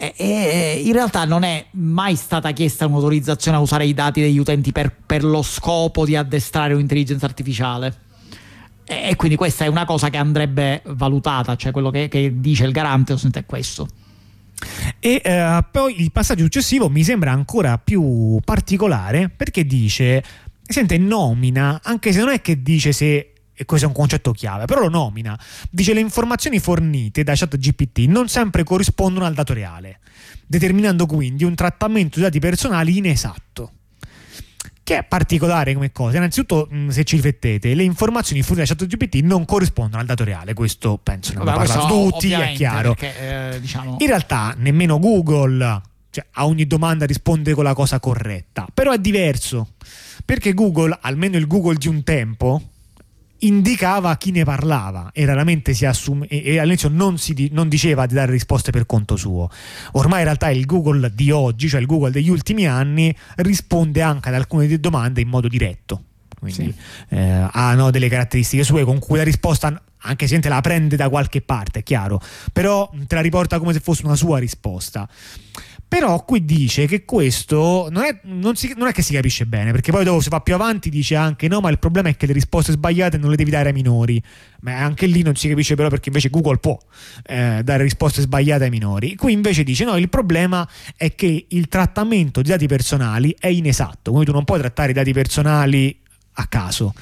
[0.01, 4.39] e, e, in realtà non è mai stata chiesta un'autorizzazione a usare i dati degli
[4.39, 8.07] utenti per, per lo scopo di addestrare un'intelligenza artificiale.
[8.85, 12.65] E, e, quindi questa è una cosa che andrebbe valutata, cioè quello che, che dice
[12.65, 13.89] il garante è questo.
[15.01, 20.23] E eh, poi il passaggio successivo mi sembra ancora più particolare perché dice
[20.63, 24.67] sente nomina, anche se non è che dice se e questo è un concetto chiave,
[24.67, 25.37] però lo nomina.
[25.69, 29.99] Dice le informazioni fornite da ChatGPT non sempre corrispondono al dato reale,
[30.47, 33.73] determinando quindi un trattamento di dati personali inesatto.
[34.85, 36.19] Che è particolare come cosa.
[36.19, 40.55] Innanzitutto, se ci riflettete, le informazioni fornite da ChatGPT non corrispondono al dato reale.
[40.55, 42.95] Questo penso ne abbiamo parlato tutti, è chiaro.
[42.95, 43.97] Perché, eh, diciamo...
[43.99, 48.67] In realtà, nemmeno Google cioè, a ogni domanda risponde con la cosa corretta.
[48.73, 49.75] Però è diverso.
[50.25, 52.63] Perché Google, almeno il Google di un tempo,
[53.41, 58.15] indicava chi ne parlava e raramente si assume e, all'inizio non, si, non diceva di
[58.15, 59.51] dare risposte per conto suo.
[59.93, 64.29] Ormai in realtà il Google di oggi, cioè il Google degli ultimi anni, risponde anche
[64.29, 66.03] ad alcune domande in modo diretto.
[66.39, 66.73] Quindi
[67.09, 67.15] sì.
[67.17, 71.09] eh, hanno delle caratteristiche sue con cui la risposta anche se te la prende da
[71.09, 72.21] qualche parte, è chiaro,
[72.53, 75.09] però te la riporta come se fosse una sua risposta.
[75.89, 79.73] Però qui dice che questo non è, non, si, non è, che si capisce bene,
[79.73, 82.27] perché poi dopo se va più avanti dice anche no, ma il problema è che
[82.27, 84.23] le risposte sbagliate non le devi dare ai minori.
[84.61, 86.79] Ma anche lì non si capisce però perché invece Google può
[87.25, 89.15] eh, dare risposte sbagliate ai minori.
[89.15, 94.11] Qui invece dice no, il problema è che il trattamento di dati personali è inesatto,
[94.11, 95.99] quindi tu non puoi trattare i dati personali
[96.35, 96.93] a caso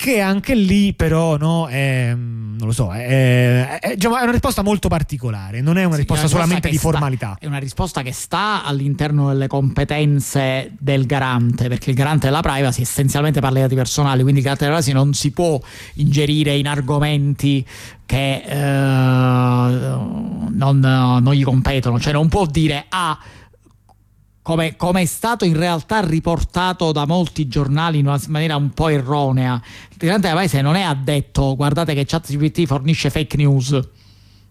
[0.00, 4.62] che anche lì però no, è, non lo so, è, è, diciamo, è, una risposta
[4.62, 7.36] molto particolare, non è una sì, risposta una solamente di sta, formalità.
[7.38, 12.80] È una risposta che sta all'interno delle competenze del garante, perché il garante della privacy
[12.80, 15.60] essenzialmente parla di dati personali, quindi il garante della privacy non si può
[15.96, 17.62] ingerire in argomenti
[18.06, 23.18] che eh, non, non, gli competono, cioè non può dire ah
[24.50, 28.88] come, come, è stato in realtà riportato da molti giornali in una maniera un po'
[28.88, 29.62] erronea.
[29.90, 33.80] Il Grande Paese non è addetto, guardate che ChatGPT fornisce fake news.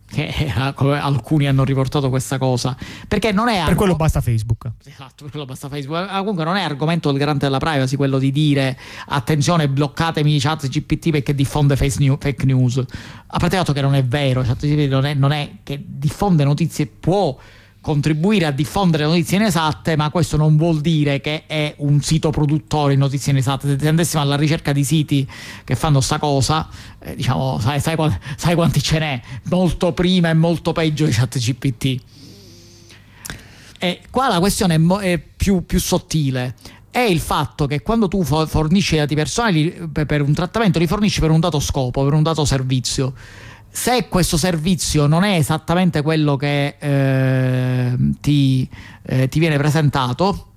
[0.10, 2.76] Che eh, alcuni hanno riportato questa cosa
[3.08, 6.44] perché non è per arg- quello basta Facebook esatto per quello basta Facebook ma comunque
[6.44, 11.36] non è argomento del garante della privacy quello di dire attenzione bloccatemi chat GPT perché
[11.36, 15.14] diffonde fake news a parte il fatto che non è vero chat GPT non è,
[15.14, 17.38] non è che diffonde notizie può
[17.81, 22.93] contribuire a diffondere notizie inesatte, ma questo non vuol dire che è un sito produttore
[22.93, 23.77] di notizie inesatte.
[23.80, 25.27] Se andessimo alla ricerca di siti
[25.64, 26.68] che fanno sta cosa,
[26.99, 27.95] eh, diciamo, sai, sai,
[28.35, 29.22] sai, quanti ce n'è?
[29.43, 32.01] Molto prima e molto peggio di ChatGPT.
[33.81, 36.56] E qua la questione è, mo- è più, più sottile
[36.91, 41.30] è il fatto che quando tu fornisci dati personali per un trattamento li fornisci per
[41.30, 43.14] un dato scopo, per un dato servizio
[43.80, 48.69] se questo servizio non è esattamente quello che eh, ti,
[49.03, 50.47] eh, ti, viene presentato,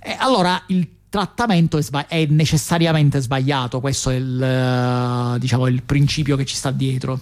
[0.00, 3.78] eh, allora il trattamento è, sbagli- è, necessariamente sbagliato.
[3.78, 7.20] Questo è il, eh, diciamo, il principio che ci sta dietro.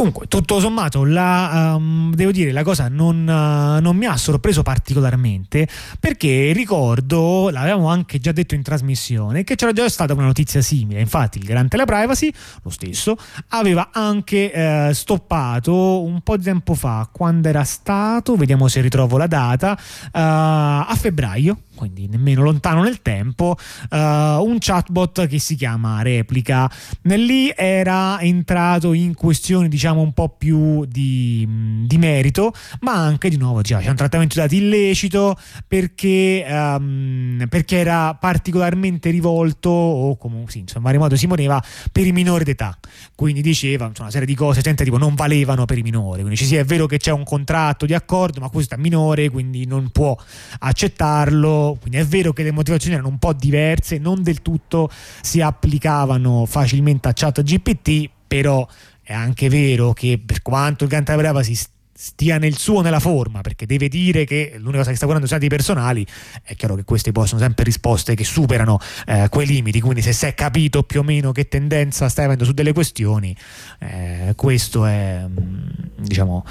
[0.00, 4.62] Comunque, tutto sommato, la, um, devo dire, la cosa non, uh, non, mi ha sorpreso
[4.62, 5.68] particolarmente
[6.00, 11.00] perché ricordo, l'avevamo anche già detto in trasmissione, che c'era già stata una notizia simile.
[11.00, 12.32] Infatti, il garante della privacy,
[12.62, 13.14] lo stesso,
[13.48, 14.50] aveva anche
[14.88, 19.72] uh, stoppato un po' di tempo fa, quando era stato, vediamo se ritrovo la data,
[19.72, 23.56] uh, a febbraio quindi nemmeno lontano nel tempo,
[23.90, 26.70] uh, un chatbot che si chiama Replica.
[27.04, 31.48] Lì era entrato in questioni diciamo un po' più di,
[31.86, 37.46] di merito, ma anche di nuovo cioè, c'è un trattamento di dati illecito perché, um,
[37.48, 42.12] perché era particolarmente rivolto o comunque sì, insomma, in vario modo si poneva per i
[42.12, 42.78] minori d'età.
[43.14, 46.20] Quindi diceva insomma, una serie di cose gente, tipo non valevano per i minori.
[46.20, 49.30] Quindi ci sì, è vero che c'è un contratto di accordo, ma questo è minore,
[49.30, 50.14] quindi non può
[50.58, 54.90] accettarlo quindi è vero che le motivazioni erano un po' diverse, non del tutto
[55.20, 58.66] si applicavano facilmente a chat GPT, però
[59.02, 61.58] è anche vero che per quanto il Ganta Brava si
[62.02, 65.44] stia nel suo nella forma perché deve dire che l'unica cosa che sta guardando sono
[65.44, 66.06] i dati personali
[66.42, 69.80] è chiaro che queste poi sono sempre risposte che superano eh, quei limiti.
[69.82, 73.36] Quindi se si è capito più o meno che tendenza stai avendo su delle questioni
[73.80, 75.68] eh, questo è mm,
[75.98, 76.44] diciamo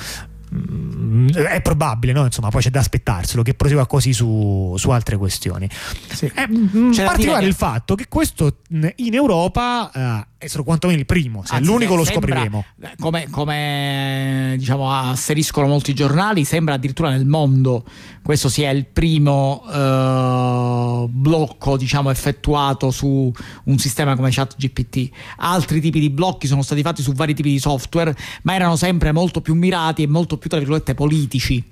[0.49, 2.26] è probabile, no?
[2.26, 5.69] Insomma, poi c'è da aspettarselo che prosegua così su, su altre questioni.
[6.11, 6.31] Sì.
[6.34, 7.49] È mm, particolare che...
[7.49, 11.71] il fatto che questo in Europa eh, è solo quantomeno il primo, se Anzi, è
[11.71, 12.65] l'unico lo sembra, scopriremo.
[12.97, 17.84] Come, come diciamo, asseriscono molti giornali, sembra addirittura nel mondo
[18.30, 23.31] questo sia il primo eh, blocco diciamo, effettuato su
[23.63, 25.09] un sistema come ChatGPT.
[25.38, 29.11] Altri tipi di blocchi sono stati fatti su vari tipi di software, ma erano sempre
[29.11, 31.64] molto più mirati e molto più, tra virgolette, politici.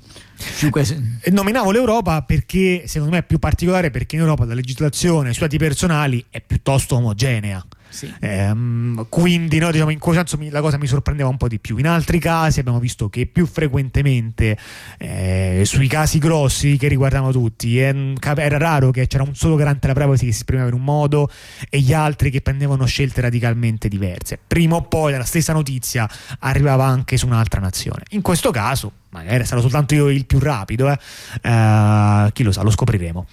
[1.31, 5.57] Nominavo l'Europa perché secondo me è più particolare perché in Europa la legislazione sui dati
[5.57, 8.14] personali è piuttosto omogenea Sì.
[8.19, 11.59] Ehm, quindi no, diciamo, in quel senso mi, la cosa mi sorprendeva un po' di
[11.59, 11.77] più.
[11.77, 14.57] In altri casi abbiamo visto che più frequentemente
[14.97, 19.88] eh, sui casi grossi che riguardavano tutti eh, era raro che c'era un solo garante
[19.88, 21.30] della privacy che si esprimeva in un modo
[21.69, 24.39] e gli altri che prendevano scelte radicalmente diverse.
[24.45, 26.09] Prima o poi la stessa notizia
[26.39, 28.03] arrivava anche su un'altra nazione.
[28.09, 30.99] In questo caso magari sarò soltanto io il più rapido, eh.
[31.41, 33.26] Uh, chi lo sa, lo scopriremo.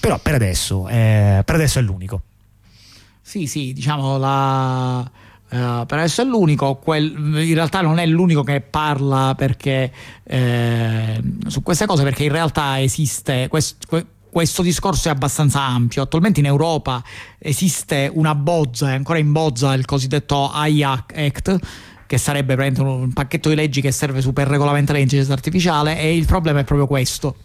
[0.00, 2.22] Però per adesso, eh, per adesso è l'unico.
[3.22, 5.10] Sì, sì, diciamo la...
[5.52, 9.92] Uh, per adesso è l'unico, quel, in realtà non è l'unico che parla perché,
[10.22, 16.02] eh, su queste cose perché in realtà esiste questo, questo discorso è abbastanza ampio.
[16.02, 17.02] Attualmente in Europa
[17.38, 21.58] esiste una bozza, è ancora in bozza il cosiddetto IAC Act
[22.06, 26.24] che sarebbe un pacchetto di leggi che serve su per regolamentare l'intelligenza artificiale e il
[26.24, 27.36] problema è proprio questo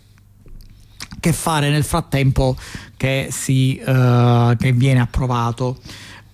[1.19, 2.55] che fare nel frattempo
[2.95, 5.77] che, si, uh, che viene approvato.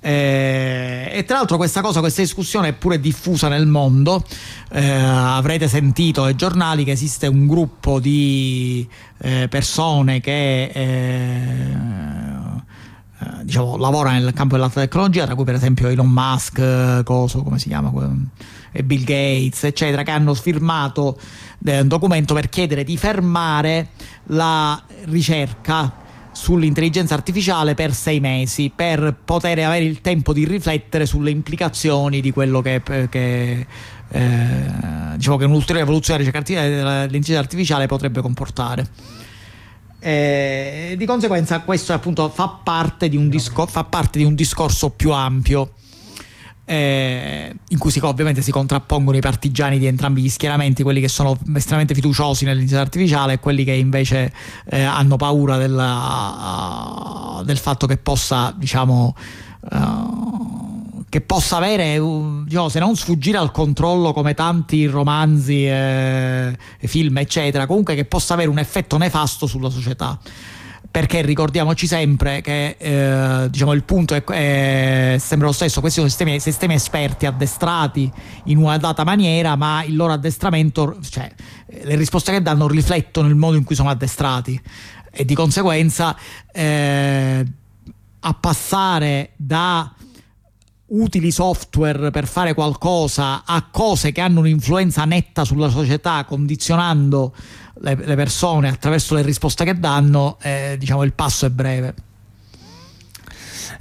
[0.06, 4.24] Eh, e tra l'altro questa cosa, questa discussione è pure diffusa nel mondo.
[4.70, 8.86] Eh, avrete sentito ai giornali che esiste un gruppo di
[9.20, 10.70] eh, persone che
[13.24, 17.44] eh, eh, diciamo, lavora nel campo della tecnologia, tra cui per esempio Elon Musk, coso,
[17.44, 17.92] come si chiama,
[18.72, 21.18] e Bill Gates, eccetera, che hanno firmato
[21.66, 23.90] eh, un documento per chiedere di fermare
[24.28, 26.02] la ricerca
[26.32, 32.32] sull'intelligenza artificiale per sei mesi per poter avere il tempo di riflettere sulle implicazioni di
[32.32, 33.68] quello che, che
[34.10, 34.66] eh,
[35.16, 38.88] diciamo che un'ulteriore evoluzione dell'intelligenza artificiale potrebbe comportare.
[40.06, 44.90] Eh, di conseguenza questo appunto fa parte di un, discor- fa parte di un discorso
[44.90, 45.76] più ampio
[46.66, 51.08] eh, in cui si, ovviamente si contrappongono i partigiani di entrambi gli schieramenti, quelli che
[51.08, 54.34] sono estremamente fiduciosi nell'intelligenza artificiale e quelli che invece
[54.70, 59.16] eh, hanno paura della, del fatto che possa, diciamo,
[59.72, 60.73] uh,
[61.14, 62.02] che possa avere,
[62.44, 68.34] diciamo, se non sfuggire al controllo come tanti romanzi, e film, eccetera, comunque che possa
[68.34, 70.18] avere un effetto nefasto sulla società.
[70.90, 76.10] Perché ricordiamoci sempre che eh, diciamo, il punto è, è, sempre lo stesso, questi sono
[76.10, 78.12] sistemi, sistemi, esperti addestrati
[78.46, 81.32] in una data maniera, ma il loro addestramento, cioè
[81.68, 84.60] le risposte che danno riflettono il modo in cui sono addestrati.
[85.12, 86.18] E di conseguenza
[86.52, 87.46] eh,
[88.20, 89.94] a passare da
[90.94, 97.34] utili software per fare qualcosa a cose che hanno un'influenza netta sulla società, condizionando
[97.80, 101.96] le, le persone attraverso le risposte che danno, eh, diciamo il passo è breve.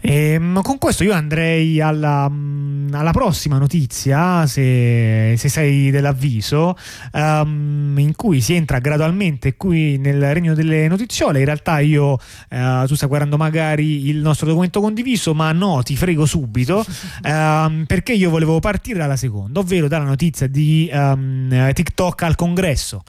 [0.04, 6.76] E, ehm, con questo io andrei alla, mm, alla prossima notizia, se, se sei dell'avviso,
[7.12, 11.38] um, in cui si entra gradualmente qui nel regno delle notiziole.
[11.38, 15.96] In realtà io, uh, tu stai guardando magari il nostro documento condiviso, ma no, ti
[15.96, 16.84] frego subito,
[17.22, 23.04] um, perché io volevo partire dalla seconda, ovvero dalla notizia di um, TikTok al congresso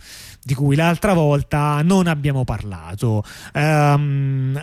[0.46, 3.24] di cui l'altra volta non abbiamo parlato.
[3.54, 4.62] Um,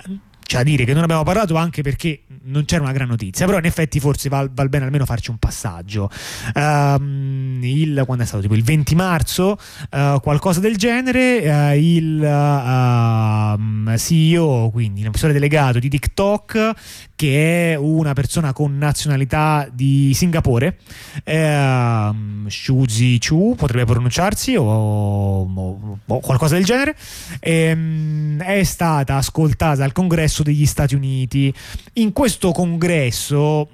[0.51, 3.59] c'è da dire che non abbiamo parlato anche perché non c'era una gran notizia, però
[3.59, 6.11] in effetti forse val, val bene almeno farci un passaggio.
[6.55, 8.43] Um, il, quando è stato?
[8.43, 9.57] Tipo il 20 marzo,
[9.91, 16.73] uh, qualcosa del genere, uh, il uh, CEO, quindi l'amministratore delegato di TikTok,
[17.15, 20.79] che è una persona con nazionalità di Singapore,
[21.23, 22.11] eh,
[22.47, 26.97] Shuzi Chu potrebbe pronunciarsi o, o, o qualcosa del genere,
[27.41, 31.53] ehm, è stata ascoltata al congresso degli Stati Uniti.
[31.95, 33.69] In questo congresso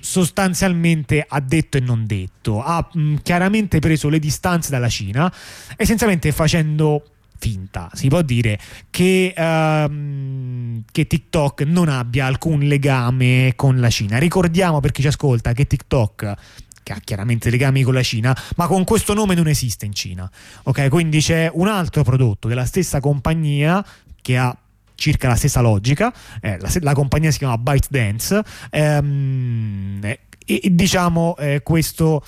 [0.00, 5.32] sostanzialmente ha detto e non detto, ha mh, chiaramente preso le distanze dalla Cina,
[5.76, 7.04] essenzialmente facendo
[7.40, 8.58] finta, si può dire
[8.90, 14.18] che, um, che, TikTok non abbia alcun legame con la Cina.
[14.18, 16.34] Ricordiamo per chi ci ascolta che TikTok
[16.82, 20.30] che ha chiaramente legami con la Cina, ma con questo nome non esiste in Cina.
[20.64, 23.84] Ok, quindi c'è un altro prodotto della stessa compagnia
[24.20, 24.56] che ha
[25.00, 26.12] circa la stessa logica,
[26.42, 32.22] eh, la, la, compagnia si chiama ByteDance ehm, e, e, diciamo eh, questo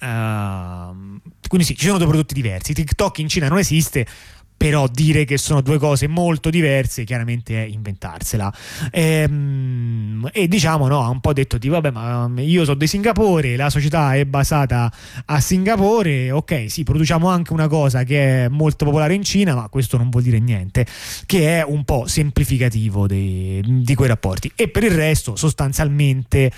[0.00, 1.18] Uh,
[1.48, 2.74] quindi sì, ci sono due prodotti diversi.
[2.74, 4.06] TikTok in Cina non esiste,
[4.56, 8.52] però dire che sono due cose molto diverse chiaramente è inventarsela.
[8.90, 12.76] E, ehm, e diciamo no ha un po' detto di vabbè ma um, io sono
[12.76, 14.90] di Singapore la società è basata
[15.26, 19.68] a Singapore ok sì produciamo anche una cosa che è molto popolare in Cina ma
[19.68, 20.86] questo non vuol dire niente
[21.26, 24.50] che è un po' semplificativo dei, di quei rapporti.
[24.54, 26.50] E per il resto sostanzialmente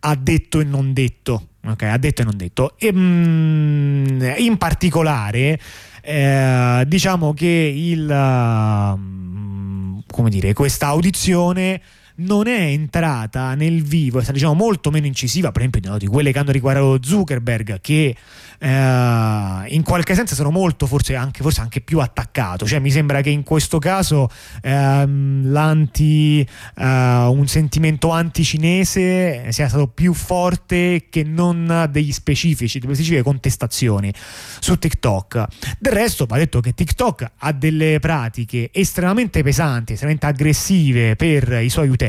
[0.00, 2.74] ha detto e non detto ok ha detto e non detto.
[2.78, 5.58] E, mm, in particolare
[6.04, 11.80] eh, diciamo che il, uh, come dire, questa audizione
[12.16, 16.30] non è entrata nel vivo, è stata diciamo molto meno incisiva, per esempio di quelle
[16.30, 18.14] che hanno riguardato Zuckerberg che
[18.58, 22.66] eh, in qualche senso sono molto forse anche, forse anche, più attaccato.
[22.66, 24.30] Cioè mi sembra che in questo caso
[24.62, 32.94] ehm, l'anti eh, un sentimento anti-cinese sia stato più forte che non degli specifici delle
[32.94, 34.12] specifiche contestazioni
[34.60, 35.46] su TikTok.
[35.78, 41.68] Del resto va detto che TikTok ha delle pratiche estremamente pesanti estremamente aggressive per i
[41.68, 42.03] suoi utenti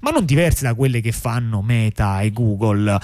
[0.00, 2.98] ma non diverse da quelle che fanno Meta e Google.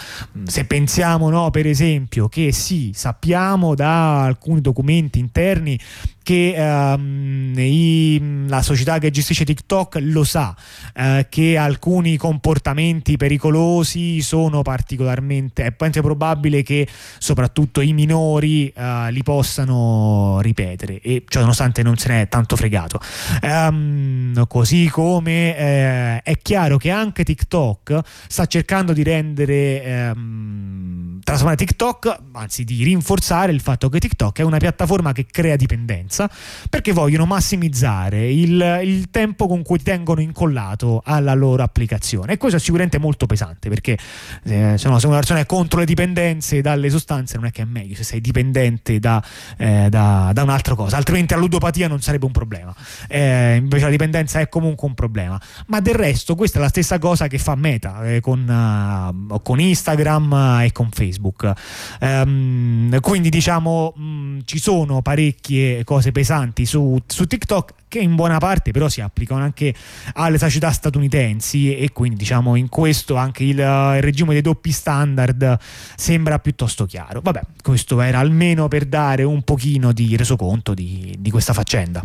[0.44, 5.78] Se pensiamo no, per esempio che sì sappiamo da alcuni documenti interni
[6.24, 10.56] che um, i, la società che gestisce TikTok lo sa
[10.96, 16.88] uh, che alcuni comportamenti pericolosi sono particolarmente è probabile che
[17.18, 20.98] soprattutto i minori uh, li possano ripetere.
[21.00, 22.98] E ciò nonostante non se ne è tanto fregato.
[23.42, 31.56] Um, così come uh, è chiaro che anche TikTok sta cercando di rendere um, trasformare
[31.56, 36.30] TikTok anzi di rinforzare il fatto che TikTok è una piattaforma che crea dipendenza sicurezza
[36.70, 42.34] perché vogliono massimizzare il, il, tempo con cui tengono incollato alla loro applicazione.
[42.34, 43.98] E questo è sicuramente molto pesante perché
[44.44, 47.62] eh, se, no, se una persona è contro le dipendenze dalle sostanze non è che
[47.62, 49.22] è meglio se sei dipendente da,
[49.56, 50.96] eh, da, da un'altra cosa.
[50.96, 52.74] Altrimenti la ludopatia non sarebbe un problema.
[53.08, 55.40] Eh, invece la dipendenza è comunque un problema.
[55.66, 59.60] Ma del resto questa è la stessa cosa che fa Meta eh, con, uh, con,
[59.60, 61.52] Instagram e con Facebook.
[62.00, 68.14] Um, quindi diciamo mh, ci sono parecchie cose cose pesanti su, su TikTok che in
[68.14, 69.74] buona parte però si applicano anche
[70.14, 75.58] alle società statunitensi e quindi diciamo in questo anche il, il, regime dei doppi standard
[75.96, 77.20] sembra piuttosto chiaro.
[77.22, 82.04] Vabbè, questo era almeno per dare un pochino di resoconto di, di questa faccenda.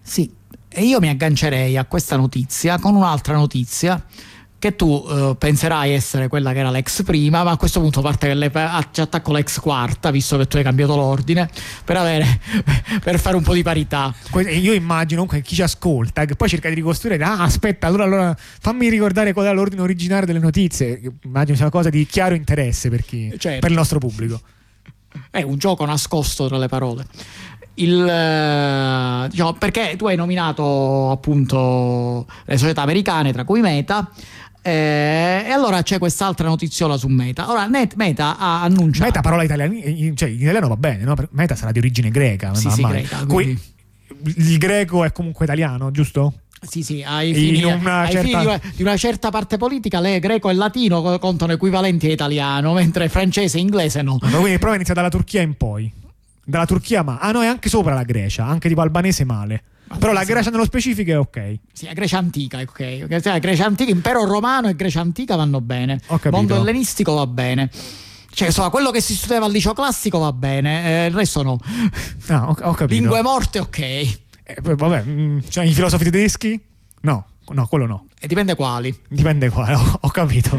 [0.00, 0.30] Sì,
[0.68, 4.02] e io mi aggancerei a questa notizia con un'altra notizia
[4.64, 8.28] che tu uh, penserai essere quella che era l'ex prima, ma a questo punto parte
[8.28, 8.50] che le,
[8.92, 11.50] ci attacco l'ex quarta, visto che tu hai cambiato l'ordine,
[11.84, 12.40] per, avere,
[13.04, 14.14] per fare un po' di parità.
[14.58, 18.36] Io immagino che chi ci ascolta, che poi cerca di ricostruire, ah aspetta, allora, allora
[18.38, 22.88] fammi ricordare qual è l'ordine originale delle notizie, immagino sia una cosa di chiaro interesse
[22.88, 23.60] per, chi, certo.
[23.60, 24.40] per il nostro pubblico.
[25.30, 27.04] È un gioco nascosto tra le parole.
[27.76, 34.10] Il, eh, diciamo, perché tu hai nominato appunto le società americane, tra cui Meta,
[34.66, 37.50] eh, e allora c'è quest'altra notiziola su Meta.
[37.50, 39.04] Ora, Net, Meta ha annunciato.
[39.04, 39.74] Meta, parola italiana,
[40.14, 41.14] cioè in italiano va bene, no?
[41.32, 42.54] Meta sarà di origine greca.
[42.54, 43.60] Sì, sì, greca quindi...
[44.36, 46.32] Il greco è comunque italiano, giusto?
[46.62, 48.20] Sì, sì, ai fini, ai certa...
[48.22, 52.72] fini di, una, una, certa parte politica, le greco e latino contano equivalenti a italiano,
[52.74, 54.16] mentre francese e inglese no.
[54.22, 55.92] Ma quindi però inizia dalla Turchia in poi.
[56.42, 57.18] Dalla Turchia, ma.
[57.18, 59.62] Ah, no, è anche sopra la Grecia, anche tipo albanese male.
[59.98, 61.58] Però la Grecia nello specifico è ok.
[61.72, 63.06] Sì, la Grecia antica è ok.
[63.24, 66.00] La Grecia antica, impero romano e Grecia antica vanno bene.
[66.30, 67.70] Mondo ellenistico va bene.
[68.34, 71.56] Cioè, insomma, quello che si studiava al liceo classico va bene, eh, il resto no.
[72.26, 73.00] Ah, ho, ho capito.
[73.00, 73.78] Lingue morte, ok.
[73.78, 75.04] Eh, vabbè,
[75.48, 76.60] cioè, i filosofi tedeschi?
[77.02, 78.06] No, no, quello no.
[78.18, 78.92] E dipende quali.
[79.08, 80.58] Dipende quali, ho, ho capito.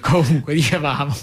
[0.00, 1.14] Comunque, dicevamo,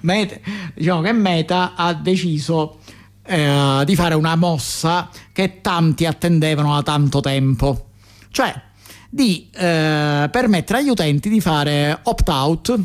[0.00, 0.36] Meta,
[0.74, 2.80] diciamo che Meta ha deciso
[3.28, 7.90] eh, di fare una mossa che tanti attendevano da tanto tempo,
[8.30, 8.54] cioè
[9.10, 12.80] di eh, permettere agli utenti di fare opt-out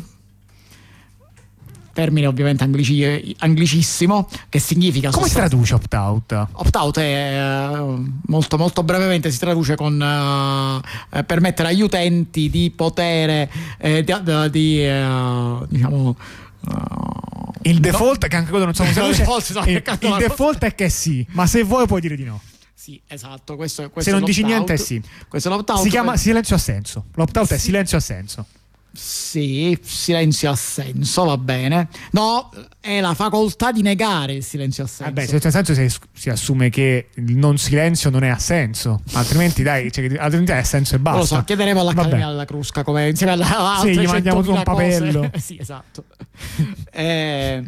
[1.94, 5.10] termine ovviamente anglici, anglicissimo, che significa...
[5.10, 6.48] Come si traduce opt-out?
[6.52, 7.78] Opt-out è
[8.26, 13.48] molto, molto brevemente si traduce con uh, permettere agli utenti di poter,
[13.78, 16.16] eh, di, di uh, diciamo...
[17.62, 18.28] Il default, no.
[18.28, 21.26] che anche quello non so come si traduce, no, il, il default è che sì,
[21.30, 22.40] ma se vuoi puoi dire di no.
[22.74, 23.56] Sì, esatto.
[23.56, 25.02] Questo, questo se non dici niente è sì.
[25.26, 25.80] Questo è l'opt-out.
[25.80, 27.06] Si chiama silenzio assenso.
[27.14, 27.54] L'opt-out sì.
[27.54, 28.46] è silenzio assenso.
[28.94, 31.88] Sì, silenzio assenso, va bene.
[32.12, 35.04] No, è la facoltà di negare il silenzio assenso.
[35.04, 39.90] Vabbè, silenzio assenso si, si assume che il non silenzio non è assenso, altrimenti dai,
[39.90, 41.18] cioè, altrimenti è assenso e basta.
[41.18, 45.30] Lo so, chiederemo all'Accademia della Crusca come insieme alla Sì, gli mandiamo un papello.
[45.38, 46.04] sì, esatto.
[46.92, 47.64] eh,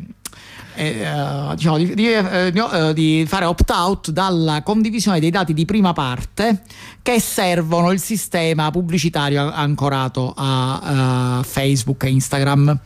[0.77, 5.93] eh, diciamo, di, di, eh, eh, di, fare opt-out dalla condivisione dei dati di prima
[5.93, 6.63] parte
[7.01, 12.79] che servono il sistema pubblicitario ancorato a, a Facebook e Instagram.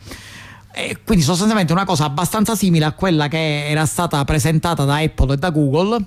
[0.73, 5.33] E quindi sostanzialmente una cosa abbastanza simile a quella che era stata presentata da Apple
[5.33, 5.97] e da Google,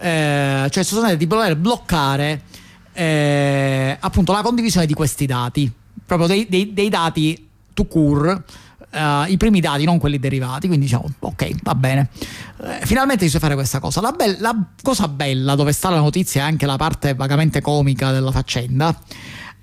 [0.00, 2.42] eh, cioè sostanzialmente di poter bloccare
[2.92, 5.70] eh, appunto la condivisione di questi dati,
[6.04, 8.42] proprio dei, dei, dei dati to cure
[8.92, 12.08] uh, i primi dati, non quelli derivati, quindi diciamo ok, va bene.
[12.62, 14.00] Eh, finalmente si fare questa cosa.
[14.00, 18.12] La, be- la cosa bella, dove sta la notizia e anche la parte vagamente comica
[18.12, 18.96] della faccenda,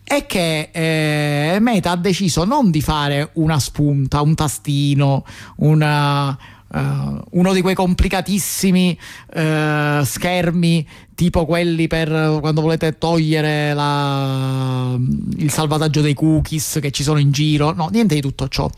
[0.03, 5.23] è che eh, Meta ha deciso non di fare una spunta, un tastino,
[5.57, 6.37] una,
[6.71, 8.97] uh, uno di quei complicatissimi
[9.35, 14.97] uh, schermi tipo quelli per quando volete togliere la,
[15.37, 18.69] il salvataggio dei cookies che ci sono in giro, no, niente di tutto ciò.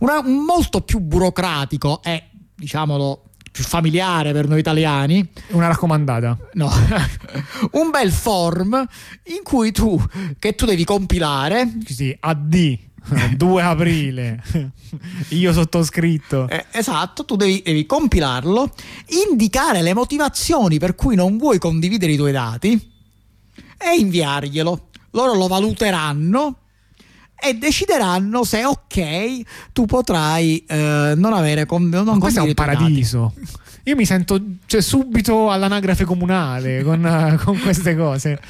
[0.00, 2.24] Una, molto più burocratico e
[2.54, 3.22] diciamolo
[3.56, 5.26] più familiare per noi italiani.
[5.48, 6.36] Una raccomandata.
[6.52, 6.70] No,
[7.72, 8.86] un bel form
[9.24, 9.98] in cui tu,
[10.38, 11.66] che tu devi compilare.
[11.86, 12.78] Sì, AD.
[13.36, 14.42] 2 aprile,
[15.30, 16.48] io sottoscritto.
[16.48, 18.72] Eh, esatto, tu devi, devi, compilarlo,
[19.30, 22.92] indicare le motivazioni per cui non vuoi condividere i tuoi dati
[23.78, 24.88] e inviarglielo.
[25.10, 26.58] Loro lo valuteranno
[27.38, 29.40] e decideranno se ok
[29.72, 33.34] tu potrai eh, non avere con, non questo è un paradiso
[33.82, 38.40] io mi sento cioè, subito all'anagrafe comunale con, con queste cose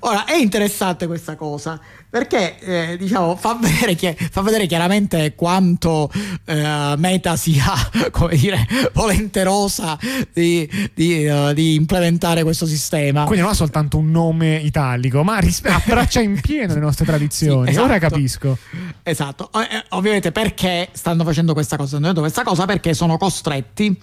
[0.00, 6.10] Ora è interessante questa cosa perché eh, diciamo, fa, vedere chi- fa, vedere chiaramente quanto
[6.44, 7.72] eh, Meta sia
[8.12, 9.98] come dire, volenterosa
[10.30, 13.24] di, di, uh, di, implementare questo sistema.
[13.24, 17.64] Quindi non ha soltanto un nome italico, ma ris- abbraccia in pieno le nostre tradizioni.
[17.64, 17.86] sì, esatto.
[17.86, 18.58] Ora capisco.
[19.02, 21.96] Esatto, eh, ovviamente perché stanno facendo questa cosa?
[21.96, 23.98] Stanno facendo questa cosa perché sono costretti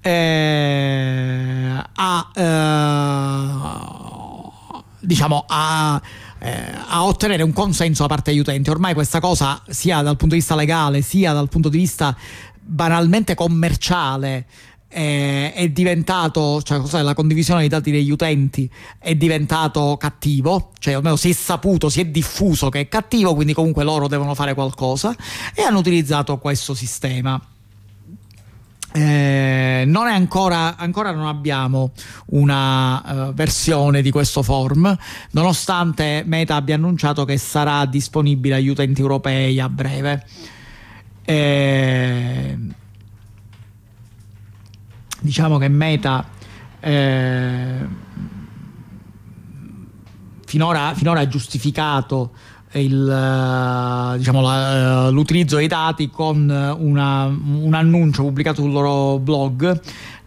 [0.00, 4.19] eh, a eh,
[5.00, 6.00] diciamo, a,
[6.38, 8.70] eh, a, ottenere un consenso da parte degli utenti.
[8.70, 12.16] Ormai questa cosa, sia dal punto di vista legale, sia dal punto di vista
[12.60, 14.46] banalmente commerciale,
[14.92, 18.68] eh, è diventato, cioè cos'è, la condivisione dei dati degli utenti
[18.98, 23.54] è diventato cattivo, cioè almeno si è saputo, si è diffuso che è cattivo, quindi
[23.54, 25.14] comunque loro devono fare qualcosa
[25.54, 27.40] e hanno utilizzato questo sistema.
[28.92, 31.92] Eh, non è ancora, ancora non abbiamo
[32.26, 34.96] una uh, versione di questo form,
[35.30, 40.26] nonostante Meta abbia annunciato che sarà disponibile agli utenti europei a breve.
[41.24, 42.58] Eh,
[45.20, 46.26] diciamo che Meta
[46.80, 47.86] eh,
[50.46, 52.32] finora, finora ha giustificato
[52.78, 56.48] il, eh, diciamo, la, eh, l'utilizzo dei dati con
[56.78, 59.80] una, un annuncio pubblicato sul loro blog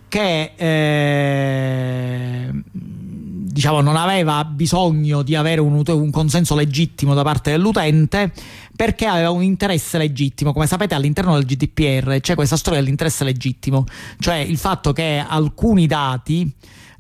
[0.08, 8.32] che eh, diciamo, non aveva bisogno di avere un, un, consenso legittimo da parte dell'utente
[8.76, 10.54] perché aveva un interesse legittimo.
[10.54, 13.86] Come sapete all'interno del GDPR c'è questa storia dell'interesse legittimo,
[14.20, 16.52] cioè il fatto che alcuni dati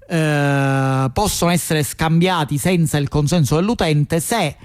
[0.07, 4.55] eh, possono essere scambiati senza il consenso dell'utente se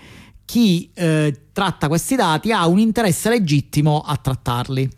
[0.49, 4.89] chi eh, tratta questi dati ha un interesse legittimo a trattarli.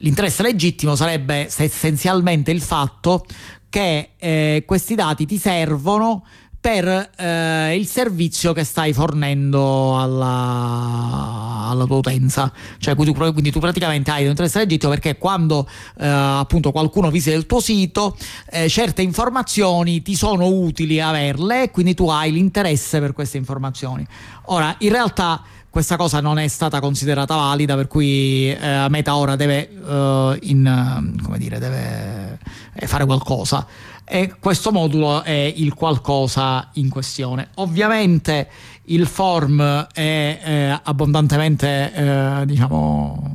[0.00, 3.24] L'interesse legittimo sarebbe essenzialmente il fatto
[3.70, 6.26] che eh, questi dati ti servono
[6.62, 12.52] per eh, il servizio che stai fornendo alla, alla tua utenza.
[12.78, 15.68] Cioè, quindi, quindi, tu praticamente hai un interesse legittimo perché quando
[15.98, 18.16] eh, appunto qualcuno visita il tuo sito,
[18.48, 24.06] eh, certe informazioni ti sono utili averle e quindi tu hai l'interesse per queste informazioni.
[24.44, 29.34] Ora, in realtà questa cosa non è stata considerata valida, per cui eh, Meta ora
[29.34, 32.38] deve, uh, in, dire, deve
[32.74, 33.66] eh, fare qualcosa
[34.04, 37.48] e questo modulo è il qualcosa in questione.
[37.56, 38.48] Ovviamente
[38.86, 43.34] il form è eh, abbondantemente eh, diciamo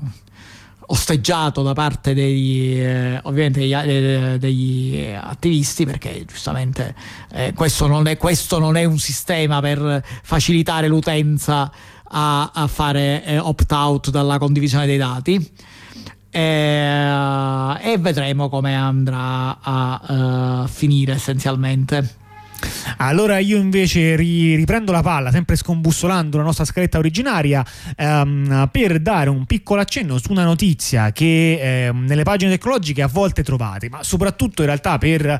[0.89, 6.95] osteggiato da parte degli, eh, degli, eh, degli, attivisti perché giustamente
[7.31, 11.69] eh, questo non, è, questo, non è, un sistema per facilitare l'utenza
[12.09, 15.51] a, a fare eh, opt-out dalla condivisione dei dati
[16.37, 22.26] e, e vedremo come andrà a uh, finire essenzialmente.
[22.97, 27.65] Allora io invece ri- riprendo la palla, sempre scombussolando la nostra scaletta originaria,
[27.95, 33.07] ehm, per dare un piccolo accenno su una notizia che ehm, nelle pagine tecnologiche a
[33.07, 35.39] volte trovate, ma soprattutto in realtà per, eh,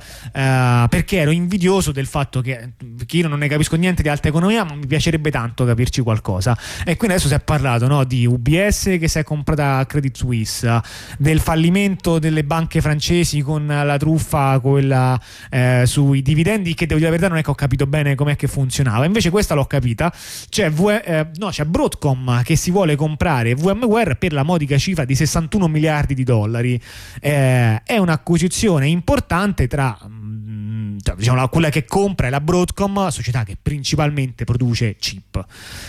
[0.89, 2.73] perché ero invidioso del fatto che,
[3.05, 6.57] che, io non ne capisco niente di alta economia, ma mi piacerebbe tanto capirci qualcosa.
[6.81, 10.81] E quindi adesso si è parlato no, di UBS che si è comprata Credit Suisse,
[11.17, 15.19] del fallimento delle banche francesi con la truffa quella,
[15.49, 18.35] eh, sui dividendi che devo dire la verità non è che ho capito bene com'è
[18.35, 19.05] che funzionava.
[19.05, 20.13] Invece questa l'ho capita.
[20.49, 25.05] C'è, v- eh, no, c'è Broadcom che si vuole comprare VMware per la modica cifra
[25.05, 26.79] di 61 miliardi di dollari.
[27.19, 33.57] Eh, è un'acquisizione importante tra mm, diciamo, quella che compra è la Broadcom, società che
[33.61, 35.45] principalmente produce chip,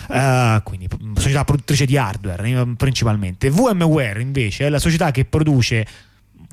[0.08, 3.50] uh, quindi società produttrice di hardware eh, principalmente.
[3.50, 5.86] VMware invece è la società che produce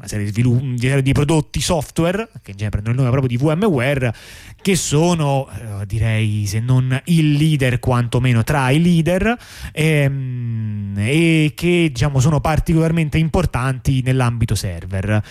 [0.06, 4.14] una serie di, di, prodotti software, che in genere prendono il nome proprio di VMware,
[4.61, 9.36] che sono, eh, direi, se non il leader, quantomeno tra i leader,
[9.72, 15.23] ehm, e che diciamo, sono particolarmente importanti nell'ambito server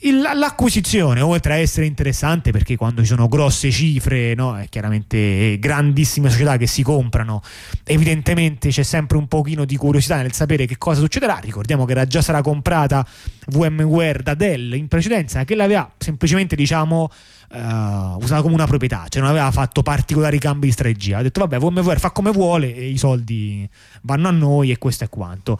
[0.00, 6.30] l'acquisizione, oltre a essere interessante perché quando ci sono grosse cifre, no, è chiaramente grandissime
[6.30, 7.42] società che si comprano,
[7.84, 11.38] evidentemente c'è sempre un pochino di curiosità nel sapere che cosa succederà.
[11.42, 13.06] Ricordiamo che era già stata comprata
[13.48, 17.10] VMware da Dell in precedenza, che l'aveva semplicemente, diciamo,
[17.50, 21.18] uh, usata come una proprietà, cioè non aveva fatto particolari cambi di strategia.
[21.18, 23.68] Ha detto vabbè, VMware fa come vuole e i soldi
[24.02, 25.58] vanno a noi e questo è quanto.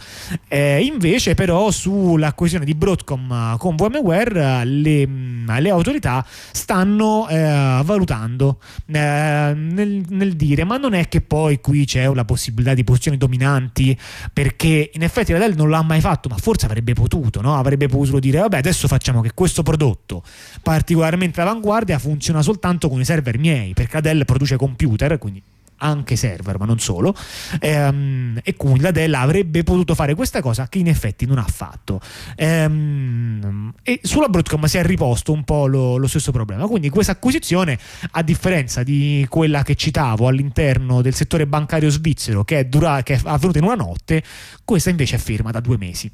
[0.48, 9.52] Eh, invece però sull'acquisizione di Broadcom con VMware le, le autorità stanno eh, valutando eh,
[9.54, 13.98] nel, nel, dire ma non è che poi qui c'è la possibilità di posizioni dominanti
[14.32, 17.56] perché in effetti la Dell non l'ha mai fatto ma forse avrebbe potuto, no?
[17.56, 20.22] avrebbe potuto dire vabbè adesso facciamo che questo prodotto
[20.62, 25.42] particolarmente all'avanguardia salvaguardia funziona soltanto con i server miei, perché Adele produce computer, quindi
[25.80, 27.14] anche server, ma non solo.
[27.60, 31.46] Ehm, e quindi la Dell avrebbe potuto fare questa cosa che in effetti non ha
[31.46, 32.00] fatto.
[32.34, 36.66] Ehm, e sulla Broadcom si è riposto un po' lo, lo stesso problema.
[36.66, 37.78] Quindi questa acquisizione,
[38.10, 43.14] a differenza di quella che citavo all'interno del settore bancario svizzero, che è, dura- che
[43.14, 44.22] è avvenuta in una notte,
[44.64, 46.10] questa invece è ferma da due mesi.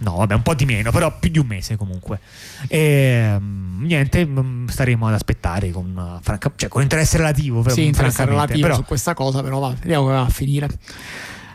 [0.00, 2.20] No, vabbè, un po' di meno, però più di un mese comunque.
[2.68, 7.68] E, um, niente, um, staremo ad aspettare con, uh, franca, cioè, con interesse relativo.
[7.68, 8.74] Sì, interesse relativo però...
[8.74, 10.68] su questa cosa, però va, vediamo come va a finire.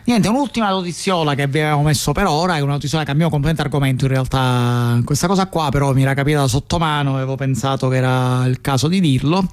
[0.06, 3.62] Niente, un'ultima notiziola che vi avevamo messo per ora, è una notiziola che cambiamo completamente
[3.62, 5.00] argomento in realtà.
[5.06, 8.90] Questa cosa qua però mi era capita sotto mano, avevo pensato che era il caso
[8.90, 9.48] di dirlo.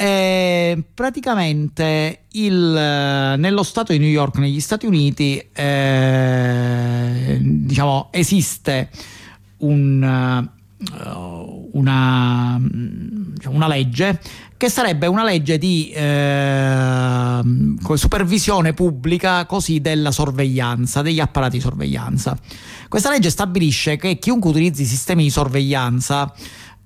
[0.00, 2.54] Eh, praticamente il,
[3.36, 8.90] nello stato di New York, negli Stati Uniti, eh, diciamo, esiste
[9.58, 10.48] un,
[11.04, 14.20] uh, una, diciamo, una, legge
[14.56, 17.40] che sarebbe una legge di eh,
[17.94, 22.38] supervisione pubblica così della sorveglianza, degli apparati di sorveglianza.
[22.88, 26.32] Questa legge stabilisce che chiunque utilizzi sistemi di sorveglianza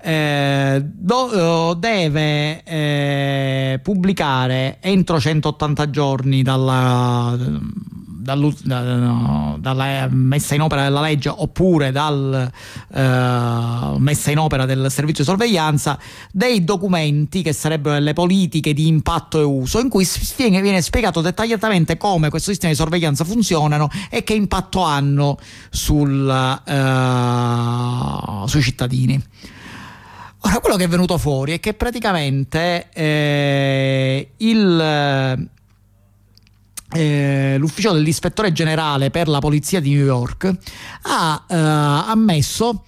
[0.02, 11.00] eh, do, deve eh, pubblicare entro 180 giorni dalla, dalla, dalla, messa in opera della
[11.00, 12.50] legge oppure dalla
[12.92, 15.96] eh, messa in opera del servizio di sorveglianza
[16.32, 20.06] dei documenti che sarebbero delle politiche di impatto e uso in cui
[20.36, 25.38] viene, viene spiegato dettagliatamente come questi sistemi di sorveglianza funzionano e che impatto hanno
[25.70, 29.22] sul, eh, sui cittadini.
[30.44, 35.48] Ora, quello che è venuto fuori è che praticamente eh, il,
[36.94, 40.52] eh, l'ufficio dell'ispettore generale per la polizia di New York
[41.02, 42.84] ha eh, ammesso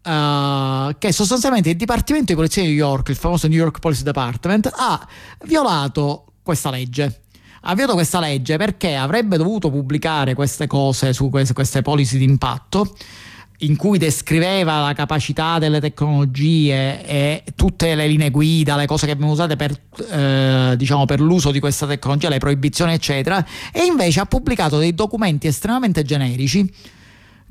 [0.00, 4.02] Uh, che sostanzialmente il Dipartimento di Polizia di New York, il famoso New York Police
[4.02, 5.06] Department, ha
[5.44, 7.24] violato questa legge.
[7.62, 12.24] Ha violato questa legge perché avrebbe dovuto pubblicare queste cose su queste, queste policy di
[12.24, 12.96] impatto
[13.62, 19.12] in cui descriveva la capacità delle tecnologie e tutte le linee guida, le cose che
[19.12, 19.76] vengono usate per,
[20.10, 24.94] eh, diciamo, per l'uso di questa tecnologia, le proibizioni, eccetera, e invece ha pubblicato dei
[24.94, 26.72] documenti estremamente generici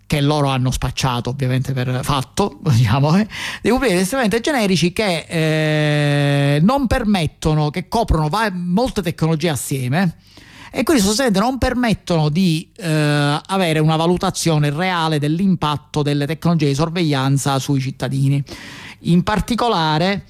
[0.06, 3.28] che loro hanno spacciato ovviamente per fatto, diciamo, eh,
[3.62, 10.16] dei documenti estremamente generici che eh, non permettono, che coprono va- molte tecnologie assieme
[10.78, 16.76] e quindi sostanzialmente non permettono di eh, avere una valutazione reale dell'impatto delle tecnologie di
[16.76, 18.44] sorveglianza sui cittadini.
[19.00, 20.26] In particolare,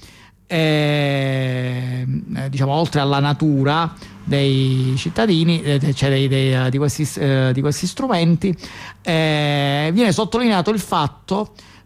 [0.46, 2.02] eh,
[2.48, 3.92] diciamo, oltre alla natura
[4.24, 8.56] dei cittadini, eh, cioè dei, dei, di, questi, eh, di, questi, strumenti,
[9.02, 11.77] eh, viene sottolineato il fatto che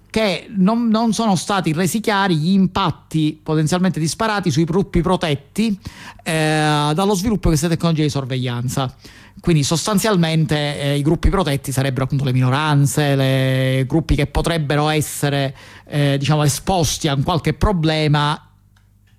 [0.56, 5.78] non, non, sono stati resi chiari gli impatti potenzialmente disparati sui gruppi protetti
[6.22, 8.94] eh, dallo sviluppo di queste tecnologie di sorveglianza.
[9.40, 15.56] Quindi sostanzialmente eh, i gruppi protetti sarebbero appunto le minoranze, i gruppi che potrebbero essere
[15.86, 18.48] eh, diciamo esposti a qualche problema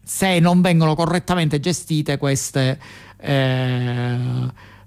[0.04, 2.80] se non vengono correttamente gestite queste
[3.18, 4.18] eh,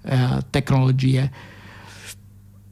[0.03, 1.55] eh, tecnologie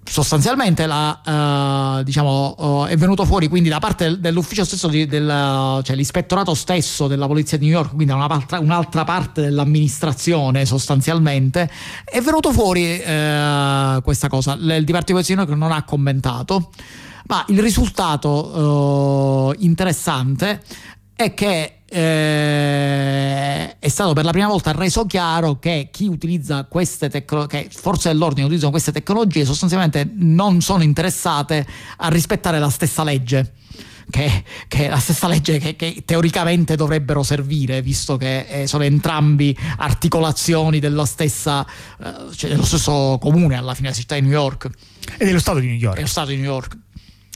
[0.07, 5.81] sostanzialmente la, uh, diciamo, uh, è venuto fuori quindi da parte dell'ufficio stesso, di, del,
[5.83, 11.69] cioè l'ispettorato stesso della polizia di New York, quindi una part- un'altra parte dell'amministrazione sostanzialmente,
[12.03, 14.53] è venuto fuori uh, questa cosa.
[14.53, 16.69] Il Dipartimento di New York non ha commentato,
[17.27, 20.61] ma il risultato interessante
[21.15, 27.09] è che eh, è stato per la prima volta reso chiaro che chi utilizza queste
[27.09, 31.65] tecnologie, forze dell'ordine utilizzano queste tecnologie, sostanzialmente non sono interessate
[31.97, 33.53] a rispettare la stessa legge.
[34.07, 38.83] Che, che, è la stessa legge che, che, teoricamente dovrebbero servire, visto che eh, sono
[38.83, 41.65] entrambi articolazioni dello, stessa,
[41.99, 44.69] eh, cioè dello stesso comune alla fine, la città di New York.
[45.17, 45.95] E dello Stato di New York.
[45.95, 46.77] Dello Stato di New York.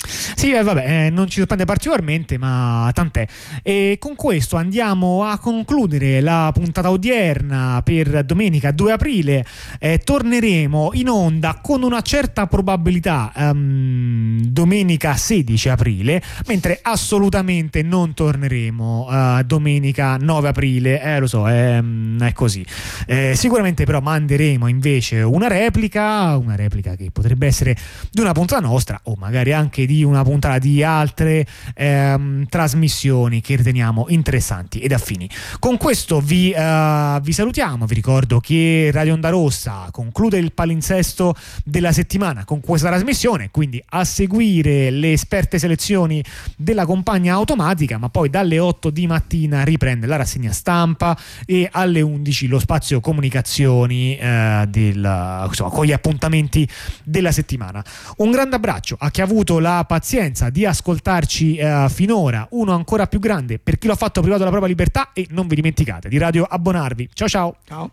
[0.07, 3.27] Sì, eh, vabbè, eh, non ci sorprende particolarmente, ma tant'è.
[3.61, 9.45] E con questo andiamo a concludere la puntata odierna per domenica 2 aprile.
[9.79, 18.13] Eh, torneremo in onda con una certa probabilità um, domenica 16 aprile, mentre assolutamente non
[18.13, 21.01] torneremo uh, domenica 9 aprile.
[21.01, 22.65] Eh, lo so, è, mm, è così.
[23.05, 27.75] Eh, sicuramente però manderemo invece una replica, una replica che potrebbe essere
[28.11, 31.45] di una puntata nostra o magari anche di una puntata di altre
[31.75, 35.29] ehm, trasmissioni che riteniamo interessanti ed affini.
[35.59, 41.35] Con questo vi, uh, vi, salutiamo, vi ricordo che Radio Onda Rossa conclude il palinsesto
[41.63, 46.23] della settimana con questa trasmissione, quindi a seguire le esperte selezioni
[46.55, 52.01] della compagna automatica, ma poi dalle 8 di mattina riprende la rassegna stampa e alle
[52.01, 56.67] 11 lo spazio comunicazioni eh, del, insomma, con gli appuntamenti
[57.03, 57.83] della settimana.
[58.17, 63.07] Un grande abbraccio a chi ha avuto la pazienza di ascoltarci eh, finora, uno ancora
[63.07, 66.09] più grande per chi lo ha fatto privato della propria libertà e non vi dimenticate
[66.09, 67.09] di radio abbonarvi.
[67.13, 67.55] Ciao ciao.
[67.65, 67.91] Ciao.